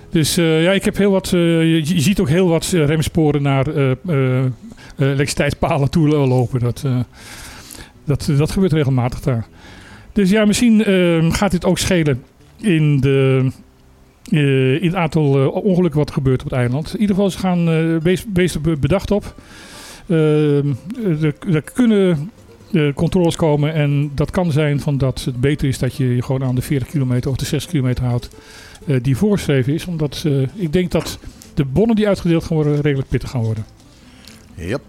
[0.09, 3.67] Dus ja, ik heb heel wat, je, je ziet ook heel wat remsporen naar
[4.97, 6.59] eh, elektriciteitspalen toe lopen.
[6.59, 6.83] Dat,
[8.07, 9.47] dat, dat gebeurt regelmatig daar.
[10.13, 12.23] Dus ja, misschien eh, gaat dit ook schelen
[12.61, 13.47] in de...
[14.31, 16.93] eh, in het aantal eh, ongelukken wat er gebeurt op het eiland.
[16.93, 19.35] In ieder geval, ze gaan eh wees, wees er be- bedacht op.
[20.07, 20.73] Ehm,
[21.21, 22.31] er, er kunnen
[22.71, 26.21] eh, controles komen en dat kan zijn van dat het beter is dat je je
[26.21, 28.29] gewoon aan de 40 kilometer of de 60 kilometer houdt
[28.87, 29.85] eh, die voorgeschreven is.
[29.85, 31.19] Omdat eh, ik denk dat
[31.53, 33.65] de bonnen die uitgedeeld gaan worden redelijk pittig gaan worden.
[34.55, 34.81] Yep.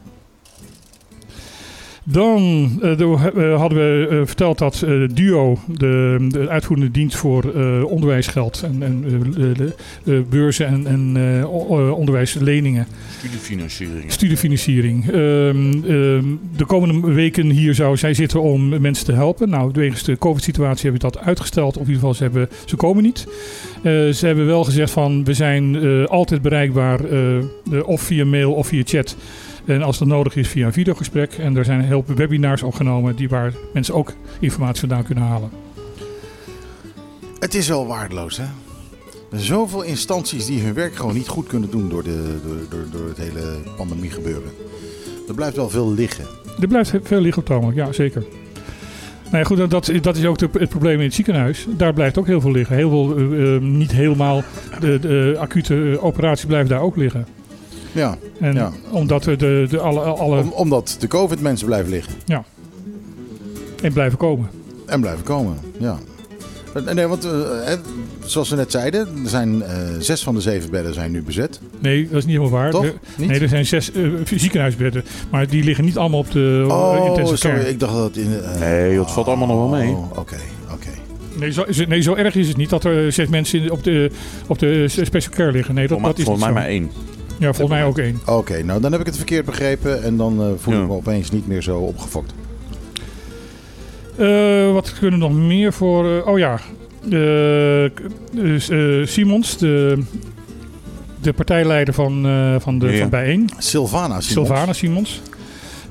[2.11, 7.45] Dan eh, de- hadden we eh, verteld dat eh, DUO, de, de uitvoerende dienst voor
[7.85, 11.47] onderwijsgeld en, en beurzen en, en
[11.93, 12.87] onderwijsleningen,
[13.19, 14.13] Studiefinanciering.
[14.13, 15.05] studiefinanciering.
[15.09, 16.25] Ehm, ehm,
[16.57, 19.49] de komende weken hier zou zij zitten om mensen te helpen.
[19.49, 21.77] Nou, wegens de COVID-situatie hebben we dat uitgesteld.
[21.77, 23.27] Of in ieder geval, ze, hebben, ze komen niet.
[24.17, 25.77] Ze hebben wel gezegd van, we zijn
[26.09, 27.01] altijd bereikbaar,
[27.85, 29.17] of via mail of via chat.
[29.69, 31.33] En als dat nodig is via een videogesprek.
[31.33, 35.51] En er zijn heel veel webinars opgenomen die waar mensen ook informatie vandaan kunnen halen.
[37.39, 38.45] Het is wel waardeloos, hè?
[39.33, 43.09] Zoveel instanties die hun werk gewoon niet goed kunnen doen door, de, door, door, door
[43.09, 44.51] het hele pandemie gebeuren.
[45.29, 46.25] Er blijft wel veel liggen.
[46.61, 48.25] Er blijft veel liggen op het ja zeker.
[49.25, 51.67] Nou ja, goed, dat, dat is ook de- het probleem in het ziekenhuis.
[51.77, 52.77] Daar blijft ook heel veel liggen.
[52.77, 54.43] Heel veel, eh, eh, niet helemaal,
[54.81, 57.27] de, de acute eh, operaties blijven daar ook liggen.
[57.93, 58.73] Ja, En Ja.
[58.91, 62.13] omdat de, de, de alle, alle om, omdat de COVID-mensen blijven liggen.
[63.83, 64.49] en blijven komen.
[64.87, 65.99] En blijven komen, ja.
[66.75, 67.31] Eh, Nee, want eh,
[67.65, 67.75] hè,
[68.25, 71.61] zoals we net zeiden, er zijn eh, zes van de zeven bedden zijn nu bezet.
[71.79, 72.71] Nee, dat is niet helemaal waar.
[72.71, 72.83] Toch?
[73.17, 73.29] Niet?
[73.29, 73.91] nee, er zijn zes
[74.35, 75.05] ziekenhuisbedden.
[75.31, 77.71] Maar die liggen niet allemaal op de oh, intensive sorry, care.
[77.71, 78.41] ik dacht dat in...
[78.43, 79.91] eh, Nee, dat valt allemaal nog wel mee.
[79.91, 80.37] oh, Oké,
[80.73, 80.89] oké.
[81.39, 83.85] Nee zo, is het- nee, zo erg is het niet dat er zes mensen op
[83.85, 84.11] de,
[84.47, 85.75] op de special care liggen.
[85.75, 86.91] Nee, dat, dat is volgens niet mij maar één.
[87.39, 88.21] Ja, volgens mij ook één.
[88.27, 90.81] Oké, nou dan heb ik het verkeerd begrepen en dan eh, voel Ja.
[90.81, 92.33] ik me opeens niet meer zo opgefokt.
[94.17, 96.17] Eh, wat kunnen we nog meer voor...
[96.19, 96.61] eh, oh ja,
[98.33, 99.99] dus, eh, Simons, de,
[101.21, 102.99] de partijleider van, eh, van, de, Ja.
[103.01, 103.49] van Bijeen.
[103.59, 104.27] Sylvana Simons.
[104.49, 105.21] Sylvana Simons.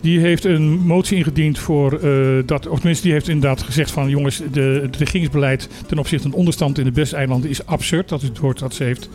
[0.02, 2.12] Die heeft een motie ingediend voor eh,
[2.46, 6.32] dat, of tenminste, die heeft inderdaad gezegd van jongens, de, het regeringsbeleid ten opzichte van
[6.32, 8.10] de onderstand in de Westeilanden is absurd.
[8.10, 9.10] Dat is het woord dat ze heeft,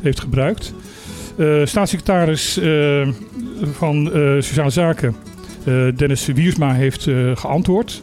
[0.00, 0.72] heeft gebruikt.
[1.36, 3.08] Eh, staatssecretaris eh,
[3.72, 5.16] van eh, Sociale Zaken,
[5.96, 8.02] Dennis Wiersma, heeft geantwoord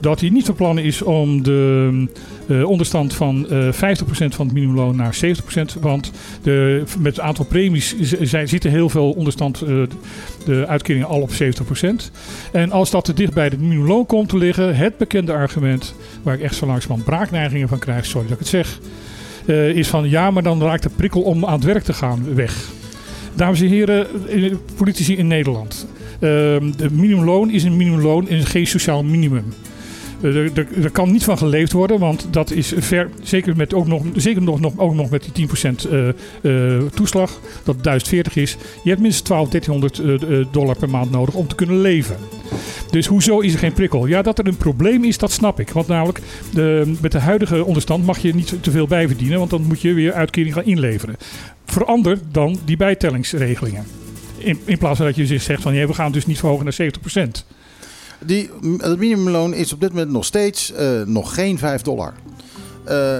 [0.00, 2.06] dat hij niet van plan is om de
[2.64, 3.76] onderstand van eh 50%
[4.06, 5.16] van het minimumloon naar
[5.76, 5.80] 70%.
[5.80, 6.12] Want
[6.42, 7.94] de, met het aantal premies
[8.44, 9.58] zitten heel veel onderstand,
[10.44, 11.34] de uitkeringen al op 70%.
[12.52, 16.34] En als dat te dicht bij het minimumloon komt te liggen, het bekende argument, waar
[16.34, 18.78] ik echt zo langzamerhand braakneigingen van krijg, sorry dat ik het zeg,
[19.48, 22.68] is van ja, maar dan raakt de prikkel om aan het werk te gaan weg.
[23.34, 25.86] Dames en heren, eh, politici in Nederland.
[26.20, 29.44] Ehm de minimumloon is een minimumloon en geen sociaal minimum.
[30.24, 34.42] Er, kan niet van geleefd worden, want dat is ver, zeker, met ook nog, zeker
[34.42, 38.56] nog, nog, ook nog met die 10% eh, eh, toeslag, dat 1040 is.
[38.82, 42.16] Je hebt minstens 12, 1300 eh, dollar per maand nodig om te kunnen leven.
[42.90, 44.06] Dus hoezo is er geen prikkel?
[44.06, 45.70] Ja, dat er een probleem is, dat snap ik.
[45.70, 46.20] Want namelijk,
[47.00, 50.12] met de huidige onderstand mag je niet te veel bijverdienen, want dan moet je weer
[50.12, 51.16] uitkering gaan inleveren.
[51.64, 53.84] Verander dan die bijtellingsregelingen.
[54.38, 56.90] In, in plaats van dat je zegt van ja, we gaan dus niet verhogen naar
[57.28, 57.53] 70%.
[58.26, 62.12] Die, het minimumloon is op dit moment nog steeds eh, nog geen 5 dollar.
[62.84, 63.16] Eh,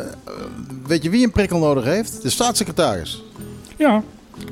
[0.86, 2.22] weet je wie een prikkel nodig heeft?
[2.22, 3.22] De staatssecretaris.
[3.76, 4.02] Ja,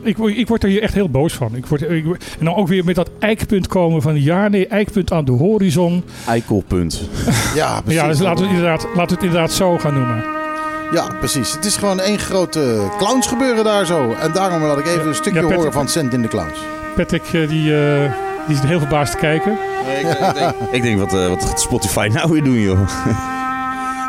[0.02, 1.54] ik, word- ik word er hier echt heel boos van.
[1.56, 2.04] Ik word, ik,
[2.38, 6.04] en dan ook weer met dat eikpunt komen van ja, nee, eikpunt aan de horizon.
[6.26, 7.00] Eikelpunt.
[7.54, 8.00] Ja, precies.
[8.00, 10.24] Ja, dus laten we, het inderdaad, laten we het inderdaad zo gaan noemen.
[10.92, 11.52] Ja, precies.
[11.54, 14.12] Het is gewoon één grote clownsgebeuren daar zo.
[14.12, 16.58] En daarom laat ik even een stukje Ja, Patrick- horen van Cent in de Clowns.
[16.96, 18.12] Patrick, eh, die, eh,
[18.46, 19.52] die zit heel verbaasd te kijken.
[19.52, 20.02] ik,
[20.34, 22.78] denk, ik denk, wat, eh, wat gaat Spotify nou weer doen, joh?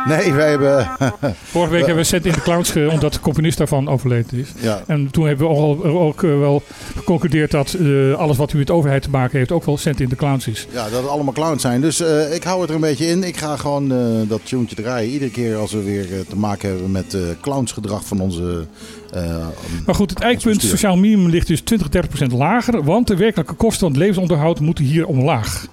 [0.07, 0.89] Nee, wij hebben...
[1.51, 4.47] Vorige week hebben we Cent in de Clowns ge- omdat de componist daarvan overleden is.
[4.59, 6.63] ja, En toen hebben we ook, ook eh, wel
[6.95, 9.99] geconcludeerd dat eh, alles wat u met de overheid te maken heeft ook wel Cent
[9.99, 10.67] in de Clowns is.
[10.71, 11.81] ja, dat het allemaal clowns zijn.
[11.81, 13.23] Dus eh, ik hou het er een beetje in.
[13.23, 13.97] Ik ga gewoon eh,
[14.29, 15.09] dat tuentje draaien.
[15.11, 18.65] Iedere keer als we weer eh, te maken hebben met eh clownsgedrag van onze...
[19.13, 19.47] eh,
[19.85, 22.83] Maar goed, het eikpunt sociaal minimum ligt dus 20, 30 procent lager.
[22.83, 25.65] Want de werkelijke kosten van het levensonderhoud moeten hier omlaag.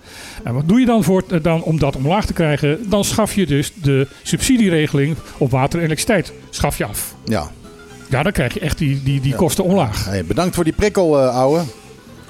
[0.44, 2.78] En wat doe je dan, voor, eh, dan om dat omlaag te krijgen?
[2.90, 6.32] Dan schaf je dus de subsidieregeling op water en elektriciteit.
[6.50, 7.14] Schaf je af.
[7.24, 7.50] ja.
[8.10, 9.36] Ja, dan krijg je echt die, die, die Ja.
[9.36, 10.04] kosten omlaag.
[10.04, 11.62] Hey, bedankt voor die prikkel, eh ouwe.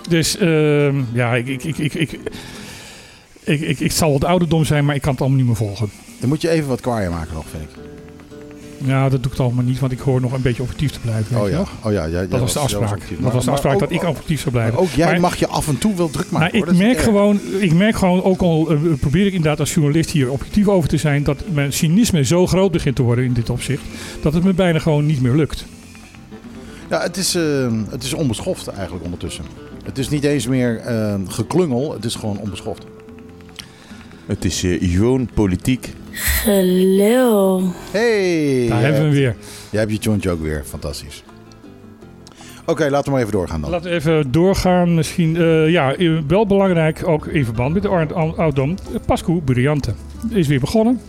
[0.08, 2.18] Dus ehm, ja, ik, ik, ik, ik, ik,
[3.44, 5.90] ik, ik, ik zal wat ouderdom zijn, maar ik kan het allemaal niet meer volgen.
[6.20, 7.68] Dan moet je even wat kwaaier maken nog, vind ik.
[8.84, 11.32] Ja, dat doe ik allemaal niet, want ik hoor nog een beetje objectief te blijven.
[11.34, 11.70] weet Oh je ja, nog?
[11.82, 13.00] oh ja, ja, jij Dat was de afspraak.
[13.20, 14.74] Dat was de afspraak ook- dat ik objectief zou blijven.
[14.74, 16.58] Maar ook jij Maar- mag je af en toe wel druk maken.
[16.58, 16.72] Maar hoor.
[16.74, 20.30] ik merk, gewoon, ik merk gewoon, ook al eh, probeer ik inderdaad als journalist hier
[20.30, 23.82] objectief over te zijn, dat mijn cynisme zo groot begint te worden in dit opzicht,
[24.22, 25.64] dat het me bijna gewoon niet meer lukt.
[26.90, 29.44] Ja, het is, eh, het is onbeschoft eigenlijk ondertussen.
[29.84, 32.84] Het is niet eens meer eh, geklungel, het is gewoon onbeschoft.
[34.26, 35.92] Het is eh, gewoon politiek.
[36.12, 37.62] Gelul.
[37.90, 38.66] Hey!
[38.68, 39.34] Daar hebben we hem weer.
[39.70, 41.24] Jij hebt je jointje ook weer, fantastisch.
[42.66, 43.70] Oké, laten we maar even doorgaan dan.
[43.70, 44.94] Laten we even doorgaan.
[44.94, 48.74] Misschien, eh, ja, eh, wel belangrijk, ook in verband met de oud- oud- ouderdom,
[49.06, 49.92] Pascu Briante.
[50.30, 51.00] Is weer begonnen.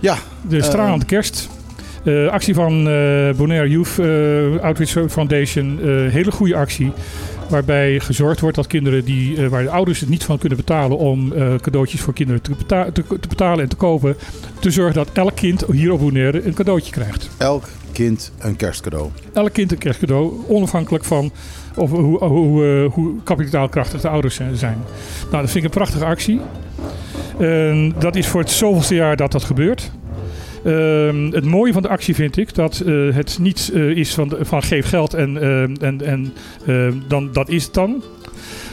[0.00, 0.16] Ja,
[0.48, 1.48] De stralende kerst.
[2.04, 5.78] Eh, actie van eh Bonaire Youth eh, Outreach Foundation.
[5.82, 6.92] eh, hele goede actie.
[7.48, 10.98] Waarbij gezorgd wordt dat kinderen die, eh, waar de ouders het niet van kunnen betalen
[10.98, 14.16] om eh, cadeautjes voor kinderen te, beta- te, te betalen en te kopen.
[14.58, 17.30] Te zorgen dat elk kind hier op Bonaire een cadeautje krijgt.
[17.38, 19.08] elk kind een kerstcadeau.
[19.32, 21.32] Elk kind een kerstcadeau, onafhankelijk van
[21.76, 24.78] of, hoe, hoe, eh, hoe kapitaalkrachtig de ouders zijn.
[25.30, 26.40] Nou, dat vind ik een prachtige actie.
[27.98, 29.90] Dat is voor het zoveelste jaar dat dat gebeurt.
[30.64, 34.32] Ehm, het mooie van de actie vind ik dat eh, het niet eh, is van,
[34.40, 36.32] van geef geld en, ehm, en, en
[36.66, 38.02] ehm, dan, dat is het dan.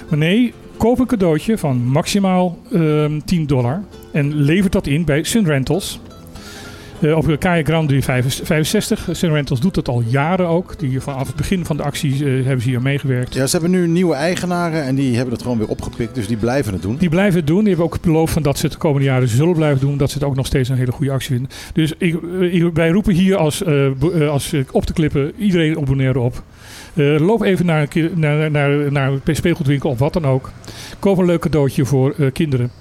[0.10, 5.24] Maar nee, koop een cadeautje van maximaal ehm 10 dollar en levert dat in bij
[5.24, 6.00] Sun Rentals.
[7.02, 9.10] Eh, op de Kaya Grande 65.
[9.12, 10.80] Sun Rentals doet dat al jaren ook.
[10.80, 13.34] Die vanaf het begin van de actie eh, hebben ze hier meegewerkt.
[13.34, 16.38] Ja, ze hebben nu nieuwe eigenaren en die hebben het gewoon weer opgepikt, dus die
[16.38, 16.96] blijven het doen.
[16.98, 17.60] Die blijven het doen.
[17.60, 19.98] Die hebben ook beloofd van dat ze het de komende jaren zullen blijven doen.
[19.98, 21.52] Dat ze het ook nog steeds een hele goede actie vinden.
[21.74, 23.64] Dus ik, eh, wij roepen hier als,
[24.30, 26.44] als op te klippen iedereen op Bonaire op.
[27.18, 30.52] Loop even naar een, naar, naar, naar een speelgoedwinkel of wat dan ook.
[31.00, 32.81] Koop een leuk cadeautje voor kinderen.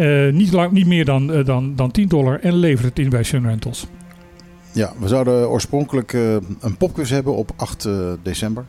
[0.00, 3.08] Eh, niet, lang, niet meer dan, eh, dan, dan 10 dollar en lever het in
[3.10, 3.86] bij Sun Rentals.
[4.72, 7.92] Ja, we zouden oorspronkelijk eh, een popquiz hebben op 8 eh,
[8.22, 8.64] december.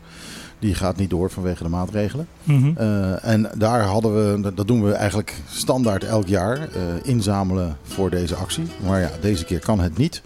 [0.60, 2.28] Die gaat niet door vanwege de maatregelen.
[2.44, 2.78] Mhm.
[3.22, 6.60] En daar hadden we, dat- doen we eigenlijk standaard elk jaar,
[7.04, 8.64] inzamelen voor deze actie.
[8.88, 10.22] Maar ja, deze keer kan het niet.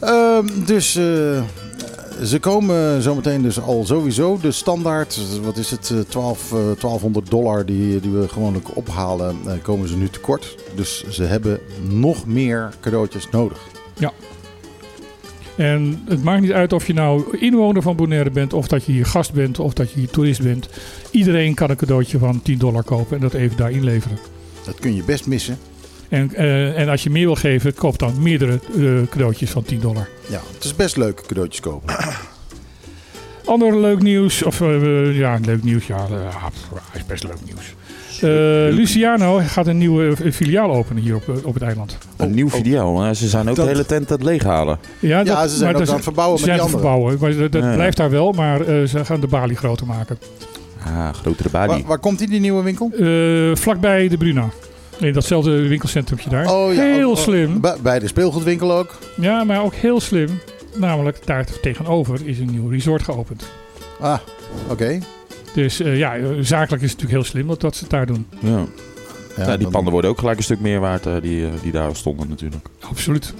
[0.00, 0.98] Ehm, dus
[2.22, 7.30] ze komen zometeen dus al sowieso de standaard, wat is het, eh, 12, eh, 1200
[7.30, 10.56] dollar die, die we gewoonlijk ophalen, eh, komen ze nu tekort.
[10.74, 11.58] Dus ze hebben
[11.88, 13.58] nog meer cadeautjes nodig.
[15.56, 18.92] En het maakt niet uit of je nou inwoner van Bonaire bent, of dat je
[18.92, 20.68] hier gast bent, of dat je hier toerist bent.
[21.10, 24.18] Iedereen kan een cadeautje van 10 dollar kopen en dat even daar inleveren.
[24.64, 25.58] Dat kun je best missen.
[26.08, 29.80] En, eh, en als je meer wil geven, koop dan meerdere eh, cadeautjes van 10
[29.80, 30.08] dollar.
[30.26, 31.94] Ja, het is best leuk cadeautjes kopen.
[33.44, 35.96] Ander leuk nieuws, of eh, ja, leuk nieuws, ja,
[36.50, 37.74] pff, is best leuk nieuws.
[38.20, 41.98] Eh, Luciano gaat een nieuwe filiaal openen hier op, op het eiland.
[42.16, 42.92] Een nieuw filiaal.
[42.92, 44.78] maar ze zijn ook Dat- de hele tent aan het leeghalen.
[44.98, 46.80] Ja, Ja, ze zijn maar ook dat- aan het verbouwen ze met zijn die aan
[46.80, 47.16] het anderen.
[47.18, 47.18] verbouwen.
[47.20, 47.74] Maar dat, dat Ja, ja.
[47.74, 50.18] blijft daar wel, maar eh, ze gaan de balie groter maken.
[50.86, 51.68] Ah, grotere balie.
[51.68, 52.90] Waar, waar komt die, die nieuwe winkel?
[52.98, 54.48] Eh, vlakbij de Bruna.
[54.98, 56.50] In datzelfde winkelcentrumje daar.
[56.52, 57.60] Oh, ja, heel oh, oh, slim.
[57.60, 58.98] Bij, bij de speelgoedwinkel ook.
[59.16, 60.28] Ja, maar ook heel slim.
[60.74, 63.44] Namelijk daar tegenover is een nieuw resort geopend.
[64.00, 64.18] Ah,
[64.68, 64.98] oké.
[65.54, 68.06] Dus eh, ja, eh, zakelijk is het natuurlijk heel slim dat, dat ze het daar
[68.06, 68.26] doen.
[68.38, 68.48] Ja.
[69.36, 71.72] Ja, Ja, die dan- panden worden ook gelijk een stuk meer waard eh, die, die
[71.72, 72.66] daar stonden natuurlijk.
[72.80, 73.34] Absoluut.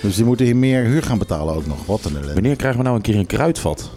[0.00, 1.86] Dus die moeten hier meer huur gaan betalen ook nog.
[1.86, 2.32] Wat een ellende.
[2.34, 3.90] Wanneer krijgen we nou een keer een kruidvat?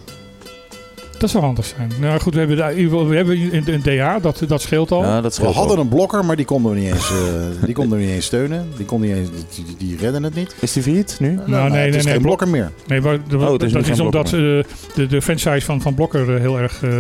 [1.21, 1.91] Dat zou handig zijn.
[1.99, 4.61] Nou goed, we hebben, daar, in ieder geval- we hebben een, een DA, dat, dat
[4.61, 5.03] scheelt al.
[5.03, 5.83] Ja, dat We scheelt hadden wel.
[5.83, 7.15] een blokker, maar die konden we niet eens, eh,
[7.65, 8.67] die konden we niet eens steunen.
[8.77, 10.55] Die, konden niet eens, die, die, die redden het niet.
[10.59, 11.27] Is die failliet nu?
[11.33, 12.71] Nou, nee, het nee, is nee, geen blok- blokker meer.
[12.87, 14.65] Nee, maar de- Oh, het is dat is omdat Blokker eh,
[14.95, 16.83] de, de franchise van, van Blokker eh, heel erg...
[16.83, 16.97] eh,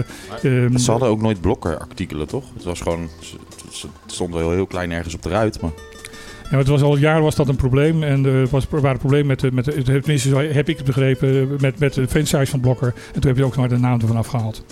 [0.63, 2.43] ehm, Ze hadden ook nooit blokkerartikelen, toch?
[2.53, 3.09] Het was gewoon...
[3.19, 3.35] ze-
[4.03, 5.71] Het stond wel heel klein ergens op de ruit, maar...
[6.51, 8.03] Ja, het was al jaren was dat een probleem.
[8.03, 11.79] En er was, waren problemen met, de- met de- tenminste heb ik het begrepen, met,
[11.79, 12.93] met de franchise van Blokker.
[13.13, 14.63] En toen heb je ook nog maar de naam ervan afgehaald.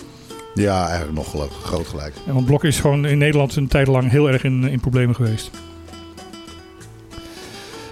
[0.54, 2.14] Ja, eigenlijk nog geloof, groot gelijk.
[2.26, 5.14] En want Blokker is gewoon in Nederland een tijd lang heel erg in, in problemen
[5.14, 5.50] geweest.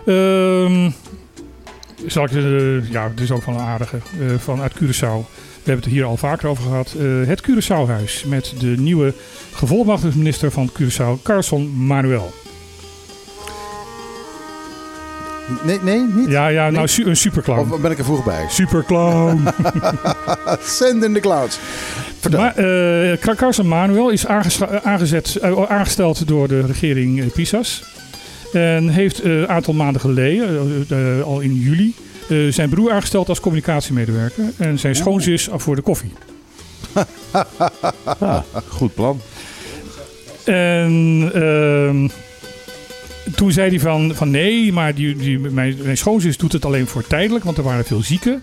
[0.07, 0.91] Ehm
[2.07, 3.97] zal ik, eh, ja, het is ook van een aardige.
[3.97, 5.27] eh, van uit Curaçao.
[5.63, 6.95] We hebben het hier al vaker over gehad.
[6.99, 9.15] Eh, het Curaçaohuis met de nieuwe
[9.53, 12.33] gevolmachtigde minister van Curaçao, Carson Manuel.
[15.65, 16.29] Nee, nee, niet?
[16.29, 17.73] Ja, ja nou, su- een superclown.
[17.73, 18.45] Of ben ik er vroeg bij?
[18.49, 19.41] Superclown.
[20.63, 21.59] Send in the clouds.
[22.21, 22.41] Vertel.
[22.41, 24.41] Maar eh, Carson Manuel is eh,
[24.83, 27.83] aangezet, eh, aangesteld door de regering Pisas.
[28.53, 30.85] En heeft eh, een aantal maanden geleden,
[31.25, 31.95] al in juli,
[32.29, 34.45] eh, zijn broer aangesteld als communicatiemedewerker.
[34.57, 36.13] En zijn schoonzus voor de koffie.
[38.21, 39.21] Ja, goed plan.
[40.45, 42.09] En ehm,
[43.35, 46.87] toen zei hij van, van nee, maar die, die, mijn, mijn schoonzus doet het alleen
[46.87, 48.43] voor tijdelijk, want er waren veel zieken.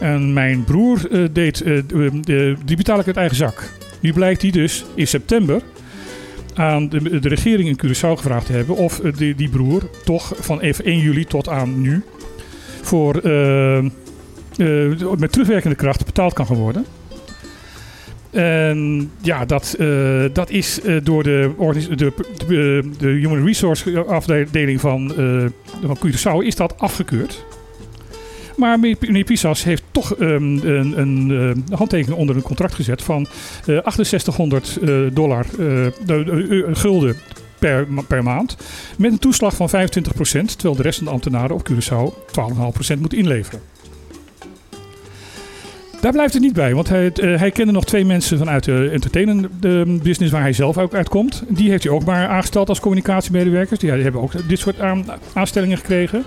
[0.00, 1.78] En mijn broer eh, deed, eh,
[2.64, 3.70] die betaal ik uit eigen zak.
[4.00, 5.62] Nu blijkt hij dus in september
[6.54, 10.60] aan de, regering in Curaçao gevraagd te hebben of eh, die, die broer toch van
[10.60, 12.02] even 1 juli tot aan nu
[12.82, 13.14] voor,
[15.18, 16.84] met terugwerkende kracht betaald kan worden.
[18.32, 21.50] En ja, dat, eh, dat is eh, door de,
[21.96, 22.12] de,
[22.98, 25.44] de, Human Resource afdeling van, eh
[25.86, 27.44] van Curaçao is dat afgekeurd.
[28.56, 30.32] Maar meneer Pisas heeft toch ehm,
[30.66, 33.26] een, een handtekening onder een contract gezet van
[33.66, 37.16] eh 6800 eh, dollar de- de- gulden
[37.58, 38.56] per, per maand.
[38.98, 39.72] Met een toeslag van 25%,
[40.44, 42.14] terwijl de rest van de ambtenaren op Curaçao
[42.94, 43.60] 12,5% moet inleveren.
[46.02, 48.88] Daar blijft het niet bij, want hij, eh, hij kende nog twee mensen vanuit de
[48.92, 49.70] entertainment eh,
[50.02, 51.42] business waar hij zelf ook uitkomt.
[51.48, 53.80] Die heeft hij ook maar aangesteld als communicatiemedewerkers.
[53.80, 56.24] Die hebben ook dit soort aan- aanstellingen gekregen.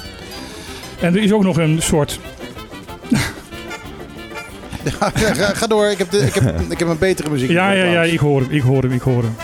[0.99, 2.19] En er is ook nog een soort
[4.99, 7.49] ga, ga- ga door, ik heb, de, ik, heb, ik heb een betere muziek.
[7.49, 9.35] Ja, ja, ja, ik hoor hem, ik hoor hem, ik hoor hem.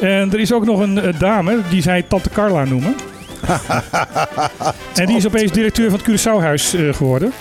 [0.00, 2.94] En er is ook nog een eh, dame, die zij Tante Carla noemen.
[5.00, 7.32] en die is opeens directeur van het Curaçaohuis eh geworden.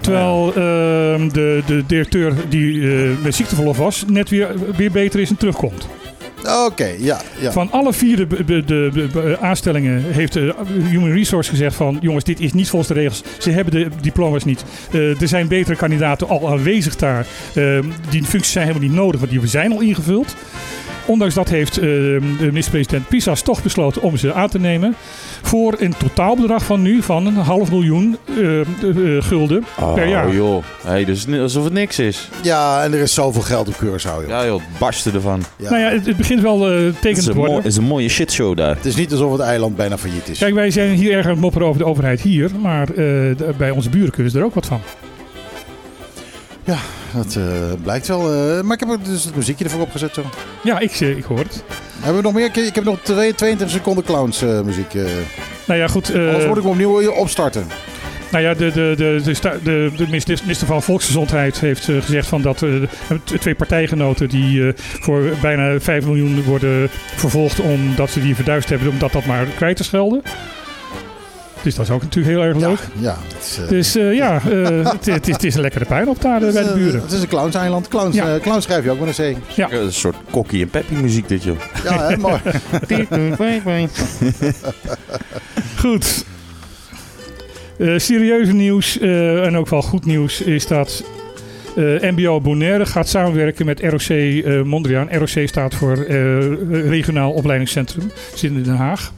[0.00, 5.30] Terwijl ehm, de, de directeur die eh, met ziekteverlof was, net weer, weer beter is
[5.30, 5.86] en terugkomt.
[6.66, 7.52] Oké, ja, ja.
[7.52, 10.54] Van alle vier de, de, de, aanstellingen heeft de
[10.90, 11.98] Human Resource gezegd van...
[12.00, 13.22] jongens, dit is niet volgens de regels.
[13.38, 14.64] Ze hebben de diploma's niet.
[14.92, 17.26] Eh, er zijn betere kandidaten al aanwezig daar.
[17.54, 17.78] Eh,
[18.10, 20.34] die functies zijn helemaal niet nodig, want die zijn al ingevuld.
[21.06, 24.94] Ondanks dat heeft eh, de minister-president Pisas toch besloten om ze aan te nemen...
[25.42, 28.66] voor een totaalbedrag van nu van een half miljoen eh, eh,
[29.22, 30.26] gulden per jaar.
[30.26, 32.28] Oh joh, hey, dus alsof het niks is.
[32.42, 34.28] Ja, en er is zoveel geld op Curaçao, joh.
[34.28, 35.42] Ja joh, barsten ervan.
[35.56, 35.70] Ja.
[35.70, 37.54] Nou ja, het, het begint wel eh Het tekend is, te een worden.
[37.54, 38.76] mooi- is een mooie shitshow daar.
[38.76, 40.38] Het is niet alsof het eiland bijna failliet is.
[40.38, 43.06] Kijk, wij zijn hier erg aan het mopperen over de overheid hier, maar eh,
[43.58, 44.80] bij onze buren kunnen ze er ook wat van.
[47.14, 47.42] Dat eh,
[47.82, 48.32] blijkt wel.
[48.32, 50.14] eh, maar ik heb dus het muziekje ervoor opgezet.
[50.14, 50.22] Zo.
[50.62, 51.64] Ja, ik, eh, ik hoor het.
[51.98, 52.66] Hebben we nog meer?
[52.66, 54.94] Ik heb nog twee- 22 seconden clowns eh, muziek.
[55.66, 56.14] Nou ja, goed.
[56.14, 57.66] Anders moet ik hem opnieuw opstarten.
[58.30, 62.58] nou ja, de, de, de, de, de, de minister van Volksgezondheid heeft gezegd van dat
[62.58, 62.88] de
[63.38, 69.12] twee partijgenoten die voor bijna 5 miljoen worden vervolgd omdat ze die verduisterd hebben, omdat
[69.12, 70.22] dat maar kwijt te schelden.
[71.62, 72.78] Dus dat is ook natuurlijk heel erg Ja, leuk.
[72.98, 73.16] ja.
[73.34, 76.08] Het is, eh, Dus eh, ja, eh, het, het, is, het is een lekkere pijn
[76.08, 77.00] op daar bij de buren.
[77.02, 77.88] Het is een clownseiland.
[77.88, 78.34] Clowns, Ja.
[78.34, 79.54] eh, clowns schrijf je ook met een C.
[79.56, 79.70] Ja.
[79.72, 81.56] Een soort kokkie en peppy muziek dit joh.
[81.84, 83.88] Ja, hè, mooi.
[85.78, 86.24] Goed.
[87.78, 91.04] Eh, serieuze nieuws eh, en ook wel goed nieuws is dat
[91.76, 95.08] eh, MBO Bonaire gaat samenwerken met ROC eh, Mondriaan.
[95.10, 96.16] ROC staat voor eh,
[96.88, 99.12] Regionaal Opleidingscentrum, zit in Den Haag.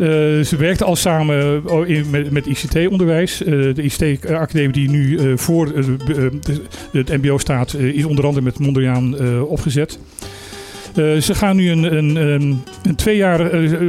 [0.00, 0.06] Eh,
[0.44, 3.42] ze werkten al samen oh, in, met, ICT-onderwijs.
[3.44, 5.84] Eh, de ICT-academie die nu eh, voor eh,
[6.92, 9.98] het MBO staat, eh, is onder andere met Mondriaan eh, opgezet.
[10.94, 13.50] Eh, ze gaan nu een, een, een, een twee jaar.
[13.50, 13.80] eh, eh,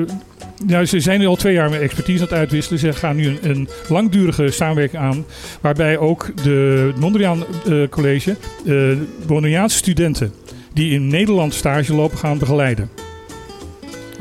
[0.65, 2.79] nou, ze zijn al twee jaar met expertise aan het uitwisselen.
[2.79, 5.25] Ze gaan nu een, langdurige samenwerking aan.
[5.61, 8.35] Waarbij ook de het Mondriaan eh, College
[8.65, 8.91] eh
[9.27, 10.31] Mondriaanse studenten
[10.73, 12.89] die in Nederland stage lopen gaan begeleiden.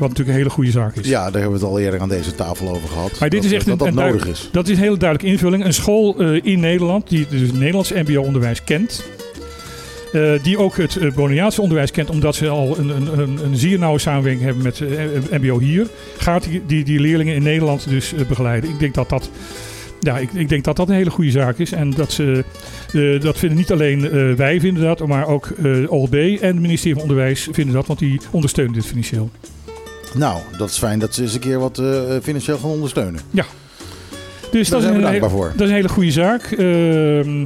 [0.01, 1.07] Wat natuurlijk een hele goede zaak is.
[1.07, 3.19] Ja, daar hebben we het al eerder aan deze tafel over gehad.
[3.19, 4.49] Maar dit dat, is echt dat, een- dat nodig is.
[4.51, 5.65] Dat is een hele duidelijke invulling.
[5.65, 9.03] Een school eh, in Nederland, die dus het Nederlands MBO-onderwijs kent.
[10.13, 13.55] eh, die ook het uh, Boniaanse onderwijs kent, omdat ze al een, een, een, een
[13.57, 14.79] zeer nauwe samenwerking hebben met
[15.41, 15.87] MBO hier.
[16.17, 18.69] Gaat die, die, die leerlingen in Nederland dus begeleiden.
[18.69, 19.29] Ik denk dat dat,
[19.99, 21.71] ja, ik, ik denk dat dat een hele goede zaak is.
[21.71, 22.43] En dat ze,
[23.21, 27.01] dat vinden niet alleen wij vinden dat, maar ook eh OLB en het ministerie van
[27.03, 29.29] Onderwijs vinden dat, want die ondersteunen dit financieel.
[30.13, 33.21] Nou, dat is fijn dat ze eens een keer wat eh, financieel gaan ondersteunen.
[34.51, 35.51] Dus Daar dat is, we hele, dankbaar voor.
[35.51, 36.43] dat is een hele goede zaak.
[36.43, 37.45] Ehm,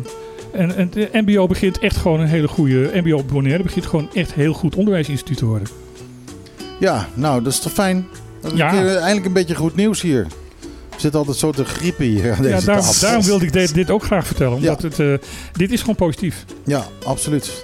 [0.52, 2.92] en, en de MBO begint echt gewoon een hele goede.
[2.94, 5.68] MBO op Bonaire begint gewoon echt heel goed onderwijsinstituut te worden.
[6.80, 8.08] Ja, nou, dat is toch fijn.
[8.54, 8.74] Ja.
[8.74, 10.20] je Eindelijk een beetje goed nieuws hier.
[10.94, 13.92] Er zit altijd zo te griepen hier aan deze Ja, daarom wilde ik dit, dit
[13.92, 14.56] ook graag vertellen.
[14.56, 14.88] Omdat Ja.
[14.88, 16.46] het, eh, dit is gewoon positief.
[16.66, 17.64] Ja, absoluut.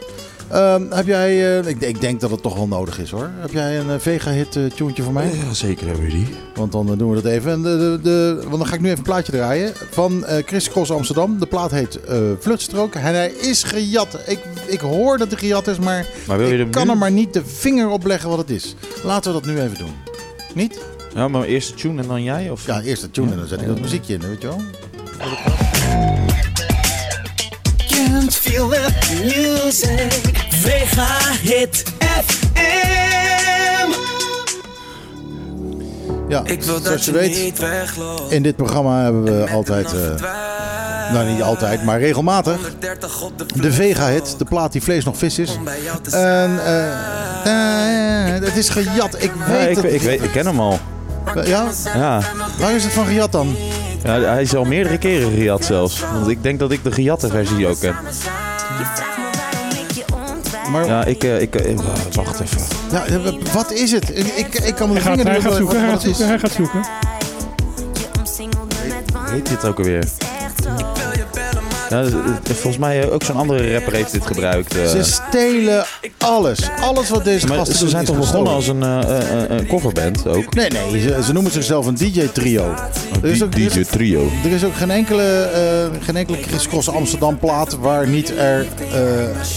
[0.52, 3.30] Ehm, heb jij, eh, ik, ik denk dat het toch wel nodig is hoor.
[3.40, 5.26] Heb jij een eh, Vega-hit uh, tuentje voor mij?
[5.46, 6.28] Ja, zeker hebben we die.
[6.56, 7.52] Want dan doen we dat even.
[7.52, 10.44] En de, de, de- want dan ga ik nu even een plaatje draaien van eh
[10.46, 11.40] Chris Cross Amsterdam.
[11.40, 12.96] De plaat heet eh Vluchtstrook.
[12.96, 14.18] En hij is gejat.
[14.28, 16.92] Ik, ik hoor dat hij gejat is, maar, Maar wil je ik hem kan nu?
[16.92, 18.76] er maar niet de vinger op leggen wat het is.
[19.04, 19.94] Laten we dat nu even doen.
[20.54, 20.80] Niet?
[21.16, 22.50] Ja, maar eerst de tune en dan jij?
[22.50, 22.66] Of?
[22.66, 24.62] Ja, eerst de tune en dan zet ik dat muziekje in, weet je wel.
[28.08, 28.90] Can't feel the
[29.24, 30.38] music.
[30.50, 31.08] Vega
[31.42, 33.90] Hit FM.
[36.30, 37.60] Ja, Ik wil zoals dat je weet, niet
[38.30, 43.72] in dit programma hebben we altijd, eh, nou niet altijd, maar regelmatig, 130 op de
[43.72, 44.36] Vega-hit.
[44.38, 45.58] De plaat die vlees nog vis is.
[46.12, 46.86] En eh,
[48.36, 49.16] eh, het is gejat.
[49.24, 49.94] Ik Ja, weet ik, het.
[49.94, 50.80] ik, weet, ik ken hem al.
[51.44, 51.68] Ja?
[51.96, 52.22] Ja.
[52.60, 53.56] Waar is het van gejat dan?
[54.04, 56.04] Ja, hij is al meerdere keren gejat zelfs.
[56.14, 57.96] Want ik denk dat ik de gejatte versie ook ken.
[60.72, 61.24] Maar Ja, ik...
[61.24, 61.76] eh, ik eh,
[62.14, 62.62] wacht even.
[62.92, 64.10] ja, eh, wat is het?
[64.18, 66.16] Ik, ik, ik kan me de Hij gaat, vinger hij niet zoeken, hij gaat het
[66.16, 66.82] zoeken, hij gaat zoeken.
[69.32, 70.04] Heet dit ook alweer?
[72.44, 74.78] Volgens mij ook zo'n andere rapper heeft dit gebruikt.
[74.78, 74.88] eh.
[74.88, 75.86] Ze stelen
[76.18, 76.60] alles.
[76.82, 80.54] Alles wat deze maar gasten ze zijn toch begonnen als een, een coverband ook?
[80.54, 82.74] Nee, nee, ze, ze noemen zichzelf een DJ-trio.
[83.24, 84.30] Er is ook, er is- DJ Trio.
[84.44, 85.50] Er is ook geen enkele,
[86.02, 88.66] geen enkele Chris Cross Amsterdam plaat waar niet er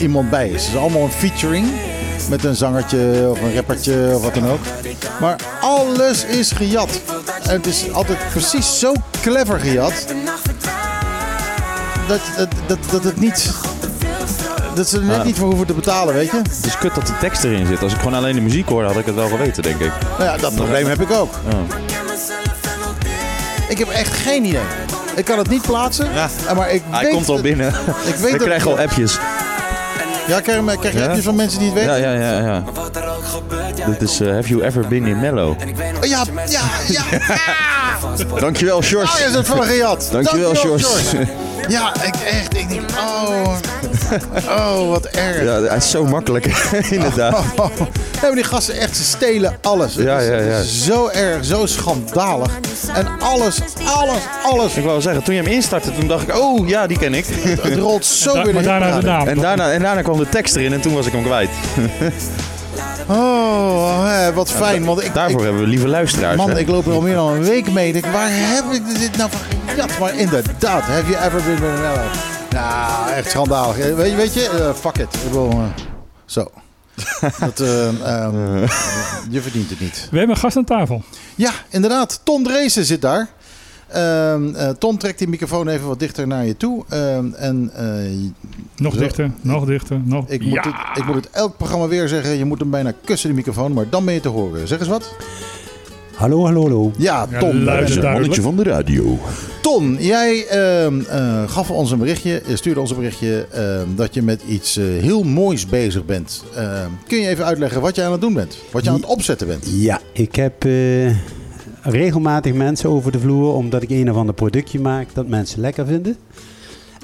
[0.01, 0.63] iemand bij is.
[0.65, 1.67] Het is allemaal een featuring
[2.31, 4.61] met een zangertje of een rappertje of wat dan ook.
[5.21, 7.01] Maar alles is gejat.
[7.43, 8.93] En het is altijd precies zo
[9.23, 10.05] clever gejat
[12.09, 13.51] dat, dat, dat, dat het niet...
[14.75, 15.25] Dat ze er net Ah.
[15.25, 16.37] niet voor hoeven te betalen, weet je?
[16.37, 17.83] Het is kut dat die tekst erin zit.
[17.83, 19.91] Als ik gewoon alleen de muziek hoorde, had ik het wel geweten, denk ik.
[20.19, 21.33] Nou ja, dat probleem heb ik ook.
[21.49, 21.77] Ja.
[23.69, 24.61] Ik heb echt geen idee.
[25.17, 26.29] Ik kan het niet plaatsen, Ja.
[26.57, 27.13] maar ik Hij weet...
[27.13, 27.69] komt al binnen.
[28.07, 29.19] Ik weet Ik dat- krijg al appjes.
[30.27, 31.07] Ja, krijg je, krijg je Ja?
[31.07, 32.01] appjes van mensen die het weten?
[32.01, 32.39] Ja, ja, ja.
[32.41, 32.63] ja.
[32.75, 33.87] Wat er ook gebeurt, ja.
[33.87, 35.49] Dit is eh, Have You Ever Been in Mellow.
[35.51, 35.57] Oh,
[36.03, 37.03] ja, ja, ja.
[38.41, 39.25] Dankjewel, Ah, Sjors.
[39.27, 40.09] is het van gejat.
[40.13, 40.85] Dankjewel, Sjors.
[41.69, 43.57] Ja, ik echt, ik denk, oh,
[44.59, 45.43] oh, wat erg.
[45.45, 46.47] Ja, hij is zo makkelijk,
[46.91, 47.35] inderdaad.
[47.57, 47.67] Oh,
[48.19, 49.95] hebben die gasten echt, ze stelen alles.
[49.95, 50.63] Ja, is- ja, ja.
[50.63, 52.51] Zo erg, zo schandalig.
[52.95, 54.75] En alles, alles, alles.
[54.77, 57.27] Ik wou zeggen, toen je hem instartte, toen dacht ik, oh ja, die ken ik.
[57.61, 59.29] Het rolt zo weer maar de daarna de naam.
[59.29, 61.51] En daarna, en daarna kwam de tekst erin en toen was ik hem kwijt.
[63.09, 64.85] Oh, hè, wat fijn.
[64.85, 66.37] Want ik, Daarvoor ik- hebben we lieve luisteraars.
[66.37, 66.59] man, hè?
[66.59, 67.93] ik loop er al meer dan een week mee.
[67.93, 69.99] Denk, waar heb ik dit nou van gejat?
[69.99, 71.95] Maar inderdaad, have you ever been with an?
[72.51, 73.79] Nou, echt schandalig.
[73.79, 75.15] Eh, Weet je, weet je eh, fuck it.
[75.27, 75.59] Ik wil, eh,
[76.25, 76.51] zo.
[77.41, 78.59] Dat, eh, ehm,
[79.31, 80.09] je verdient het niet.
[80.11, 81.03] We hebben een gast aan tafel.
[81.35, 82.21] Ja, inderdaad.
[82.23, 83.29] Ton Dreesen zit daar.
[83.95, 86.85] Ehm, eh, Ton trekt die microfoon even wat dichter naar je toe.
[86.89, 87.87] Ehm, en eh,
[88.77, 88.99] Nog Zo.
[88.99, 90.29] dichter, nog dichter, nog...
[90.29, 90.63] ik, moet ja.
[90.63, 92.37] het, ik moet het elk programma weer zeggen.
[92.39, 93.73] Je moet hem bijna kussen, de microfoon.
[93.73, 94.69] Maar dan ben je te horen.
[94.69, 95.15] Zeg eens wat.
[96.15, 96.93] Hallo, hallo, hallo.
[96.99, 97.51] Ja, Ja, Ton.
[97.57, 98.01] daar luister ben je.
[98.01, 98.43] duidelijk.
[98.43, 99.19] van de radio.
[99.63, 102.43] Ton, jij ehm, eh, gaf ons een berichtje.
[102.47, 106.45] Je stuurde ons een berichtje ehm, dat je met iets heel moois bezig bent.
[106.55, 108.57] Ehm, kun je even uitleggen wat je aan het doen bent?
[108.71, 109.67] Wat je aan het opzetten bent?
[109.71, 111.11] Ja, ik heb eh,
[111.85, 115.87] regelmatig mensen over de vloer omdat ik een of ander productje maak dat mensen lekker
[115.87, 116.17] vinden.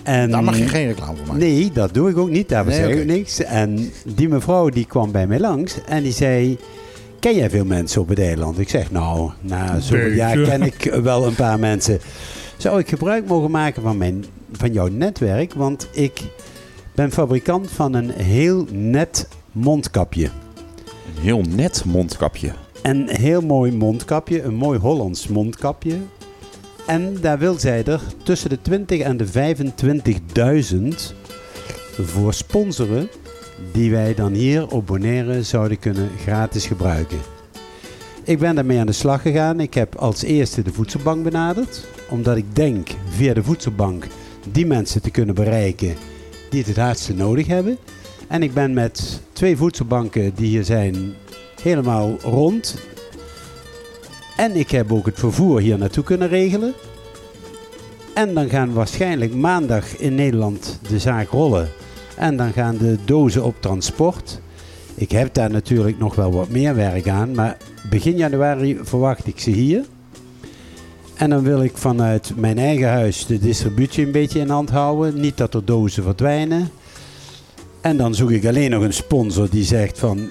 [0.03, 1.41] En Daar mag je geen reclame voor maken.
[1.41, 2.49] Nee, dat doe ik ook niet.
[2.49, 3.43] Nee, zeg ik niks.
[3.43, 6.59] En die mevrouw die kwam bij mij langs en die zei...
[7.19, 8.59] Ken jij veel mensen op het eiland?
[8.59, 10.15] Ik zeg, nou, na zoveel Beetje.
[10.17, 11.99] jaar ken ik wel een paar mensen.
[12.57, 15.55] Zou ik gebruik mogen maken van, mijn, van jouw netwerk?
[15.55, 16.21] Want ik
[16.95, 20.25] ben fabrikant van een heel net mondkapje.
[20.25, 22.53] Een heel net mondkapje.
[22.83, 25.97] Een heel mooi mondkapje, een mooi Hollands mondkapje.
[26.87, 30.89] En daar wil zij er tussen de 20 en de 25.000
[32.01, 33.09] voor sponsoren.
[33.73, 37.19] Die wij dan hier op Bonaire zouden kunnen gratis gebruiken.
[38.25, 39.61] Ik ben daarmee aan de slag gegaan.
[39.61, 41.87] Ik heb als eerste de voedselbank benaderd.
[42.09, 44.07] Omdat ik denk via de voedselbank
[44.53, 45.95] die mensen te kunnen bereiken
[46.51, 47.79] die het het hardste nodig hebben.
[48.29, 51.15] En ik ben met twee voedselbanken die hier zijn
[51.63, 52.77] helemaal rond.
[54.37, 56.75] En ik heb ook het vervoer hier naartoe kunnen regelen.
[58.15, 61.69] En dan gaan waarschijnlijk maandag in Nederland de zaak rollen.
[62.17, 64.41] En dan gaan de dozen op transport.
[64.95, 67.35] Ik heb daar natuurlijk nog wel wat meer werk aan.
[67.35, 67.57] Maar
[67.91, 69.85] begin januari verwacht ik ze hier.
[71.15, 75.21] En dan wil ik vanuit mijn eigen huis de distributie een beetje in hand houden.
[75.21, 76.69] Niet dat er dozen verdwijnen.
[77.81, 80.31] En dan zoek ik alleen nog een sponsor die zegt van...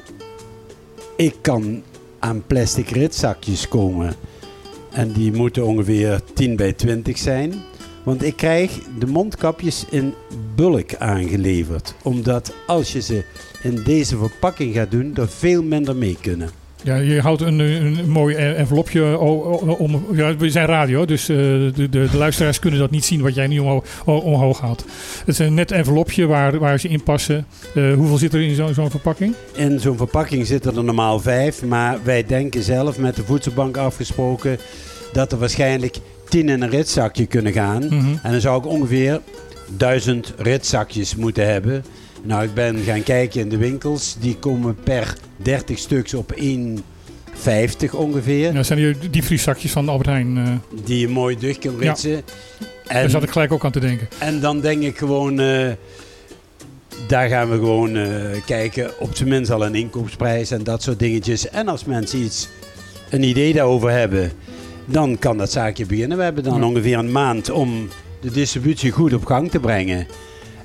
[1.20, 1.84] Ik kan
[2.20, 4.16] aan plastic ritzakjes komen.
[4.92, 7.54] En die moeten ongeveer 10 bij 20 zijn.
[8.04, 10.14] Want ik krijg de mondkapjes in
[10.56, 11.96] bulk aangeleverd.
[12.04, 13.24] Omdat als je ze
[13.64, 16.50] in deze verpakking gaat doen, er veel minder mee kunnen.
[16.84, 19.18] Ja, je houdt een, een mooi envelopje
[19.78, 20.06] om.
[20.14, 23.36] Ja, we zijn radio, dus eh, de, de, de luisteraars kunnen dat niet zien wat
[23.36, 24.86] jij nu omhoog, omhoog haalt.
[25.20, 27.46] Het is een net envelopje waar, waar ze in passen.
[27.76, 29.34] Eh, hoeveel zit er in zo'n zo'n verpakking?
[29.54, 31.66] In zo'n verpakking zitten er normaal vijf.
[31.66, 34.58] Maar wij denken zelf met de voedselbank afgesproken
[35.14, 35.98] dat er waarschijnlijk
[36.30, 37.86] tien in een ritzakje kunnen gaan.
[37.86, 38.16] Mhm.
[38.24, 39.22] En dan zou ik ongeveer
[39.68, 41.84] duizend ritzakjes moeten hebben.
[42.24, 44.16] Nou, ik ben gaan kijken in de winkels.
[44.20, 48.38] Die komen per 30 stuks op 1,50 ongeveer.
[48.48, 50.38] Ja, dat zijn die diepvrieszakjes van Albert Heijn.
[50.38, 50.52] eh,
[50.86, 52.22] Die je mooi dicht kunt ritsen.
[52.88, 54.08] daar En, zat ik gelijk ook aan te denken.
[54.18, 55.40] en dan denk ik gewoon...
[55.40, 55.68] eh,
[57.08, 58.10] daar gaan we gewoon eh,
[58.46, 59.00] kijken.
[59.00, 61.50] Op zijn minst al een inkoopsprijs en dat soort dingetjes.
[61.50, 62.50] En als mensen iets,
[63.10, 64.32] een idee daarover hebben...
[64.86, 66.18] dan kan dat zaakje beginnen.
[66.18, 66.66] We hebben dan Ja.
[66.68, 67.88] ongeveer een maand om
[68.22, 70.08] de distributie goed op gang te brengen.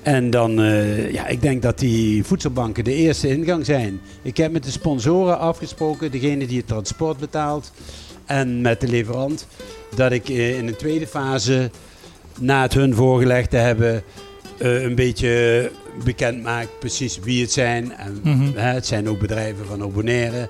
[0.05, 4.01] En dan, eh, ja, ik denk dat die voedselbanken de eerste ingang zijn.
[4.23, 7.73] Ik heb met de sponsoren afgesproken, degene die het transport betaalt
[8.27, 9.47] en met de leverant,
[9.97, 11.71] dat ik eh, in een tweede fase,
[12.41, 14.03] na het hun voorgelegd te hebben,
[14.59, 15.71] eh, een beetje
[16.05, 17.93] bekend maak precies wie het zijn.
[17.93, 18.51] En, Mhm.
[18.55, 20.49] hè, het zijn ook bedrijven van Bonaire.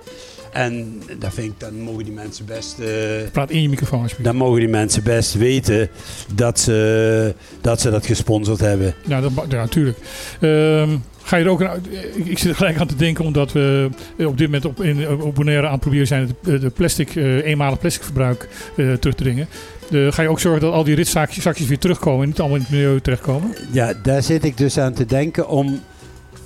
[0.55, 2.79] En dat vind ik, dan mogen die mensen best...
[2.79, 2.87] eh,
[3.33, 4.31] Praat in je microfoon alsjeblieft.
[4.31, 5.89] dan mogen die mensen best weten
[6.35, 8.95] dat ze dat, ze dat gesponsord hebben.
[9.07, 9.99] Ja, dat, ja natuurlijk.
[10.41, 11.71] Ehm, ga je er ook een,
[12.15, 14.83] ik, ik zit er gelijk aan te denken, omdat we eh, op dit moment op,
[14.83, 18.99] in, op Bonaire aan het proberen zijn de plastic, eh, eenmalig plastic verbruik eh, terug
[19.15, 19.49] te dringen.
[19.91, 22.57] Eh, ga je ook zorgen dat al die ritzakjes zakjes weer terugkomen en niet allemaal
[22.57, 23.55] in het milieu terechtkomen?
[23.71, 25.81] Ja, daar zit ik dus aan te denken om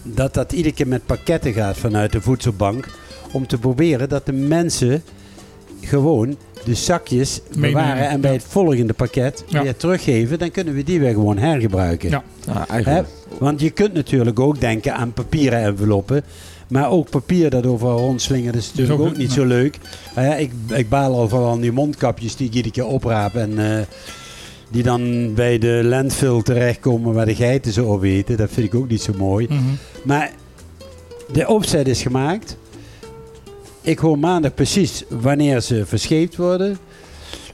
[0.03, 2.89] dat dat iedere keer met pakketten gaat vanuit de voedselbank.
[3.33, 5.03] Om te proberen dat de mensen
[5.81, 9.63] gewoon de zakjes Meenemen, bewaren en bij het volgende pakket Ja.
[9.63, 10.39] weer teruggeven.
[10.39, 12.11] Dan kunnen we die weer gewoon hergebruiken.
[12.11, 12.23] Ja.
[12.69, 13.03] Hè?
[13.39, 16.23] Want je kunt natuurlijk ook denken aan papieren enveloppen.
[16.69, 19.35] Maar ook papier dat overal rondslingert is natuurlijk ook- ook, niet ja.
[19.35, 19.79] zo leuk.
[20.15, 23.35] Hè, ik, ik baal al van al die mondkapjes die ik iedere keer opraap.
[23.35, 23.85] En eh,
[24.71, 28.37] die dan bij de landfill terechtkomen waar de geiten ze opeten.
[28.37, 29.47] Dat vind ik ook niet zo mooi.
[29.51, 29.59] Mhm.
[30.05, 30.31] Maar
[31.33, 32.57] de opzet is gemaakt.
[33.89, 36.78] Ik hoor maandag precies wanneer ze verscheept worden.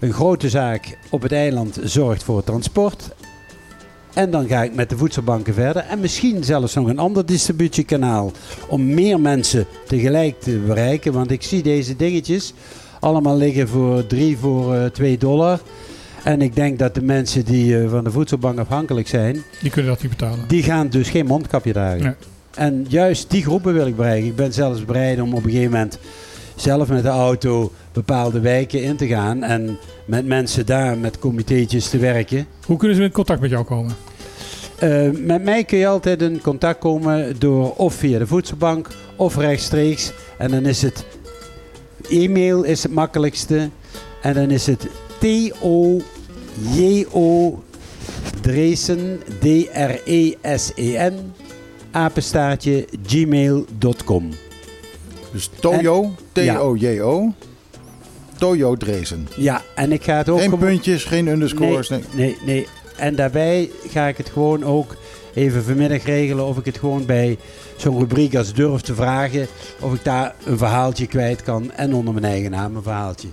[0.01, 3.11] Een grote zaak op het eiland zorgt voor transport.
[4.15, 5.83] En dan ga ik met de voedselbanken verder.
[5.83, 8.33] En misschien zelfs nog een ander distributiekanaal.
[8.69, 11.13] Om meer mensen tegelijk te bereiken.
[11.13, 12.55] Want ik zie deze dingetjes
[13.01, 15.61] allemaal liggen voor 3 voor eh 2 dollar.
[16.25, 19.43] En ik denk dat de mensen die eh, van de voedselbank afhankelijk zijn.
[19.61, 20.49] Die kunnen dat niet betalen.
[20.49, 22.03] Die gaan dus geen mondkapje dragen.
[22.03, 22.34] Nee.
[22.55, 24.29] En juist die groepen wil ik bereiken.
[24.29, 25.99] Ik ben zelfs bereid om op een gegeven moment
[26.55, 29.43] zelf met de auto bepaalde wijken in te gaan.
[29.43, 32.47] En met mensen daar met comitéetjes te werken.
[32.67, 33.95] Hoe kunnen ze in contact met jou komen?
[34.79, 39.37] Eh, met mij kun je altijd in contact komen door of via de voedselbank of
[39.37, 40.13] rechtstreeks.
[40.39, 41.05] En dan is het
[42.09, 43.69] e-mail is het makkelijkste.
[44.23, 44.87] En dan is het
[45.19, 46.03] T-O-J-O
[48.41, 51.33] Dresen D-R-E-S-E-N
[51.95, 54.29] apenstaartje gmail.com.
[55.33, 56.57] Dus Toyo, ja.
[56.57, 57.33] T-O-J-O.
[58.39, 59.29] Toyo Drezen.
[59.37, 60.39] Ja, en ik ga het ook...
[60.39, 61.89] Geen gewoon- puntjes, geen underscores.
[61.89, 62.05] Nee.
[62.13, 62.67] Nee, nee.
[62.97, 64.97] En daarbij ga ik het gewoon ook
[65.35, 67.39] even vanmiddag regelen of ik het gewoon bij
[67.77, 69.47] zo'n rubriek als durf te vragen
[69.81, 73.29] of ik daar een verhaaltje kwijt kan en onder mijn eigen naam een verhaaltje.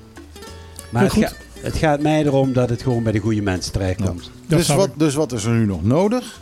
[0.90, 1.32] Maar het, ga-
[1.62, 4.32] het gaat mij erom dat het gewoon bij de goede mensen terechtkomt.
[4.48, 6.40] Dat Dus wat, dus wat is er nu nog nodig?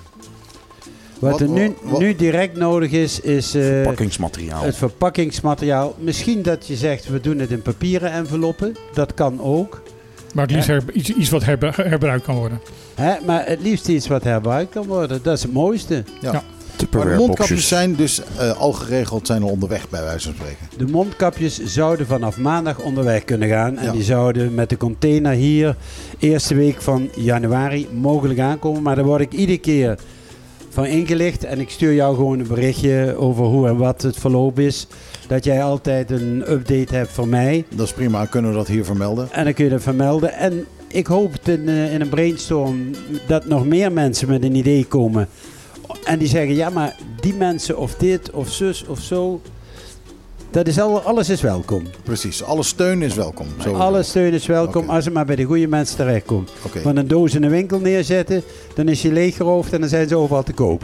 [1.20, 4.64] Wat, Wat- er nu, wat- nu direct nodig is, is eh, Pakkingsmateriaal.
[4.64, 5.96] het verpakkingsmateriaal.
[6.00, 8.76] Misschien dat je zegt we doen het in papieren enveloppen.
[8.94, 9.82] Dat kan ook.
[10.34, 12.60] Maar het liefst her- iets, iets wat herbe- herbruikt kan worden.
[12.96, 13.14] Hè?
[13.26, 15.20] Maar het liefst iets wat herbruikt kan worden.
[15.24, 16.04] Dat is het mooiste.
[16.92, 20.68] Maar de mondkapjes zijn dus eh, al geregeld, zijn al onderweg bij wijze van spreken.
[20.78, 23.78] De mondkapjes zouden vanaf maandag onderweg kunnen gaan.
[23.78, 23.92] En Ja.
[23.92, 25.76] die zouden met de container hier
[26.20, 28.82] eerste week van januari mogelijk aankomen.
[28.82, 29.98] Maar daar word ik iedere keer
[30.70, 31.44] van ingelicht.
[31.44, 34.88] En ik stuur jou gewoon een berichtje over hoe en wat het verloop is.
[35.28, 37.66] Dat jij altijd een update hebt voor mij.
[37.76, 39.32] Dat is prima, kunnen we dat hier vermelden.
[39.32, 40.34] En dan kun je dat vermelden.
[40.34, 42.90] En ik hoop in, eh, in een brainstorm
[43.28, 45.28] dat nog meer mensen met een idee komen.
[46.04, 49.42] En die zeggen, ja maar die mensen of dit of zus of zo.
[50.52, 51.84] Dat is al, alles is welkom.
[52.04, 53.48] Precies, alle steun is welkom.
[53.62, 53.74] Zo.
[53.74, 56.52] Alle steun is welkom als het maar bij de goede mensen terechtkomt.
[56.66, 56.82] Oké.
[56.82, 58.44] Want een doos in een winkel neerzetten,
[58.76, 60.84] dan is je leeggeroofd en dan zijn ze overal te koop.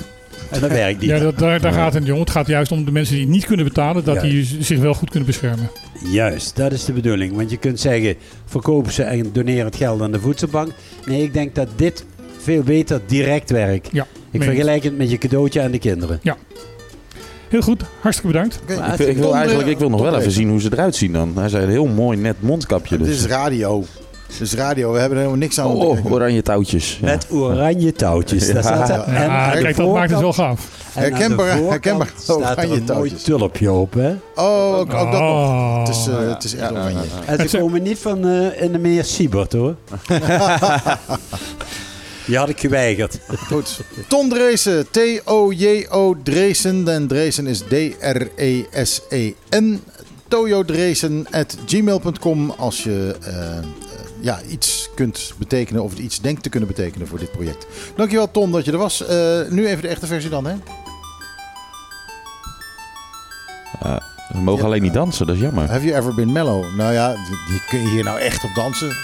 [0.52, 1.10] En dat werkt niet.
[1.10, 2.20] Ja, dat, daar, daar gaat het niet om.
[2.20, 4.94] Het gaat juist om de mensen die het niet kunnen betalen, dat die zich wel
[4.94, 5.70] goed kunnen beschermen.
[6.12, 7.36] Juist, dat is de bedoeling.
[7.36, 8.16] Want je kunt zeggen,
[8.46, 10.72] verkopen ze en doneren het geld aan de voedselbank.
[11.06, 12.06] Nee, ik denk dat dit
[12.38, 13.90] veel beter direct werkt.
[13.92, 16.20] Ja, Ik meen vergelijk het met je cadeautje aan de kinderen.
[17.50, 18.60] Heel goed, hartstikke bedankt.
[18.64, 18.74] Oké.
[18.74, 21.14] Ik, wil- ik wil eigenlijk ik wil nog wel even zien hoe ze eruit zien
[21.14, 21.32] dan.
[21.36, 22.98] Hij zei een heel mooi net mondkapje.
[22.98, 23.16] Dit Dus.
[23.20, 23.84] is radio.
[24.28, 24.92] Dit is radio.
[24.92, 25.66] We hebben er helemaal niks aan.
[25.68, 26.98] Oh, oh, oranje touwtjes.
[27.02, 27.06] Ja.
[27.06, 28.52] Met oranje touwtjes.
[28.54, 30.68] Daar staat en Ja, aan de kijk, dat maakt het wel gaaf.
[30.94, 33.94] Herkenbaar- herkenbaar staat er oranje een mooi tulpje op.
[33.94, 34.10] Hè?
[34.36, 35.22] Oh, ook, ook dat nog.
[35.22, 35.80] Oh.
[35.80, 36.98] Het is, eh, het is echt oranje.
[37.26, 39.76] En Het ze komen niet van eh, in de meer Siebert hoor.
[42.26, 43.20] Die had ik geweigerd.
[43.48, 43.80] Goed.
[44.08, 44.86] Ton Dreesen.
[44.92, 46.88] T-O-J-O Dreesen.
[46.88, 48.64] En Dreesen is D-R-E-S-E-N.
[50.28, 53.64] Toyo Dreesen at gmail.com als je eh, eh,
[54.20, 57.66] ja, iets kunt betekenen of iets denkt te kunnen betekenen voor dit project.
[57.96, 59.06] Dankjewel Ton dat je er was.
[59.06, 60.56] Eh, nu even de echte versie dan hè?
[64.34, 64.66] We mogen Ja.
[64.68, 65.70] alleen niet dansen, dat is jammer.
[65.70, 66.76] Have you ever been mellow?
[66.76, 68.96] Nou ja, die, die kun je hier nou echt op dansen?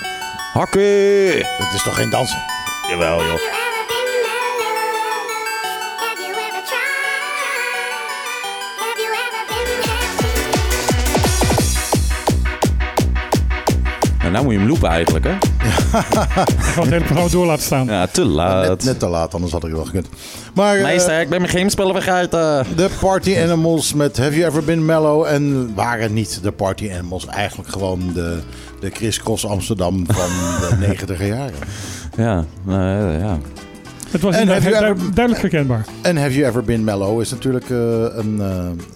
[0.53, 1.39] Hakken!
[1.59, 2.37] Dat is toch geen dansen?
[2.91, 3.39] Jawel joh.
[14.19, 15.31] En nou moet je hem loopen eigenlijk, hè?
[16.61, 17.85] Ik ga het hele programma door laten staan.
[17.85, 18.67] Ja, te laat.
[18.67, 20.07] Net, net te laat, anders had ik het wel gekund.
[20.53, 22.65] Maar eh, Meester, ik ben mijn gamespellen vergeten.
[22.75, 25.25] de Party Animals met Have You Ever Been Mellow?
[25.25, 28.39] En waren niet de Party Animals eigenlijk gewoon de,
[28.79, 31.59] de Chris Cross Amsterdam van de negentiger jaren?
[32.17, 33.37] Ja, nou, ja.
[34.09, 35.85] Het was En inderdaad have you du- ever- duidelijk herkenbaar.
[36.01, 38.55] En Have You Ever Been Mellow is natuurlijk eh, een, eh,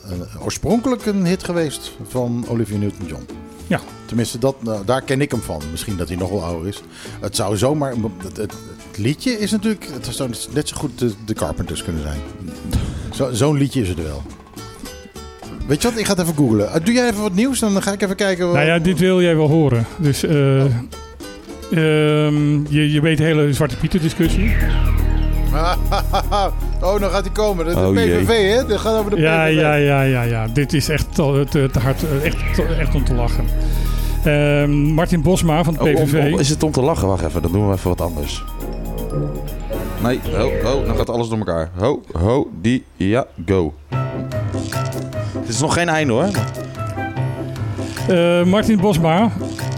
[0.10, 3.26] een- oorspronkelijk een hit geweest van Olivia Newton-John.
[3.68, 3.80] Ja.
[4.06, 5.62] Tenminste, dat, nou, daar ken ik hem van.
[5.72, 6.82] Misschien dat hij nog wel ouder is.
[7.22, 7.92] Het zou zomaar...
[7.92, 8.38] Het, het,
[8.88, 9.88] het liedje is natuurlijk...
[9.94, 12.20] Het zou net zo goed de, de Carpenters kunnen zijn.
[13.14, 14.22] Zo- Zo'n liedje is het wel.
[15.68, 16.00] Weet je wat?
[16.00, 16.74] Ik ga het even googlen.
[16.74, 17.60] Eh, Doe jij even wat nieuws?
[17.60, 18.46] Dan ga ik even kijken...
[18.46, 19.86] wat- Nou ja, dit wil jij wel horen.
[19.98, 20.64] Dus eh,
[21.72, 24.56] ehm, je, je weet de hele Zwarte Pieter discussie.
[26.82, 27.66] oh, dan gaat hij komen.
[27.66, 27.92] De, de Oh.
[27.92, 28.66] PVV, hè?
[28.68, 29.56] Dat gaat over de Ja, PVV.
[29.60, 30.48] ja, ja, ja, ja.
[30.54, 32.04] Dit is echt te, te, te hard.
[32.04, 33.46] eh, Echt, te- echt om te lachen.
[34.24, 36.34] Ehm, Martin Bosma van de Oh, om- PVV.
[36.34, 37.08] om- is het om te lachen?
[37.08, 38.44] Wacht even, dan doen we even wat anders.
[40.04, 41.70] Nee, ho, ho, dan gaat alles door elkaar.
[41.76, 43.74] Ho, ho, die, ja, go.
[45.40, 46.30] Het is nog geen einde hoor.
[48.10, 49.32] Eh, Martin Bosma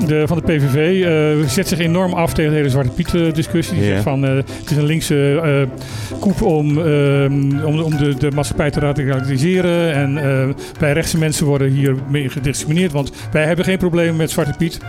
[0.05, 3.33] de, van de PVV eh, zet zich enorm af tegen de hele Zwarte Piet eh,
[3.33, 3.77] discussie.
[3.77, 8.15] Die zegt van eh, het is een linkse eh koep om, ehm, om, om de,
[8.17, 9.93] de maatschappij te radicaliseren.
[9.93, 10.47] En eh,
[10.79, 14.79] wij rechtse mensen worden hier mee gediscrimineerd, want wij hebben geen probleem met Zwarte Piet.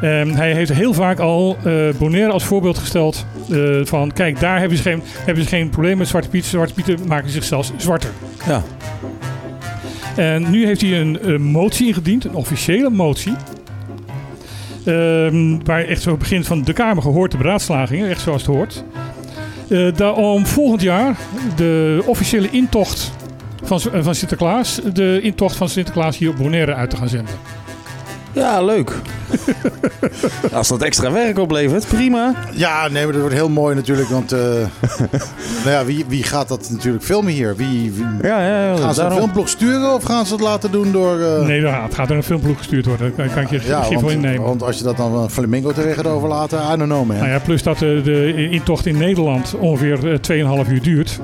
[0.00, 4.58] Ehm, hij heeft heel vaak al eh Bonaire als voorbeeld gesteld eh, van kijk, daar
[4.58, 6.44] hebben ze, geen, hebben ze geen probleem met Zwarte Piet.
[6.44, 8.10] Zwarte Pieten maken zich zelfs zwarter.
[8.46, 8.62] Ja.
[10.16, 13.34] En nu heeft hij een, motie ingediend, een officiële motie.
[14.84, 18.84] Ehm, waar echt zo begint van de Kamer gehoord de beraadslagingen, echt zoals het hoort.
[19.68, 21.16] Eh daar om volgend jaar
[21.56, 23.12] de officiële intocht
[23.62, 27.34] van, van Sinterklaas, de intocht van Sinterklaas hier op Bonaire uit te gaan zenden.
[28.34, 28.92] Ja, leuk.
[30.52, 32.34] Als dat extra werk oplevert, prima.
[32.52, 34.08] Ja, nee, maar dat wordt heel mooi natuurlijk.
[34.08, 34.38] Want eh,
[35.64, 37.56] nou ja, wie, wie gaat dat natuurlijk filmen hier?
[37.56, 38.76] Wie, wie- Ja, ja, ja.
[38.76, 41.20] gaan ze een filmblog sturen of gaan ze het laten doen door...
[41.20, 43.12] eh, Nee, nou, het gaat door een filmploeg gestuurd worden.
[43.16, 44.42] Daar kan ik je ja, geen voor want, innemen.
[44.42, 47.16] want als je dat dan aan Flamingo terecht gaat overlaten, I don't know man.
[47.16, 51.20] Nou ja, plus dat de, de intocht in Nederland ongeveer eh, 2,5 uur duurt.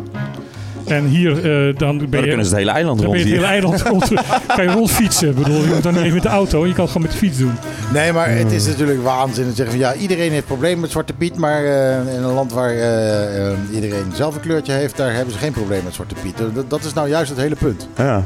[0.90, 2.26] En hier eh, dan ben Dan je...
[2.26, 4.08] kunnen ze het hele eiland Dan ben je het hele eiland rond,
[4.56, 5.28] kan je rondfietsen.
[5.28, 7.12] Ik bedoel, je moet dan niet even met de auto, je kan het gewoon met
[7.20, 7.52] de fiets doen.
[7.92, 11.12] Nee, maar het is natuurlijk waanzin te zeggen van ja, iedereen heeft problemen met Zwarte
[11.12, 15.32] Piet, maar eh, in een land waar eh, iedereen zelf een kleurtje heeft, daar hebben
[15.32, 16.38] ze geen probleem met Zwarte Piet.
[16.54, 17.88] Dat, dat is nou juist het hele punt.
[17.96, 18.24] Ja,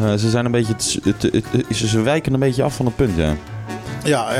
[0.00, 0.16] ja.
[0.16, 0.76] Ze zijn een beetje...
[0.76, 3.34] te- te- te- ze wijken een beetje af van het punt, ja.
[4.04, 4.36] Ja, eh,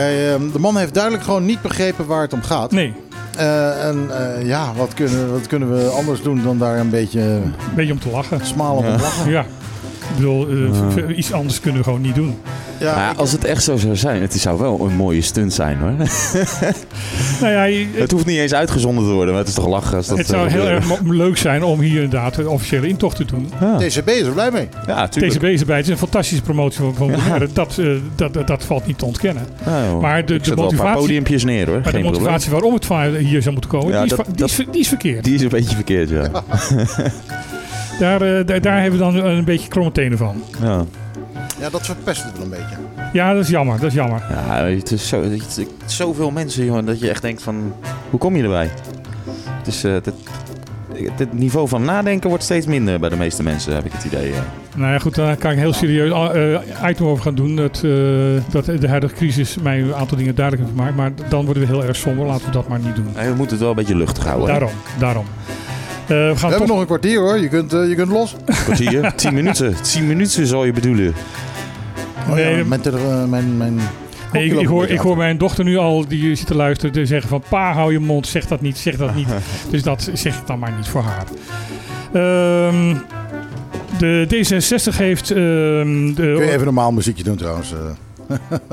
[0.52, 2.70] de man heeft duidelijk gewoon niet begrepen waar het om gaat.
[2.70, 2.94] Nee,
[3.36, 7.20] Eh, en eh, ja, wat kunnen, wat kunnen we anders doen dan daar een beetje
[7.20, 8.46] een beetje om te lachen.
[8.46, 8.90] smal op Ja.
[8.90, 9.30] het lachen?
[9.30, 9.46] Ja.
[10.16, 10.48] Ik bedoel,
[11.08, 12.34] eh, iets anders kunnen we gewoon niet doen.
[12.80, 15.78] Ja, Maar als het echt zo zou zijn, het zou wel een mooie stunt zijn
[15.78, 15.90] hoor.
[17.40, 19.96] Nou ja, je- Het hoeft niet eens uitgezonden te worden, maar het is toch lachen
[19.96, 23.16] als dat het zou eh, heel erg leuk zijn om hier inderdaad een officiële intocht
[23.16, 23.50] te doen.
[23.60, 24.68] Ja, TCB is er blij mee.
[24.86, 25.32] ja tuurlijk.
[25.34, 25.76] TCB is erbij.
[25.76, 27.48] Het is een fantastische promotie van, van Bonaire.
[27.52, 29.42] Dat, eh, dat, dat, dat valt niet te ontkennen.
[30.00, 32.00] Maar de- Ik de zet wel een paar motivatie- podiumpjes neer hoor, Maar de geen
[32.00, 32.20] probleem.
[32.22, 34.88] motivatie waarom het hier zou moeten komen, Ja, die, is, dat- die, is, die is
[34.88, 35.24] verkeerd.
[35.24, 36.28] Die is een beetje verkeerd, ja.
[37.98, 40.42] Daar, eh, daar, daar hebben we dan een beetje kromme tenen van.
[40.62, 40.84] ja.
[41.60, 42.76] Ja, dat verpest het wel een beetje.
[43.12, 43.76] Ja, dat is jammer.
[43.80, 44.22] Dat is jammer.
[44.30, 45.32] Ja, het is zo, het
[45.86, 47.72] is zoveel mensen, jongen, dat je echt denkt van,
[48.10, 48.70] hoe kom je erbij?
[49.58, 50.12] Het is, eh, het,
[51.16, 54.30] het niveau van nadenken wordt steeds minder bij de meeste mensen, heb ik het idee.
[54.32, 54.38] eh.
[54.76, 57.56] Nou ja, goed, daar kan ik een heel serieus eh, item over gaan doen.
[57.56, 57.90] Dat, eh,
[58.50, 60.96] dat de huidige crisis mij een aantal dingen duidelijk heeft gemaakt.
[60.96, 62.26] Maar dan worden we heel erg somber.
[62.26, 63.06] Laten we dat maar niet doen.
[63.16, 64.46] Nee, we moeten het wel een beetje luchtig houden.
[64.48, 65.24] Daarom, daarom.
[66.04, 66.68] Eh, we gaan We hebben toch...
[66.68, 67.38] nog een kwartier hoor.
[67.38, 68.34] Je kunt, eh, je kunt los.
[68.44, 69.74] Kwartier, 10 minuten.
[69.82, 71.14] 10 minuten zou je bedoelen.
[72.28, 73.80] Oh, Nee, ja, mijn, eh, mijn, mijn
[74.32, 77.06] Nee, ik, ik, hoor, ik hoor mijn dochter nu al, die zit te luisteren, te
[77.06, 77.42] zeggen van...
[77.48, 79.28] Pa, hou je mond, zeg dat niet, zeg dat niet.
[79.70, 81.26] dus dat zeg ik dan maar niet voor haar.
[82.12, 82.96] Ehm,
[83.98, 85.30] de D66 heeft...
[85.30, 87.72] ehm, de, Kun je even normaal muziekje doen trouwens.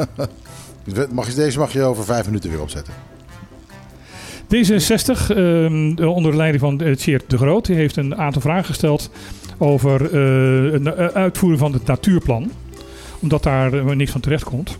[1.12, 2.94] mag je, deze mag je over vijf minuten weer opzetten.
[4.56, 8.41] D66, ehm, de- onder de leiding van uh, Tjeerd de Groot, die heeft een aantal
[8.41, 9.11] vragen gesteld
[9.57, 12.52] over eh, het eh, uitvoeren van het natuurplan.
[13.19, 14.78] Omdat daar eh, niks van terecht komt.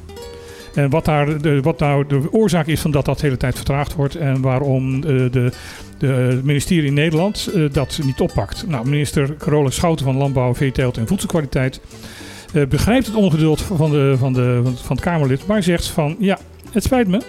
[0.76, 3.56] En wat, daar de, wat nou de oorzaak is van dat dat de hele tijd
[3.56, 5.52] vertraagd wordt en waarom eh, de,
[5.98, 8.66] de het ministerie in Nederland eh, dat niet oppakt.
[8.68, 11.82] Nou, minister Carole Schouten van Landbouw, Veeteelt en Voedselkwaliteit
[12.54, 16.38] eh, begrijpt het ongeduld van, de, van, de, van het Kamerlid, maar zegt van ja,
[16.72, 17.22] het spijt me,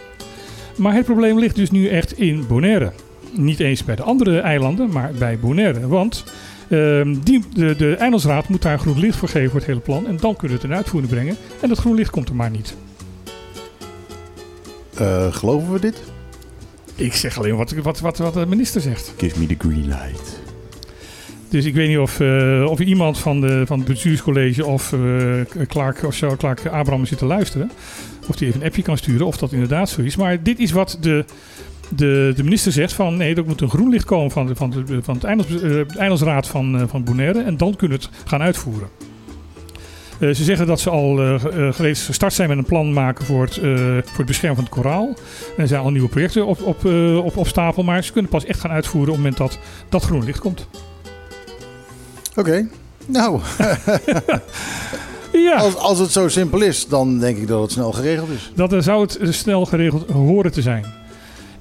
[0.76, 2.92] maar het probleem ligt dus nu echt in Bonaire.
[3.32, 5.88] Niet eens bij de andere eilanden, maar bij Bonaire.
[5.88, 6.24] Want
[6.68, 10.06] ehm, die, de, de eilandsraad moet daar groen licht voor geven voor het hele plan.
[10.06, 11.36] En dan kunnen we het in uitvoering brengen.
[11.60, 12.76] En dat groen licht komt er maar niet.
[14.94, 16.02] Eh, geloven we dit?
[16.94, 19.14] Ik zeg alleen wat, wat, wat, wat de minister zegt.
[19.16, 20.40] Give me the green light.
[21.48, 25.66] Dus ik weet niet of, eh, of iemand van, de, van het bestuurscollege of eh,
[25.68, 27.70] Clark of zo, Clark Abraham zit te luisteren.
[28.28, 30.16] Of die even een appje kan sturen of dat inderdaad zo is.
[30.16, 31.24] Maar dit is wat de,
[31.88, 34.70] de, de minister zegt van nee, er moet een groen licht komen van, de, van,
[34.70, 37.42] de, van het eilands, eh, het eilandsraad van, eh, van Bonaire.
[37.42, 38.88] En dan kunnen we het gaan uitvoeren.
[40.20, 41.38] Eh, ze zeggen dat ze al
[41.72, 43.54] gereeds gestart zijn met een plan maken voor het,
[44.04, 45.14] voor het beschermen van het koraal.
[45.56, 46.84] Er zijn al nieuwe projecten op, op,
[47.24, 49.58] op, op stapel, maar ze kunnen pas echt gaan uitvoeren op het moment dat
[49.88, 50.68] dat groen licht komt.
[52.36, 52.68] Oké.
[53.06, 53.40] Nou,
[55.42, 55.56] Ja.
[55.56, 58.52] als, als het zo simpel is, dan denk ik dat het snel geregeld is.
[58.54, 60.84] Dat er zou het eh, snel geregeld horen te zijn.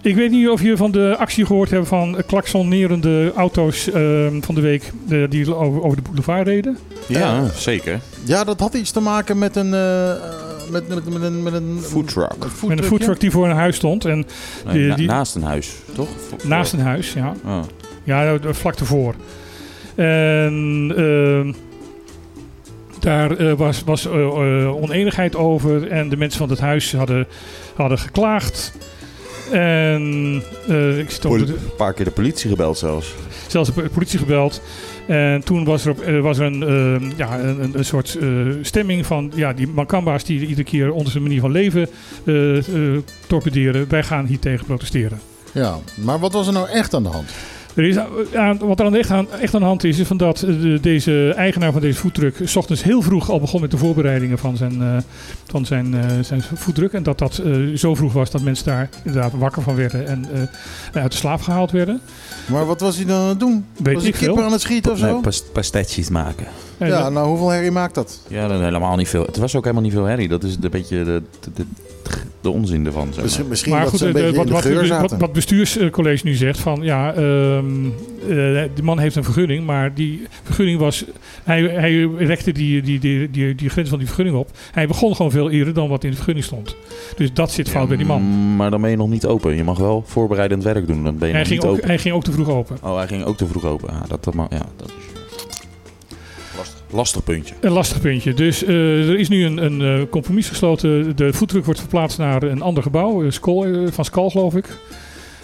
[0.03, 4.41] Ik weet niet of je van de actie gehoord hebt van eh, klaksonerende auto's ehm,
[4.41, 6.77] van de week eh, die over, over de boulevard reden.
[7.07, 7.99] Ja, zeker.
[8.23, 9.73] Ja, dat had iets te maken met een...
[9.73, 10.11] eh,
[10.71, 12.33] met, met, met een, met een Foodtruck.
[12.67, 14.05] Met een foodtruck die voor een huis stond.
[14.05, 14.25] En
[14.65, 16.07] Nee, die, na- die- naast een huis, toch?
[16.43, 17.33] Naast een huis, ja.
[17.45, 17.59] Oh.
[18.03, 19.15] Ja, eh, vlak ervoor.
[19.95, 21.53] En ehm,
[23.01, 25.87] daar eh, was, was eh, eh, oneenigheid over.
[25.87, 27.27] En de mensen van het huis hadden,
[27.75, 28.71] hadden geklaagd.
[29.51, 33.13] En eh, ik Poli- de, Een paar keer de politie gebeld zelfs.
[33.47, 34.61] zelfs de politie gebeld.
[35.07, 38.27] En toen was er, op, was er een, ja, een, een- soort eh,
[38.61, 41.87] stemming van ja, die Makamba's die iedere keer onze manier van leven
[42.25, 42.97] eh, eh,
[43.27, 43.85] torpederen.
[43.89, 45.19] Wij gaan hier tegen protesteren.
[45.51, 47.29] Ja, maar wat was er nou echt aan de hand?
[47.73, 47.95] Er is,
[48.35, 50.61] aan, wat er aan echt, aan, echt aan de hand is, is van dat eh,
[50.61, 54.37] de- deze eigenaar van deze foodtruck s ochtends heel vroeg al begon met de voorbereidingen
[54.37, 54.97] van zijn, eh
[55.45, 56.93] van zijn, eh, zijn foodtruck.
[56.93, 60.25] En dat dat eh, zo vroeg was dat mensen daar inderdaad wakker van werden en
[60.93, 62.01] eh, uit de slaap gehaald werden.
[62.45, 63.65] Maar wat was hij dan aan het doen?
[63.77, 65.19] Weet was hij kippen aan het schieten of zo?
[65.21, 66.45] Nee, pastetjes maken.
[66.77, 68.21] En ja, dat- nou hoeveel herrie maakt dat?
[68.27, 69.25] Ja, dan helemaal niet veel.
[69.25, 70.27] Het was ook helemaal niet veel herrie.
[70.27, 71.65] Dat is een beetje de, de, de,
[72.41, 73.05] de onzin ervan.
[73.05, 73.23] Zeg maar.
[73.23, 74.85] Misschien, misschien maar dat goed, ze een eh, beetje wat, in de wat, geur wat,
[74.87, 75.19] zaten.
[75.19, 77.65] wat bestuurscollege nu zegt van ja, ehm,
[78.29, 81.05] eh, die man heeft een vergunning, maar die vergunning was,
[81.43, 84.49] hij, hij rekte die, die, die, die, die grens van die vergunning op.
[84.71, 86.75] Hij begon gewoon veel eerder dan wat in de vergunning stond.
[87.15, 88.21] Dus dat zit fout bij die man.
[88.21, 89.55] Mm, Maar dan ben je nog niet open.
[89.55, 91.03] Je mag wel voorbereidend werk doen.
[91.03, 91.87] Dan ben je Hij nog ging, niet ook, open.
[91.87, 92.77] hij ging ook te vroeg open.
[92.83, 93.89] Oh, hij ging ook te vroeg open.
[93.89, 95.20] Ah, dat, dat, ja, dat is
[96.91, 97.55] lastig, puntje.
[97.59, 98.33] Een lastig puntje.
[98.33, 101.15] Dus eh, er is nu een, een eh, compromis gesloten.
[101.15, 104.77] De voetdruk wordt verplaatst naar een ander gebouw, eh, Skol, van Skal geloof ik.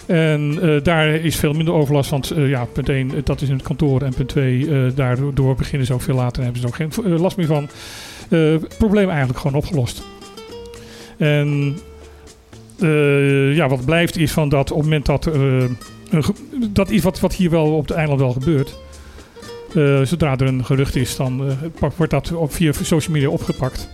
[0.06, 4.02] En daar is veel minder overlast, want ja, punt 1, dat is in het kantoor.
[4.02, 7.36] En punt 2, daardoor beginnen ze ook veel later en hebben ze ook geen last
[7.36, 7.68] meer van.
[8.78, 10.02] Probleem eigenlijk gewoon opgelost.
[11.16, 11.78] En
[13.54, 15.30] ja, wat blijft is van dat op het moment dat...
[16.70, 18.76] dat is wat, wat hier wel op het eiland wel gebeurt.
[19.74, 21.48] Eh, zodra er een gerucht is, dan
[21.80, 23.88] eh, wordt dat op, via social media opgepakt.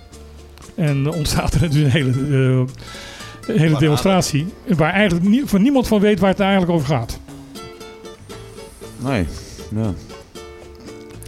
[0.74, 4.46] En ontstaat er dus een hele, eh, een hele demonstratie.
[4.76, 7.18] Waar eigenlijk nie- van niemand van weet waar het eigenlijk over gaat.
[8.98, 9.26] Nee.
[9.74, 9.92] Ja.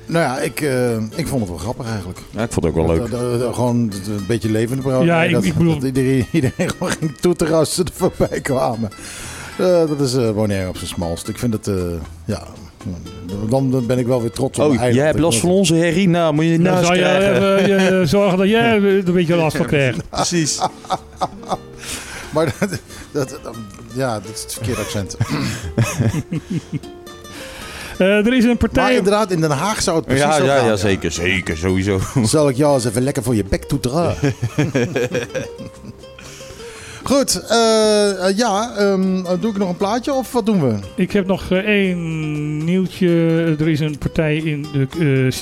[0.08, 2.18] Nou ja, ik, eh, ik vond het wel grappig eigenlijk.
[2.30, 3.10] ja, ik vond het ook wel leuk.
[3.10, 5.06] Dat, dat- dat- gewoon een beetje levende praten.
[5.06, 8.40] Ja, ik- dat, ik bedoel- dat iedereen, iedereen gewoon ging toeteren als ze er voorbij
[8.40, 8.90] kwamen.
[9.58, 11.28] Eh, dat is eh Bonaire op zijn smalst.
[11.28, 11.74] Ik vind het, eh,
[12.24, 12.42] ja...
[13.48, 15.74] Dan, dan ben ik wel weer trots op Oh, mijn jij hebt last van onze
[15.74, 16.08] herrie.
[16.08, 17.58] Nou, moet je Dan naast zou je krijgen.
[17.58, 20.08] even je zorgen dat jij er een beetje last van krijgt.
[20.10, 20.58] Precies.
[22.32, 22.70] Maar dat,
[23.12, 23.56] dat, dat-
[23.94, 25.16] ja, dat is het verkeerde accent.
[27.98, 28.96] Eh, er is een Maar partij...
[28.96, 31.12] inderdaad, in Den Haag zou het precies Ja, zo ja, gaan, ja, zeker.
[31.12, 32.00] Zeker, sowieso.
[32.22, 34.34] Zal ik jou eens even lekker voor je bek toedragen?
[37.06, 40.74] Goed, eh, eh, ja, ehm, doe ik nog een plaatje of wat doen we?
[40.96, 43.08] Ik heb nog eh, één nieuwtje.
[43.58, 44.86] Er is een partij in de,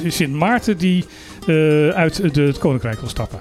[0.02, 1.04] eh, Sint Maarten die
[1.46, 3.38] eh, uit de, het Koninkrijk wil stappen.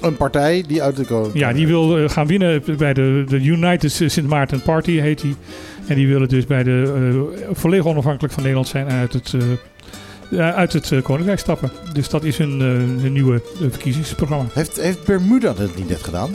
[0.00, 1.34] Een partij die uit de koning.
[1.34, 5.36] Ja, die wil eh, gaan winnen bij de, de United Sint Maarten Party, heet die.
[5.86, 6.92] En die willen dus bij de
[7.36, 9.32] eh, volledig onafhankelijk van Nederland zijn en uit het,
[10.30, 11.70] eh, uit het eh, Koninkrijk stappen.
[11.92, 14.44] Dus dat is een, eh, een nieuwe eh, verkiezingsprogramma.
[14.52, 16.30] Heeft, heeft Bermuda dat niet net gedaan?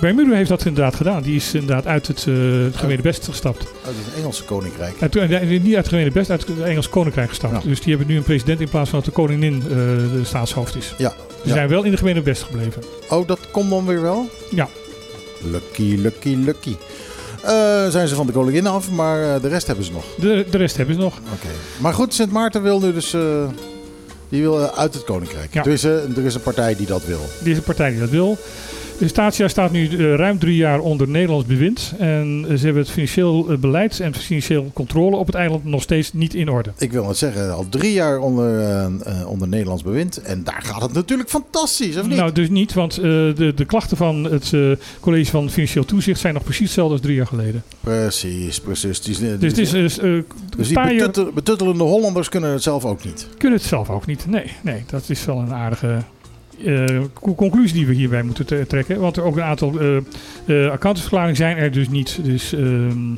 [0.00, 1.22] Bermuda heeft dat inderdaad gedaan.
[1.22, 2.24] Die is inderdaad uit het,
[2.64, 3.66] het gemene best gestapt.
[3.86, 4.94] Uit het Engelse koninkrijk.
[5.00, 7.64] Uit, niet uit het gemene best, uit het Engels Koninkrijk gestapt.
[7.64, 10.76] Dus die hebben nu een president in plaats van dat de koningin eh, de staatshoofd
[10.76, 10.94] is.
[10.98, 11.10] Ja.
[11.42, 11.54] Ze ja.
[11.54, 12.82] zijn wel in de gemene best gebleven.
[13.08, 14.28] Oh, dat komt dan weer wel?
[14.50, 14.68] Ja.
[15.50, 16.76] Lucky, lucky, lucky.
[17.42, 20.04] Eh, zijn ze van de koningin af, maar de rest hebben ze nog.
[20.16, 21.16] De, de rest hebben ze nog.
[21.16, 21.48] Oké.
[21.78, 23.16] Maar goed, Sint Maarten wil nu dus...
[24.28, 25.54] die wil uit het koninkrijk.
[25.54, 25.64] Ja.
[25.64, 27.20] Er, is, er is een partij die dat wil.
[27.42, 28.38] Deze partij die dat wil.
[28.98, 31.92] De Statia staat nu eh, ruim drie jaar onder Nederlands bewind.
[31.98, 35.82] En eh, ze hebben het financieel eh, beleid en financieel controle op het eiland nog
[35.82, 36.70] steeds niet in orde.
[36.78, 38.88] Ik wil het zeggen, al drie jaar onder,
[39.26, 40.22] onder Nederlands bewind.
[40.22, 42.16] En daar gaat het natuurlijk fantastisch, of niet?
[42.16, 44.52] Nou, dus niet, want de, de klachten van het
[45.00, 47.62] College van Financieel Toezicht zijn nog precies hetzelfde als drie jaar geleden.
[47.80, 49.00] Precies, precies.
[49.00, 49.94] Die, die- Dus het is, dus,
[50.68, 53.26] die betuttel- betuttelende Hollanders kunnen het zelf ook niet.
[53.38, 54.26] kunnen het zelf ook niet.
[54.28, 55.98] Nee, nee dat is wel een aardige
[57.20, 59.00] co- conclusie die we hierbij moeten te- trekken.
[59.00, 59.96] Want er ook een aantal eh,
[60.70, 62.18] accountantsverklaringen zijn er dus niet.
[62.22, 63.14] Dus ehm,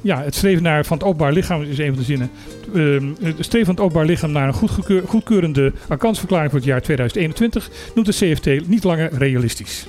[0.00, 2.30] ja, het streven naar van het openbaar lichaam is een van de zinnen.
[2.74, 6.82] Ehm, het streven van het openbaar lichaam naar een goedgekeur- goedkeurende accountantsverklaring voor het jaar
[6.82, 9.86] 2021 noemt de CFT niet langer realistisch.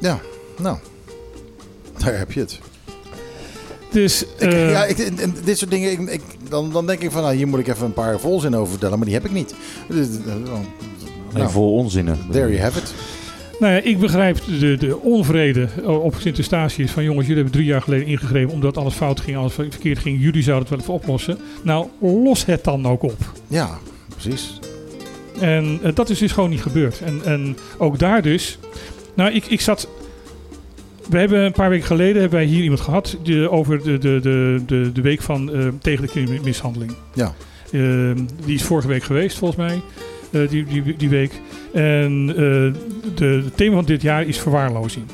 [0.00, 0.20] Ja,
[0.58, 0.76] nou.
[1.98, 2.60] Daar heb je het.
[3.90, 4.96] Dus Ik, ja, ik,
[5.44, 7.86] dit soort dingen, ik, ik- dan, dan denk ik van, nou, hier moet ik even
[7.86, 9.54] een paar volzinnen over vertellen, maar die heb ik niet.
[11.32, 12.18] Eh, Nou, vol onzinnen.
[12.30, 12.94] there you have it.
[13.60, 17.70] Nou ja, ik begrijp de, de onvrede op Sint Eustatius van jongens, jullie hebben drie
[17.72, 20.20] jaar geleden ingegrepen omdat alles fout ging, alles verkeerd ging.
[20.22, 21.38] Jullie zouden het wel even oplossen.
[21.62, 23.16] Nou, los het dan ook op.
[23.48, 23.78] Ja,
[24.08, 24.58] precies.
[25.40, 27.00] En eh, dat is dus gewoon niet gebeurd.
[27.00, 28.58] En, en ook daar dus.
[29.14, 29.88] Nou, ik, ik zat.
[31.08, 34.18] We hebben een paar weken geleden hebben wij hier iemand gehad die, over de, de,
[34.22, 36.92] de, de, de week van eh, tegen de kindermishandeling.
[37.14, 37.34] Ja.
[37.72, 39.80] Ehm, die is vorige week geweest, volgens mij.
[40.32, 41.32] Eh, die, die, die week.
[41.72, 42.34] En eh,
[43.14, 45.04] de, het thema van dit jaar is verwaarlozing.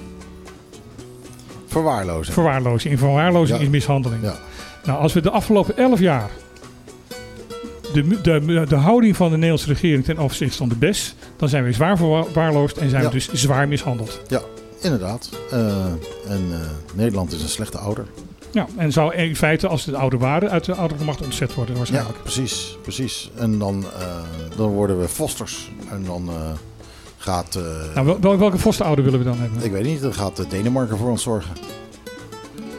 [1.67, 2.33] Verwaarlozen.
[2.33, 2.93] Verwaarlozing.
[2.93, 3.65] En verwaarlozing Ja.
[3.65, 4.23] is mishandeling.
[4.23, 4.37] Ja.
[4.85, 6.31] Nou, als we de afgelopen elf jaar
[7.93, 11.65] de, de, de houding van de Nederlandse regering ten opzichte van de BES, dan zijn
[11.65, 13.09] we zwaar verwaarloosd en zijn Ja.
[13.09, 14.21] we dus zwaar mishandeld.
[14.81, 15.29] Inderdaad.
[15.51, 15.85] Eh,
[16.29, 16.59] en eh,
[16.95, 18.05] Nederland is een slechte ouder.
[18.51, 21.73] Ja, en zou in feite, als het ouder waren, uit de ouderlijke macht ontzet worden
[21.75, 22.23] Ja, waarschijnlijk.
[22.23, 22.77] precies.
[22.83, 23.31] precies.
[23.37, 24.07] En dan, eh,
[24.57, 25.71] dan worden we fosters.
[25.91, 26.35] En dan eh,
[27.17, 27.63] gaat, eh,
[27.95, 29.63] Nou, wel, wel- welke fosterouder willen we dan hebben?
[29.65, 31.51] ik weet niet, dan gaat Denemarken voor ons zorgen.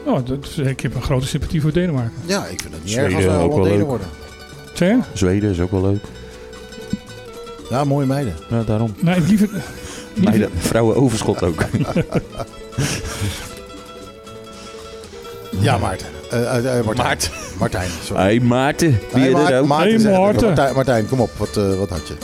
[0.06, 2.12] Oh, dat, ik heb een grote sympathie voor Denemarken.
[2.26, 3.86] Ja, ik vind het niet Zweden erg als we ook allemaal wel Denen leuk.
[3.88, 4.06] worden.
[4.74, 4.98] Zeg je?
[5.12, 6.04] Zweden is ook wel leuk.
[7.70, 8.34] Ja, mooie meiden.
[8.50, 8.94] Ja, daarom.
[9.00, 9.48] Nou, ik liever,
[10.20, 11.64] liever- Meiden, vrouwen overschot ook.
[15.60, 16.06] Ja, Maarten.
[16.30, 17.18] Eh, eh, eh, Martijn.
[17.58, 18.22] Martijn, sorry.
[18.22, 19.66] Hey Maarten, wie Ma- er ook?
[19.66, 20.20] Maarten Hey, het.
[20.20, 20.46] Maarten.
[20.46, 21.30] Martijn, Martijn, kom op.
[21.36, 22.14] Wat, eh, wat had je?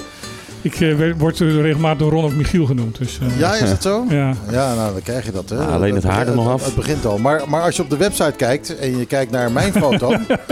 [0.63, 2.99] ik eh, werd- word eh, regelmatig door Ron ook Michiel genoemd.
[2.99, 4.05] Dus, eh, Ja, is dat zo?
[4.09, 4.35] ja.
[4.51, 5.49] Ja, nou, dan krijg je dat.
[5.51, 5.57] Hè.
[5.59, 6.65] Ah, alleen het haar er nog af.
[6.65, 7.19] Het begint al.
[7.19, 10.09] Maar, maar als je op de website kijkt en je kijkt naar mijn foto,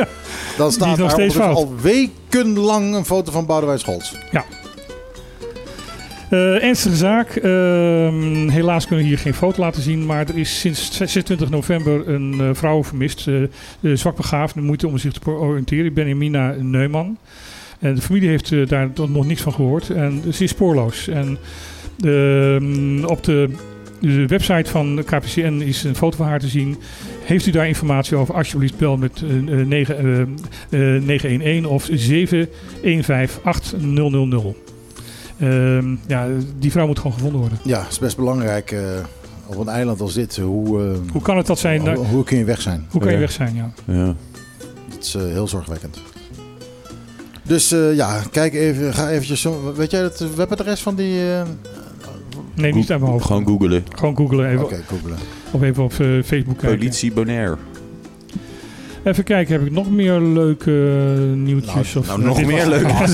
[0.58, 1.56] dan staat nog daar steeds ondertussen fout.
[1.56, 4.12] al wekenlang een foto van Boudewijn Scholz.
[6.34, 7.36] Eh, ernstige zaak.
[7.36, 10.06] Ehm, helaas kunnen we hier geen foto laten zien.
[10.06, 13.28] Maar er is sinds 26 november een eh, vrouw vermist.
[13.28, 13.42] eh,
[13.92, 15.92] zwak begaafd, moeite om zich te oriënteren.
[15.92, 17.18] Benjamina Neumann.
[17.78, 19.90] En de familie heeft daar nog niks van gehoord.
[19.90, 21.08] En ze is spoorloos.
[21.08, 21.38] En
[22.00, 23.48] ehm, op de,
[24.26, 26.76] website van KPCN is een foto van haar te zien.
[27.24, 28.34] Heeft u daar informatie over?
[28.34, 29.96] Alsjeblieft bel met eh, eh, 9,
[30.70, 33.74] eh, eh, 911 of 7158000.
[33.74, 34.63] Ehm,
[36.06, 36.26] ja,
[36.58, 37.58] die vrouw moet gewoon gevonden worden.
[37.64, 38.80] Ja, het is best belangrijk eh,
[39.46, 40.36] op een eiland als dit.
[40.36, 41.80] Hoe, eh, Hoe kan het dat zijn?
[41.94, 42.86] hoe, hoe kun je weg zijn?
[42.90, 43.54] hoe kan je weg zijn?
[43.54, 43.70] Ja.
[43.94, 44.14] Ja.
[44.88, 45.98] Dat is eh, heel zorgwekkend.
[47.42, 49.72] Dus eh, ja, kijk even, ga eventjes zo.
[49.76, 51.30] Weet jij het webadres van die.
[51.32, 51.42] eh,
[52.54, 53.24] Nee, niet uit mijn hoofd.
[53.24, 53.84] Gewoon googelen.
[53.94, 54.64] Gewoon googlen even.
[54.64, 55.18] Oké, googelen.
[55.50, 56.78] Of even op Facebook kijken.
[56.78, 57.56] Politie Bonaire.
[59.04, 60.70] Even kijken, heb ik nog meer leuke
[61.16, 61.96] eh, nieuwtjes?
[61.96, 62.66] of, Nou, nog dit meer was-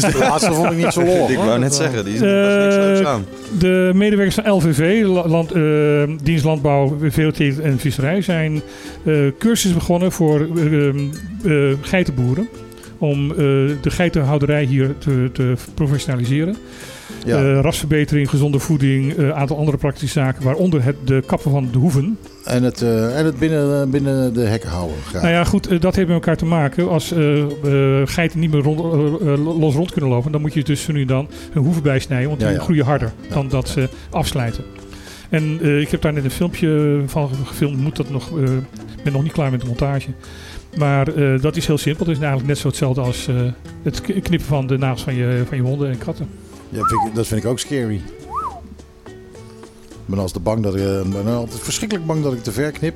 [0.02, 0.12] leuk.
[0.12, 1.28] De laatste vond ik niet zo lollig.
[1.30, 3.24] Ik wou net zeggen, die is Eh, niks leuks aan.
[3.58, 5.62] De medewerkers van LVV, La- land, eh,
[6.22, 8.60] Dienst Landbouw, Veeteelt en Visserij, zijn
[9.04, 12.48] eh cursussen begonnen voor eh, eh, geitenboeren.
[12.98, 16.56] Om eh, de geitenhouderij hier te, te professionaliseren.
[17.24, 17.36] Ja.
[17.36, 21.78] Eh, rasverbetering, gezonde voeding, een aantal andere praktische zaken, waaronder het de kappen van de
[21.78, 22.18] hoeven.
[22.44, 24.96] En het, eh, en het binnen, binnen de hekken houden.
[25.06, 25.22] Graag.
[25.22, 26.88] Nou ja, goed, eh, dat heeft met elkaar te maken.
[26.88, 30.54] Als eh, eh, geiten niet meer rond, eh, eh, los rond kunnen lopen, dan moet
[30.54, 32.60] je dus nu dan hun hoeven bijsnijden, want die Ja, ja.
[32.60, 34.64] groeien harder dan dat ze afslijten.
[35.30, 38.42] En eh, ik heb daar net een filmpje van gefilmd, moet dat nog, eh,
[38.96, 40.08] ik ben nog niet klaar met de montage.
[40.76, 42.04] Maar eh, dat is heel simpel.
[42.06, 43.34] Het is eigenlijk net zo hetzelfde als eh,
[43.82, 46.28] het knippen van de nagels van je, van je honden en katten.
[46.70, 48.00] Ja, vind ik- dat vind ik ook scary.
[49.90, 52.70] Ik ben altijd bang dat ik, eh, ben altijd verschrikkelijk bang dat ik te ver
[52.70, 52.94] knip.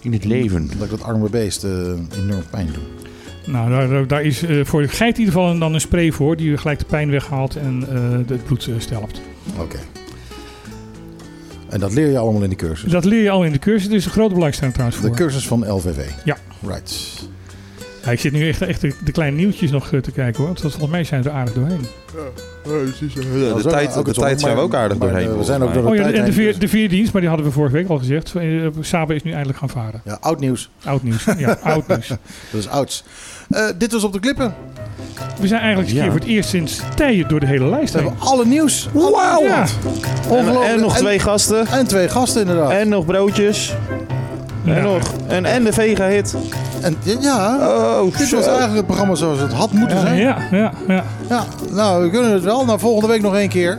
[0.00, 0.66] In het leven.
[0.66, 1.70] Dat ik dat arme beest eh,
[2.16, 2.82] enorm pijn doe.
[3.52, 6.56] Nou, daar, is eh, voor de geit in ieder geval dan een spray voor die
[6.56, 9.20] gelijk de pijn weghaalt en eh, het bloed stelpt.
[9.58, 9.78] Oké.
[11.68, 12.90] En dat leer je allemaal in de cursus.
[12.92, 13.88] Dat leer je al in de cursus.
[13.88, 15.16] Er is een grote belangstelling trouwens De voor.
[15.16, 16.08] cursus van LVV.
[16.24, 16.36] Ja.
[16.66, 17.20] Right.
[18.04, 20.46] Ja, ik zit nu echt, echt de, de kleine nieuwtjes nog eh, te kijken hoor.
[20.46, 21.86] Want volgens mij zijn ze er aardig doorheen.
[22.14, 25.28] Ja, de tijd, de tijd zijn we ook aardig maar, doorheen.
[25.30, 27.12] eh, we zijn ook door Oh de ja, tijd en de, veer, dus- de veerdienst,
[27.12, 28.34] maar die hadden we vorige week al gezegd.
[28.34, 28.44] Eh,
[28.80, 30.00] Saba is nu eindelijk gaan varen.
[30.04, 30.70] Ja, oud nieuws.
[30.84, 31.24] Oud nieuws.
[31.38, 32.08] Ja, oud nieuws.
[32.08, 32.18] Dat
[32.50, 33.04] is ouds.
[33.50, 34.54] Eh, dit was op de klippen.
[35.40, 36.02] We zijn eigenlijk eens een Ja.
[36.02, 38.88] keer voor het eerst sinds tijden door de hele lijst We hebben alle nieuws.
[38.92, 39.42] Wauw!
[39.42, 39.64] Ja.
[40.28, 40.64] Ongelooflijk.
[40.64, 41.66] En, en nog twee gasten.
[41.66, 42.70] En twee gasten inderdaad.
[42.70, 43.74] En nog broodjes.
[44.64, 44.82] En Ja.
[44.82, 45.02] nog.
[45.26, 46.34] En, en de vega-hit.
[46.80, 48.36] En, ja, Oh, dit zo.
[48.36, 50.16] was eigenlijk het programma zoals het had moeten Ja, zijn.
[50.20, 51.04] ja, ja, ja.
[51.28, 52.64] Ja, nou, we kunnen het wel.
[52.64, 53.78] Nou, volgende week nog één keer.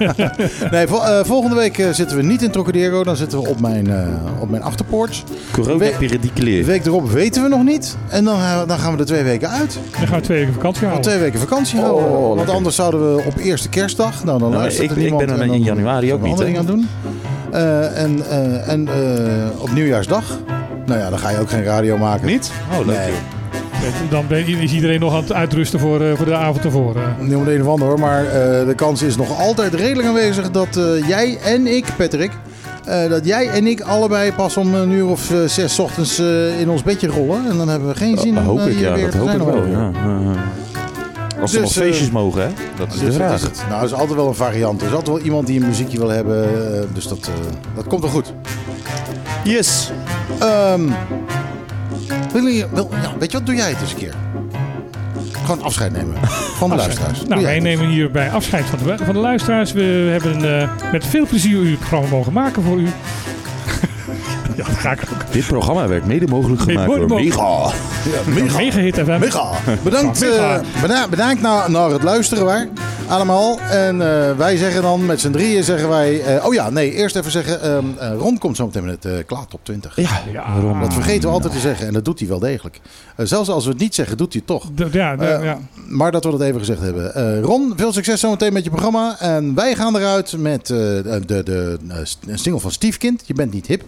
[0.70, 3.04] nee, vol- eh, volgende week eh, zitten we niet in Trocadero.
[3.04, 4.06] Dan zitten we op mijn, eh,
[4.40, 5.24] op mijn achterpoort.
[5.52, 7.96] Corona We- De week erop weten we nog niet.
[8.08, 9.78] En dan, dan gaan we er twee weken uit.
[9.98, 11.02] Dan gaan we twee weken vakantie houden.
[11.10, 12.10] twee weken vakantie Oh, houden.
[12.20, 12.54] Want lekker.
[12.54, 14.24] anders zouden we op eerste kerstdag...
[14.24, 15.26] Nou, dan Nou, luistert ik- er ik niemand.
[15.26, 16.88] ben er in januari ook niet, aan doen.
[17.52, 20.24] Eh, en eh, en eh, op nieuwjaarsdag...
[20.86, 22.26] Nou ja, dan ga je ook geen radio maken.
[22.26, 22.50] Niet?
[22.80, 22.96] Oh, leuk.
[22.96, 23.10] Nee.
[24.10, 26.96] Dan ben, is iedereen nog aan het uitrusten voor, eh, voor de avond ervoor.
[26.96, 27.02] eh.
[27.20, 28.30] Niet om de een of ander hoor, maar eh,
[28.66, 32.30] de kans is nog altijd redelijk aanwezig dat eh, jij en ik, Patrick,
[32.84, 36.60] eh, dat jij en ik allebei pas om een uur of zes 's ochtends eh,
[36.60, 37.40] in ons bedje rollen.
[37.50, 39.02] En dan hebben we geen zin Dat om hoop ik, hier ja.
[39.02, 39.66] Dat te hoop ik wel.
[39.66, 39.90] ja.
[41.40, 42.48] Als er Dus, nog feestjes eh, mogen, hè?
[42.76, 43.34] Dat is Dus vraag.
[43.50, 43.58] is.
[43.68, 44.80] Nou, er is altijd wel een variant.
[44.80, 46.44] Er is altijd wel iemand die een muziekje wil hebben.
[46.74, 47.32] eh, dus dat, eh,
[47.74, 48.32] dat komt wel goed.
[49.44, 49.90] Yes.
[50.38, 50.80] Ehm,
[52.32, 54.14] wil je, wil, ja, weet je wat, doe jij het eens een keer?
[55.44, 56.14] Gewoon afscheid nemen
[56.56, 57.22] van de luisteraars.
[57.26, 59.72] Nou, wij nemen hierbij afscheid van de, van de luisteraars.
[59.72, 62.88] We hebben eh, met veel plezier uw programma mogen maken voor u.
[64.60, 65.32] ja, dat ga ik ook.
[65.32, 67.20] Dit programma werd mede mogelijk Mede gemaakt door.
[67.20, 67.70] Mega.
[68.26, 68.56] Mega.
[68.58, 69.18] Mega hit FM.
[69.18, 69.50] Mega.
[69.82, 70.54] Bedankt, Mega.
[70.60, 72.66] eh, beda- bedankt naar, naar het luisteren waar.
[73.10, 73.58] Allemaal.
[73.60, 76.22] En eh, wij zeggen dan met z'n drieën zeggen wij...
[76.22, 77.62] eh, oh ja, nee, eerst even zeggen.
[77.62, 79.96] ehm, eh, Ron komt zo meteen met het klaar top 20.
[79.96, 81.86] Ja, Ja, Dat vergeten we altijd te zeggen.
[81.86, 82.80] En dat doet hij wel degelijk.
[83.16, 84.70] Eh, zelfs als we het niet zeggen, doet hij het toch.
[84.90, 85.58] d- ja, ja.
[85.88, 87.14] Maar dat we dat even gezegd hebben.
[87.14, 89.16] Eh, Ron, veel succes zometeen met je programma.
[89.20, 92.02] En wij gaan eruit met eh, de, de, de
[92.36, 93.22] single van Stiefkind.
[93.26, 93.82] Je bent niet hip.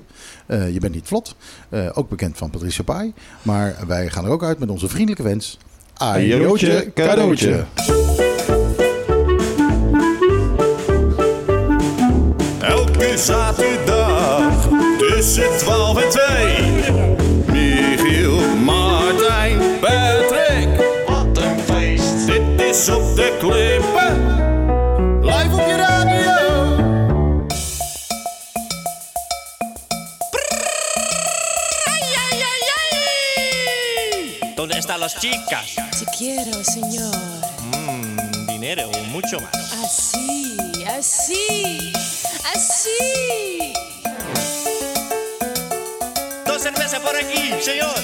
[0.46, 1.34] Eh, je bent niet vlot.
[1.68, 3.12] Eh, ook bekend van Patricia Pai.
[3.42, 5.58] Maar wij gaan er ook uit met onze vriendelijke wens.
[5.96, 7.64] Ajootje, cadeautje.
[13.18, 14.68] Zaterdag
[14.98, 16.92] tussen 12 en 2.
[17.46, 20.68] Michiel, Martijn, Patrick.
[21.06, 22.26] Wat een feest.
[22.26, 24.40] Dit is op de klippen.
[25.20, 26.32] Live op je radio.
[34.56, 35.74] ¿Dónde están las chicas?
[35.98, 37.14] Te quiero, señor.
[37.74, 39.72] Mmm, dinero, mucho más.
[39.84, 40.56] Así,
[40.98, 41.92] así,
[42.54, 43.72] así.
[46.46, 47.94] Dos cervezas por aquí, señor.